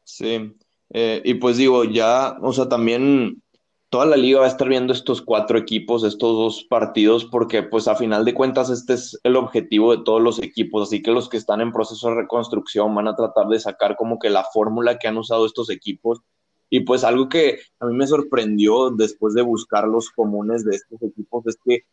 Sí, 0.03 0.55
eh, 0.89 1.21
y 1.23 1.35
pues 1.35 1.57
digo, 1.57 1.85
ya, 1.85 2.37
o 2.41 2.51
sea, 2.51 2.67
también 2.67 3.41
toda 3.89 4.05
la 4.05 4.17
liga 4.17 4.39
va 4.39 4.45
a 4.45 4.49
estar 4.49 4.67
viendo 4.67 4.93
estos 4.93 5.21
cuatro 5.21 5.57
equipos, 5.57 6.03
estos 6.03 6.33
dos 6.33 6.63
partidos, 6.69 7.25
porque 7.25 7.63
pues 7.63 7.87
a 7.87 7.95
final 7.95 8.25
de 8.25 8.33
cuentas 8.33 8.69
este 8.69 8.93
es 8.93 9.19
el 9.23 9.35
objetivo 9.35 9.95
de 9.95 10.03
todos 10.03 10.21
los 10.21 10.41
equipos, 10.41 10.87
así 10.87 11.01
que 11.01 11.11
los 11.11 11.29
que 11.29 11.37
están 11.37 11.61
en 11.61 11.71
proceso 11.71 12.09
de 12.09 12.15
reconstrucción 12.15 12.93
van 12.95 13.07
a 13.07 13.15
tratar 13.15 13.47
de 13.47 13.59
sacar 13.59 13.95
como 13.95 14.19
que 14.19 14.29
la 14.29 14.43
fórmula 14.43 14.97
que 14.97 15.07
han 15.07 15.17
usado 15.17 15.45
estos 15.45 15.69
equipos. 15.69 16.21
Y 16.69 16.81
pues 16.81 17.03
algo 17.03 17.29
que 17.29 17.59
a 17.79 17.85
mí 17.85 17.95
me 17.95 18.07
sorprendió 18.07 18.89
después 18.89 19.33
de 19.33 19.43
buscar 19.43 19.87
los 19.87 20.09
comunes 20.09 20.65
de 20.65 20.75
estos 20.75 21.01
equipos 21.03 21.45
es 21.45 21.57
que 21.63 21.85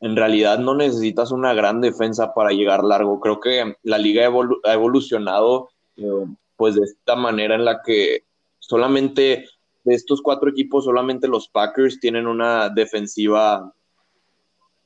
en 0.00 0.16
realidad 0.16 0.58
no 0.58 0.74
necesitas 0.74 1.32
una 1.32 1.54
gran 1.54 1.80
defensa 1.80 2.34
para 2.34 2.50
llegar 2.50 2.84
largo. 2.84 3.20
Creo 3.20 3.40
que 3.40 3.74
la 3.82 3.96
liga 3.96 4.30
ha 4.64 4.72
evolucionado 4.74 5.70
eh, 5.96 6.26
pues 6.56 6.74
de 6.74 6.82
esta 6.82 7.16
manera 7.16 7.54
en 7.54 7.64
la 7.64 7.80
que 7.82 8.24
solamente 8.58 9.46
de 9.84 9.94
estos 9.94 10.22
cuatro 10.22 10.50
equipos, 10.50 10.84
solamente 10.84 11.28
los 11.28 11.48
Packers 11.48 12.00
tienen 12.00 12.26
una 12.26 12.68
defensiva 12.70 13.72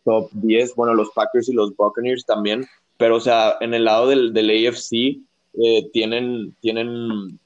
top 0.05 0.31
10, 0.33 0.75
bueno, 0.75 0.95
los 0.95 1.11
Packers 1.11 1.49
y 1.49 1.53
los 1.53 1.75
Buccaneers 1.77 2.25
también, 2.25 2.67
pero 2.97 3.17
o 3.17 3.21
sea, 3.21 3.57
en 3.61 3.75
el 3.75 3.85
lado 3.85 4.09
del, 4.09 4.33
del 4.33 4.51
AFC 4.51 5.21
eh, 5.55 5.91
tienen, 5.93 6.55
tienen, 6.61 7.39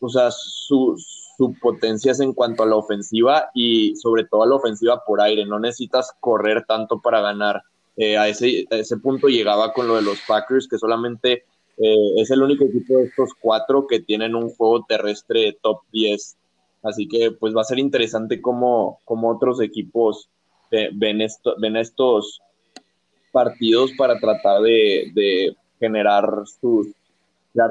o 0.00 0.08
sea, 0.08 0.30
su, 0.30 0.96
su 1.36 1.54
potencia 1.60 2.12
es 2.12 2.20
en 2.20 2.32
cuanto 2.32 2.62
a 2.62 2.66
la 2.66 2.76
ofensiva 2.76 3.50
y 3.54 3.96
sobre 3.96 4.24
todo 4.24 4.44
a 4.44 4.46
la 4.46 4.56
ofensiva 4.56 5.02
por 5.04 5.20
aire, 5.20 5.44
no 5.44 5.58
necesitas 5.58 6.12
correr 6.20 6.64
tanto 6.66 7.00
para 7.00 7.20
ganar. 7.20 7.62
Eh, 7.96 8.16
a, 8.16 8.26
ese, 8.28 8.66
a 8.70 8.76
ese 8.76 8.96
punto 8.96 9.28
llegaba 9.28 9.72
con 9.72 9.86
lo 9.86 9.96
de 9.96 10.02
los 10.02 10.18
Packers, 10.26 10.66
que 10.66 10.78
solamente 10.78 11.44
eh, 11.76 12.12
es 12.16 12.30
el 12.30 12.42
único 12.42 12.64
equipo 12.64 12.98
de 12.98 13.04
estos 13.04 13.30
cuatro 13.38 13.86
que 13.86 14.00
tienen 14.00 14.34
un 14.34 14.50
juego 14.50 14.84
terrestre 14.88 15.58
top 15.62 15.80
10. 15.92 16.36
Así 16.82 17.06
que 17.06 17.30
pues 17.30 17.54
va 17.54 17.60
a 17.60 17.64
ser 17.64 17.78
interesante 17.78 18.40
cómo, 18.40 18.98
cómo 19.04 19.30
otros 19.30 19.60
equipos 19.60 20.28
ven, 20.70 21.20
esto, 21.20 21.54
ven 21.58 21.76
estos 21.76 22.40
partidos 23.30 23.92
para 23.96 24.18
tratar 24.18 24.62
de, 24.62 25.54
generar 25.78 26.24
sus, 26.60 26.88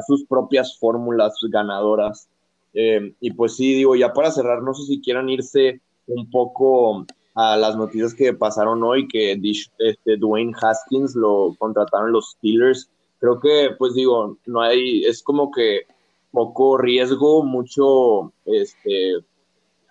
sus 0.07 0.25
propias 0.25 0.77
fórmulas 0.77 1.35
ganadoras. 1.49 2.27
Eh, 2.73 3.13
y 3.19 3.31
pues 3.31 3.55
sí, 3.55 3.73
digo, 3.73 3.95
ya 3.95 4.13
para 4.13 4.31
cerrar, 4.31 4.61
no 4.61 4.73
sé 4.73 4.85
si 4.85 5.01
quieran 5.01 5.29
irse 5.29 5.81
un 6.07 6.29
poco 6.29 7.05
a 7.35 7.57
las 7.57 7.75
noticias 7.75 8.13
que 8.13 8.33
pasaron 8.33 8.83
hoy, 8.83 9.07
que 9.07 9.39
este, 9.79 10.17
Dwayne 10.17 10.53
Haskins 10.61 11.15
lo 11.15 11.55
contrataron 11.57 12.11
los 12.11 12.31
Steelers 12.31 12.89
creo 13.21 13.39
que, 13.39 13.69
pues 13.77 13.93
digo, 13.93 14.37
no 14.47 14.61
hay, 14.61 15.05
es 15.05 15.23
como 15.23 15.51
que 15.51 15.85
poco 16.31 16.77
riesgo, 16.77 17.43
mucho, 17.43 18.33
este, 18.45 19.17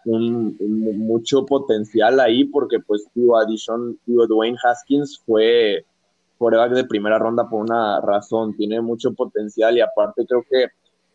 mucho 0.05 1.45
potencial 1.45 2.21
ahí, 2.21 2.45
porque 2.45 2.81
pues, 2.81 3.07
digo, 3.15 3.39
Addition, 3.39 3.99
digo, 4.07 4.27
Dwayne 4.27 4.59
Haskins 4.63 5.21
fue 5.25 5.85
coreback 6.39 6.73
de 6.73 6.85
primera 6.85 7.19
ronda 7.19 7.49
por 7.49 7.61
una 7.61 8.01
razón, 8.01 8.57
tiene 8.57 8.81
mucho 8.81 9.13
potencial 9.13 9.77
y 9.77 9.83
aparte 9.83 10.25
creo 10.27 10.43
que 10.51 10.69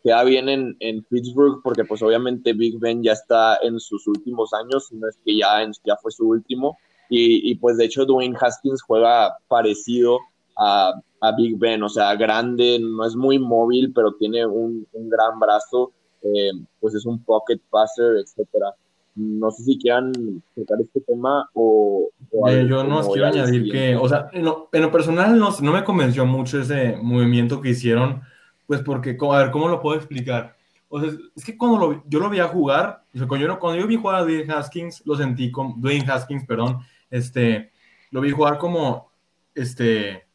queda 0.04 0.22
bien 0.22 0.48
en, 0.48 0.76
en 0.78 1.02
Pittsburgh 1.02 1.60
porque 1.64 1.84
pues 1.84 2.00
obviamente 2.00 2.52
Big 2.52 2.78
Ben 2.78 3.02
ya 3.02 3.12
está 3.12 3.58
en 3.60 3.80
sus 3.80 4.06
últimos 4.06 4.54
años, 4.54 4.92
no 4.92 5.08
es 5.08 5.18
que 5.24 5.36
ya, 5.36 5.68
ya 5.84 5.96
fue 5.96 6.12
su 6.12 6.28
último, 6.28 6.78
y, 7.10 7.50
y 7.50 7.56
pues 7.56 7.76
de 7.76 7.86
hecho 7.86 8.04
Dwayne 8.04 8.36
Haskins 8.40 8.82
juega 8.82 9.36
parecido 9.48 10.20
a, 10.56 10.92
Big 11.36 11.58
Ben, 11.58 11.82
o 11.82 11.88
sea, 11.88 12.14
grande, 12.14 12.78
no 12.80 13.04
es 13.04 13.16
muy 13.16 13.38
móvil, 13.38 13.92
pero 13.92 14.12
tiene 14.14 14.46
un, 14.46 14.86
gran 14.92 15.38
brazo, 15.38 15.92
eh, 16.22 16.52
pues 16.80 16.94
es 16.94 17.06
un 17.06 17.22
pocket 17.22 17.58
passer, 17.70 18.16
etcétera. 18.22 18.74
No 19.14 19.50
sé 19.50 19.64
si 19.64 19.78
quieran 19.78 20.12
tocar 20.54 20.78
este 20.80 21.00
tema 21.00 21.48
o... 21.54 22.10
Eh, 22.48 22.66
yo 22.68 22.84
no 22.84 23.00
quiero 23.08 23.28
añadir 23.28 23.72
que, 23.72 23.96
o 23.96 24.08
sea, 24.08 24.28
en 24.32 24.44
lo, 24.44 24.92
personal 24.92 25.38
no, 25.38 25.50
no 25.62 25.72
me 25.72 25.84
convenció 25.84 26.26
mucho 26.26 26.60
ese 26.60 26.96
movimiento 27.02 27.60
que 27.60 27.70
hicieron, 27.70 28.20
pues 28.66 28.82
porque, 28.82 29.16
a 29.18 29.38
ver, 29.38 29.50
¿cómo 29.50 29.68
lo 29.68 29.80
puedo 29.80 29.96
explicar? 29.96 30.56
O 30.88 31.00
sea, 31.00 31.10
es 31.34 31.44
que 31.44 31.56
cuando 31.56 31.78
lo, 31.78 32.04
yo 32.06 32.18
lo 32.18 32.28
vi 32.28 32.40
a 32.40 32.48
jugar, 32.48 33.04
cuando 33.26 33.46
yo, 33.46 33.58
cuando 33.58 33.80
yo 33.80 33.86
vi 33.86 33.96
jugar 33.96 34.16
a 34.16 34.22
Dwayne 34.22 34.52
Haskins, 34.52 35.02
lo 35.06 35.16
sentí 35.16 35.50
como, 35.50 35.74
Dwayne 35.78 36.10
Haskins, 36.10 36.44
perdón, 36.46 36.80
este, 37.10 37.72
lo 38.10 38.20
vi 38.20 38.30
jugar 38.30 38.58
como, 38.58 39.10
este, 39.54 40.25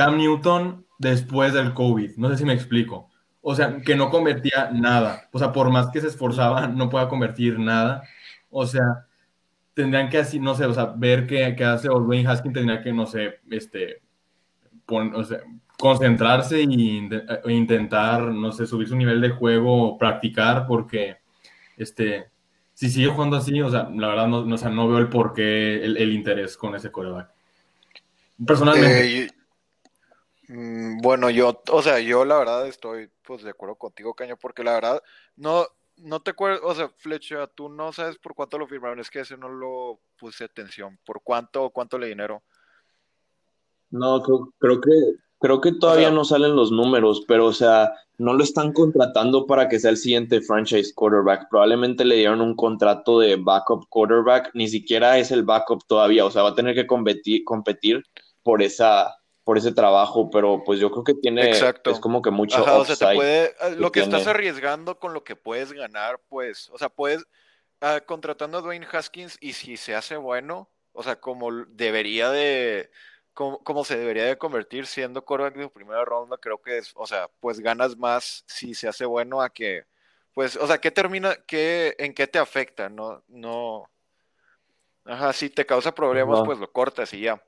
Cam 0.00 0.16
Newton 0.16 0.86
después 0.98 1.52
del 1.52 1.74
COVID. 1.74 2.16
No 2.16 2.30
sé 2.30 2.38
si 2.38 2.46
me 2.46 2.54
explico. 2.54 3.10
O 3.42 3.54
sea, 3.54 3.82
que 3.82 3.94
no 3.94 4.08
convertía 4.08 4.70
nada. 4.72 5.28
O 5.30 5.38
sea, 5.38 5.52
por 5.52 5.70
más 5.70 5.90
que 5.90 6.00
se 6.00 6.06
esforzaba, 6.06 6.66
no 6.68 6.88
pueda 6.88 7.06
convertir 7.06 7.58
nada. 7.58 8.02
O 8.48 8.64
sea, 8.64 9.06
tendrían 9.74 10.08
que 10.08 10.16
así, 10.16 10.40
no 10.40 10.54
sé, 10.54 10.64
o 10.64 10.72
sea, 10.72 10.86
ver 10.96 11.26
qué, 11.26 11.54
qué 11.54 11.64
hace 11.64 11.90
o 11.90 12.00
Dwayne 12.00 12.26
Haskins 12.26 12.54
tendría 12.54 12.82
que, 12.82 12.94
no 12.94 13.04
sé, 13.04 13.40
este, 13.50 14.00
o 14.86 15.22
sea, 15.22 15.40
concentrarse 15.78 16.62
e 16.62 17.52
intentar, 17.52 18.22
no 18.22 18.52
sé, 18.52 18.66
subir 18.66 18.88
su 18.88 18.96
nivel 18.96 19.20
de 19.20 19.28
juego, 19.28 19.98
practicar, 19.98 20.66
porque, 20.66 21.18
este, 21.76 22.30
si 22.72 22.88
sigue 22.88 23.08
jugando 23.08 23.36
así, 23.36 23.60
o 23.60 23.68
sea, 23.68 23.90
la 23.94 24.08
verdad 24.08 24.28
no, 24.28 24.46
no, 24.46 24.56
no 24.56 24.88
veo 24.88 24.98
el 24.98 25.10
porqué, 25.10 25.84
el, 25.84 25.98
el 25.98 26.12
interés 26.12 26.56
con 26.56 26.74
ese 26.74 26.90
coreback. 26.90 27.28
Personalmente. 28.46 29.24
Eh, 29.24 29.30
bueno, 30.52 31.30
yo, 31.30 31.62
o 31.70 31.82
sea, 31.82 32.00
yo 32.00 32.24
la 32.24 32.38
verdad 32.38 32.66
estoy 32.66 33.08
pues 33.22 33.44
de 33.44 33.50
acuerdo 33.50 33.76
contigo, 33.76 34.14
Caño, 34.14 34.36
porque 34.36 34.64
la 34.64 34.72
verdad 34.72 35.02
no, 35.36 35.66
no 35.96 36.20
te 36.20 36.32
acuerdas, 36.32 36.60
o 36.64 36.74
sea, 36.74 36.88
Flecha, 36.96 37.46
tú 37.46 37.68
no 37.68 37.92
sabes 37.92 38.18
por 38.18 38.34
cuánto 38.34 38.58
lo 38.58 38.66
firmaron, 38.66 38.98
es 38.98 39.10
que 39.10 39.20
ese 39.20 39.36
no 39.36 39.48
lo 39.48 40.00
puse 40.18 40.44
atención, 40.44 40.98
por 41.06 41.22
cuánto 41.22 41.70
cuánto 41.70 41.98
le 41.98 42.08
dinero. 42.08 42.42
No, 43.90 44.22
creo, 44.22 44.80
que 44.80 44.90
creo 45.38 45.60
que 45.60 45.72
todavía 45.72 46.10
no 46.10 46.24
salen 46.24 46.56
los 46.56 46.72
números, 46.72 47.24
pero 47.28 47.46
o 47.46 47.52
sea, 47.52 47.92
no 48.18 48.34
lo 48.34 48.42
están 48.42 48.72
contratando 48.72 49.46
para 49.46 49.68
que 49.68 49.78
sea 49.78 49.90
el 49.90 49.96
siguiente 49.96 50.40
franchise 50.40 50.92
quarterback. 50.94 51.48
Probablemente 51.48 52.04
le 52.04 52.16
dieron 52.16 52.40
un 52.40 52.56
contrato 52.56 53.20
de 53.20 53.36
backup 53.36 53.88
quarterback, 53.88 54.50
ni 54.54 54.68
siquiera 54.68 55.18
es 55.18 55.30
el 55.30 55.44
backup 55.44 55.84
todavía, 55.86 56.24
o 56.24 56.30
sea, 56.30 56.42
va 56.42 56.50
a 56.50 56.54
tener 56.56 56.74
que 56.74 56.88
competir, 56.88 57.44
competir 57.44 58.02
por 58.42 58.62
esa 58.62 59.19
por 59.44 59.58
ese 59.58 59.72
trabajo, 59.72 60.30
pero 60.30 60.62
pues 60.64 60.78
yo 60.78 60.90
creo 60.90 61.04
que 61.04 61.14
tiene, 61.14 61.48
Exacto. 61.48 61.90
es 61.90 61.98
como 61.98 62.22
que 62.22 62.30
mucho 62.30 62.62
o 62.62 62.84
sea, 62.84 62.96
te 62.96 63.14
puede, 63.14 63.46
eh, 63.46 63.76
lo 63.76 63.90
que, 63.90 64.00
estás 64.00 64.26
arriesgando 64.26 64.98
con 64.98 65.14
lo 65.14 65.24
que 65.24 65.36
puedes 65.36 65.72
ganar, 65.72 66.20
pues, 66.28 66.68
o 66.70 66.78
sea, 66.78 66.88
puedes, 66.88 67.22
uh, 67.80 68.04
contratando 68.06 68.58
a 68.58 68.60
Dwayne 68.60 68.86
Haskins 68.90 69.38
y 69.40 69.54
si 69.54 69.76
se 69.76 69.94
hace 69.94 70.16
bueno, 70.16 70.68
o 70.92 71.02
sea, 71.02 71.20
como 71.20 71.50
debería 71.52 72.30
de, 72.30 72.90
como, 73.32 73.84
se 73.84 73.96
debería 73.96 74.24
de 74.24 74.36
convertir 74.36 74.86
siendo 74.86 75.24
quarterback 75.24 75.56
de 75.56 75.68
primera 75.70 76.04
ronda, 76.04 76.36
creo 76.36 76.60
que 76.60 76.78
es, 76.78 76.92
o 76.94 77.06
sea, 77.06 77.28
pues 77.40 77.60
ganas 77.60 77.96
más 77.96 78.44
si 78.46 78.74
se 78.74 78.88
hace 78.88 79.06
bueno 79.06 79.40
a 79.40 79.50
que, 79.50 79.84
pues, 80.34 80.56
o 80.56 80.66
sea, 80.66 80.78
¿qué 80.78 80.90
termina, 80.90 81.34
qué, 81.46 81.94
en 81.98 82.12
qué 82.12 82.26
te 82.26 82.38
afecta? 82.38 82.90
No, 82.90 83.22
no, 83.28 83.88
ajá, 85.06 85.32
si 85.32 85.48
te 85.48 85.64
causa 85.64 85.94
problemas, 85.94 86.42
pues 86.44 86.58
lo 86.58 86.70
cortas 86.70 87.14
y 87.14 87.22
ya. 87.22 87.42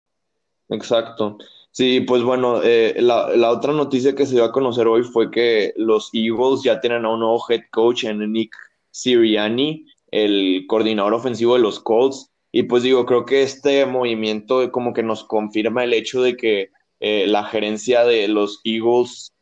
Exacto. 0.70 1.36
Sí, 1.74 2.02
pues 2.02 2.22
bueno, 2.22 2.62
eh, 2.62 2.96
la, 2.98 3.50
otra 3.50 3.72
noticia 3.72 4.14
que 4.14 4.26
se 4.26 4.34
dio 4.34 4.44
a 4.44 4.52
conocer 4.52 4.86
hoy 4.86 5.04
fue 5.04 5.30
que 5.30 5.72
los 5.76 6.10
Eagles 6.12 6.62
ya 6.62 6.80
tienen 6.82 7.06
a 7.06 7.08
un 7.08 7.20
nuevo 7.20 7.42
head 7.48 7.62
coach 7.70 8.04
en 8.04 8.30
Nick 8.30 8.54
Sirianni, 8.90 9.86
el 10.10 10.66
coordinador 10.68 11.14
ofensivo 11.14 11.54
de 11.54 11.60
los 11.60 11.80
Colts. 11.80 12.30
Y 12.52 12.64
pues 12.64 12.82
digo, 12.82 13.06
creo 13.06 13.24
que 13.24 13.42
este 13.42 13.86
movimiento 13.86 14.70
como 14.70 14.92
que 14.92 15.02
nos 15.02 15.24
confirma 15.24 15.82
el 15.84 15.94
hecho 15.94 16.20
de 16.20 16.36
que 16.36 16.68
eh, 17.00 17.26
la 17.26 17.44
gerencia 17.44 18.04
de 18.04 18.28
los 18.28 18.60
Eagles 18.64 19.32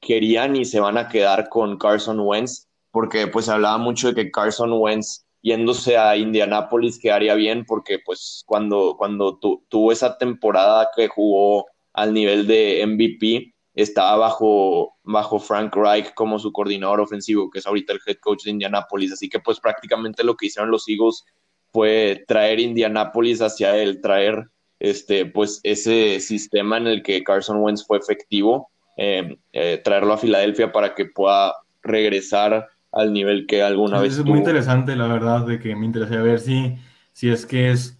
querían 0.00 0.56
y 0.56 0.66
se 0.66 0.80
van 0.80 0.98
a 0.98 1.08
quedar 1.08 1.48
con 1.48 1.78
Carson 1.78 2.20
Wentz, 2.20 2.68
porque 2.90 3.28
pues 3.28 3.46
se 3.46 3.52
hablaba 3.52 3.78
mucho 3.78 4.08
de 4.08 4.14
que 4.14 4.30
Carson 4.30 4.74
Wentz 4.74 5.24
yéndose 5.40 5.96
a 5.96 6.18
Indianapolis 6.18 6.98
quedaría 6.98 7.34
bien, 7.34 7.64
porque 7.64 7.98
pues 8.04 8.42
cuando, 8.44 8.94
cuando 8.98 9.38
tuvo 9.38 9.90
esa 9.90 10.18
temporada 10.18 10.90
que 10.94 11.08
jugó 11.08 11.64
al 11.98 12.14
nivel 12.14 12.46
de 12.46 12.84
MVP, 12.86 13.54
estaba 13.74 14.16
bajo, 14.16 14.96
bajo 15.04 15.38
Frank 15.38 15.74
Reich 15.76 16.12
como 16.14 16.38
su 16.38 16.52
coordinador 16.52 17.00
ofensivo, 17.00 17.50
que 17.50 17.60
es 17.60 17.66
ahorita 17.66 17.92
el 17.92 18.00
head 18.06 18.16
coach 18.20 18.44
de 18.44 18.50
Indianapolis. 18.50 19.12
Así 19.12 19.28
que 19.28 19.40
pues 19.40 19.60
prácticamente 19.60 20.24
lo 20.24 20.36
que 20.36 20.46
hicieron 20.46 20.70
los 20.70 20.88
Eagles 20.88 21.24
fue 21.72 22.24
traer 22.26 22.60
Indianapolis 22.60 23.40
hacia 23.40 23.76
él, 23.76 24.00
traer 24.00 24.48
este, 24.80 25.26
pues 25.26 25.60
ese 25.62 26.20
sistema 26.20 26.76
en 26.76 26.86
el 26.86 27.02
que 27.02 27.22
Carson 27.22 27.58
Wentz 27.58 27.86
fue 27.86 27.98
efectivo, 27.98 28.70
eh, 28.96 29.36
eh, 29.52 29.80
traerlo 29.84 30.14
a 30.14 30.18
Filadelfia 30.18 30.72
para 30.72 30.94
que 30.94 31.06
pueda 31.06 31.54
regresar 31.82 32.68
al 32.92 33.12
nivel 33.12 33.46
que 33.46 33.62
alguna 33.62 34.00
vez 34.00 34.18
Es 34.18 34.24
muy 34.24 34.38
interesante, 34.38 34.96
la 34.96 35.08
verdad, 35.08 35.46
de 35.46 35.58
que 35.58 35.76
me 35.76 35.86
interesa 35.86 36.22
ver 36.22 36.40
si, 36.40 36.76
si 37.12 37.28
es 37.28 37.44
que 37.44 37.70
es 37.70 37.97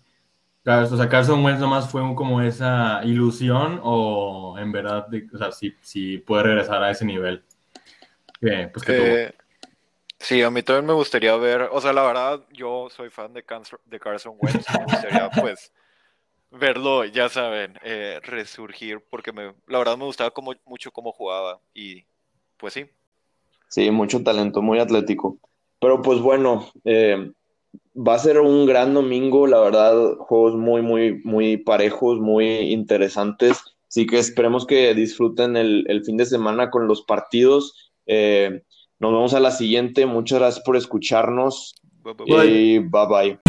o 0.69 0.97
sea, 0.97 1.09
Carson 1.09 1.45
Wentz 1.45 1.61
nomás 1.61 1.91
fue 1.91 2.03
como 2.15 2.43
esa 2.43 3.01
ilusión 3.05 3.81
o 3.83 4.57
en 4.59 4.71
verdad, 4.71 5.07
o 5.33 5.39
sea, 5.39 5.51
si, 5.53 6.19
puede 6.19 6.43
regresar 6.45 6.83
a 6.83 6.91
ese 6.91 7.05
nivel. 7.05 7.43
pues 8.41 8.89
eh, 8.89 9.33
sí, 10.19 10.43
a 10.43 10.51
mí 10.51 10.63
también 10.63 10.87
me 10.87 10.93
gustaría 10.93 11.35
ver, 11.37 11.69
o 11.73 11.81
sea, 11.81 11.93
la 11.93 12.03
verdad, 12.03 12.45
yo 12.53 12.89
soy 12.91 13.11
fan 13.11 13.33
de, 13.33 13.45
de 13.87 14.01
Carson 14.01 14.35
Wentz, 14.39 14.67
me 14.73 14.85
gustaría 14.85 15.31
pues 15.41 15.73
verlo, 16.51 17.05
ya 17.05 17.29
saben, 17.29 17.79
eh, 17.83 18.21
resurgir, 18.23 19.03
porque 19.11 19.33
me, 19.33 19.55
la 19.67 19.79
verdad 19.79 19.97
me 19.97 20.05
gustaba 20.05 20.31
como, 20.31 20.55
mucho 20.67 20.91
cómo 20.91 21.13
jugaba 21.13 21.61
y 21.73 22.05
pues 22.57 22.75
sí. 22.75 22.87
Sí, 23.69 23.91
mucho 23.91 24.23
talento, 24.23 24.63
muy 24.63 24.79
atlético. 24.79 25.39
Pero 25.81 26.03
pues 26.03 26.21
bueno, 26.21 26.71
eh, 26.85 27.31
va 27.99 28.15
a 28.15 28.19
ser 28.19 28.39
un 28.39 28.67
gran 28.67 28.95
domingo, 28.95 29.47
la 29.47 29.61
verdad, 29.61 30.17
juegos 30.19 30.55
muy, 30.55 30.83
muy, 30.83 31.21
muy 31.25 31.57
parejos, 31.57 32.21
muy 32.21 32.47
interesantes. 32.73 33.63
Así 33.89 34.07
que 34.07 34.19
esperemos 34.19 34.67
que 34.67 34.95
disfruten 34.95 35.57
el, 35.57 36.03
fin 36.05 36.17
de 36.17 36.27
semana 36.27 36.71
con 36.71 36.87
los 36.87 37.03
partidos. 37.03 37.93
Eh, 38.07 38.63
nos 39.01 39.13
vemos 39.13 39.35
a 39.35 39.41
la 39.41 39.51
siguiente. 39.51 40.07
Muchas 40.07 40.39
gracias 40.39 40.65
por 40.65 40.77
escucharnos. 40.77 41.75
Y 42.27 42.79
bye 42.79 43.07
bye. 43.09 43.48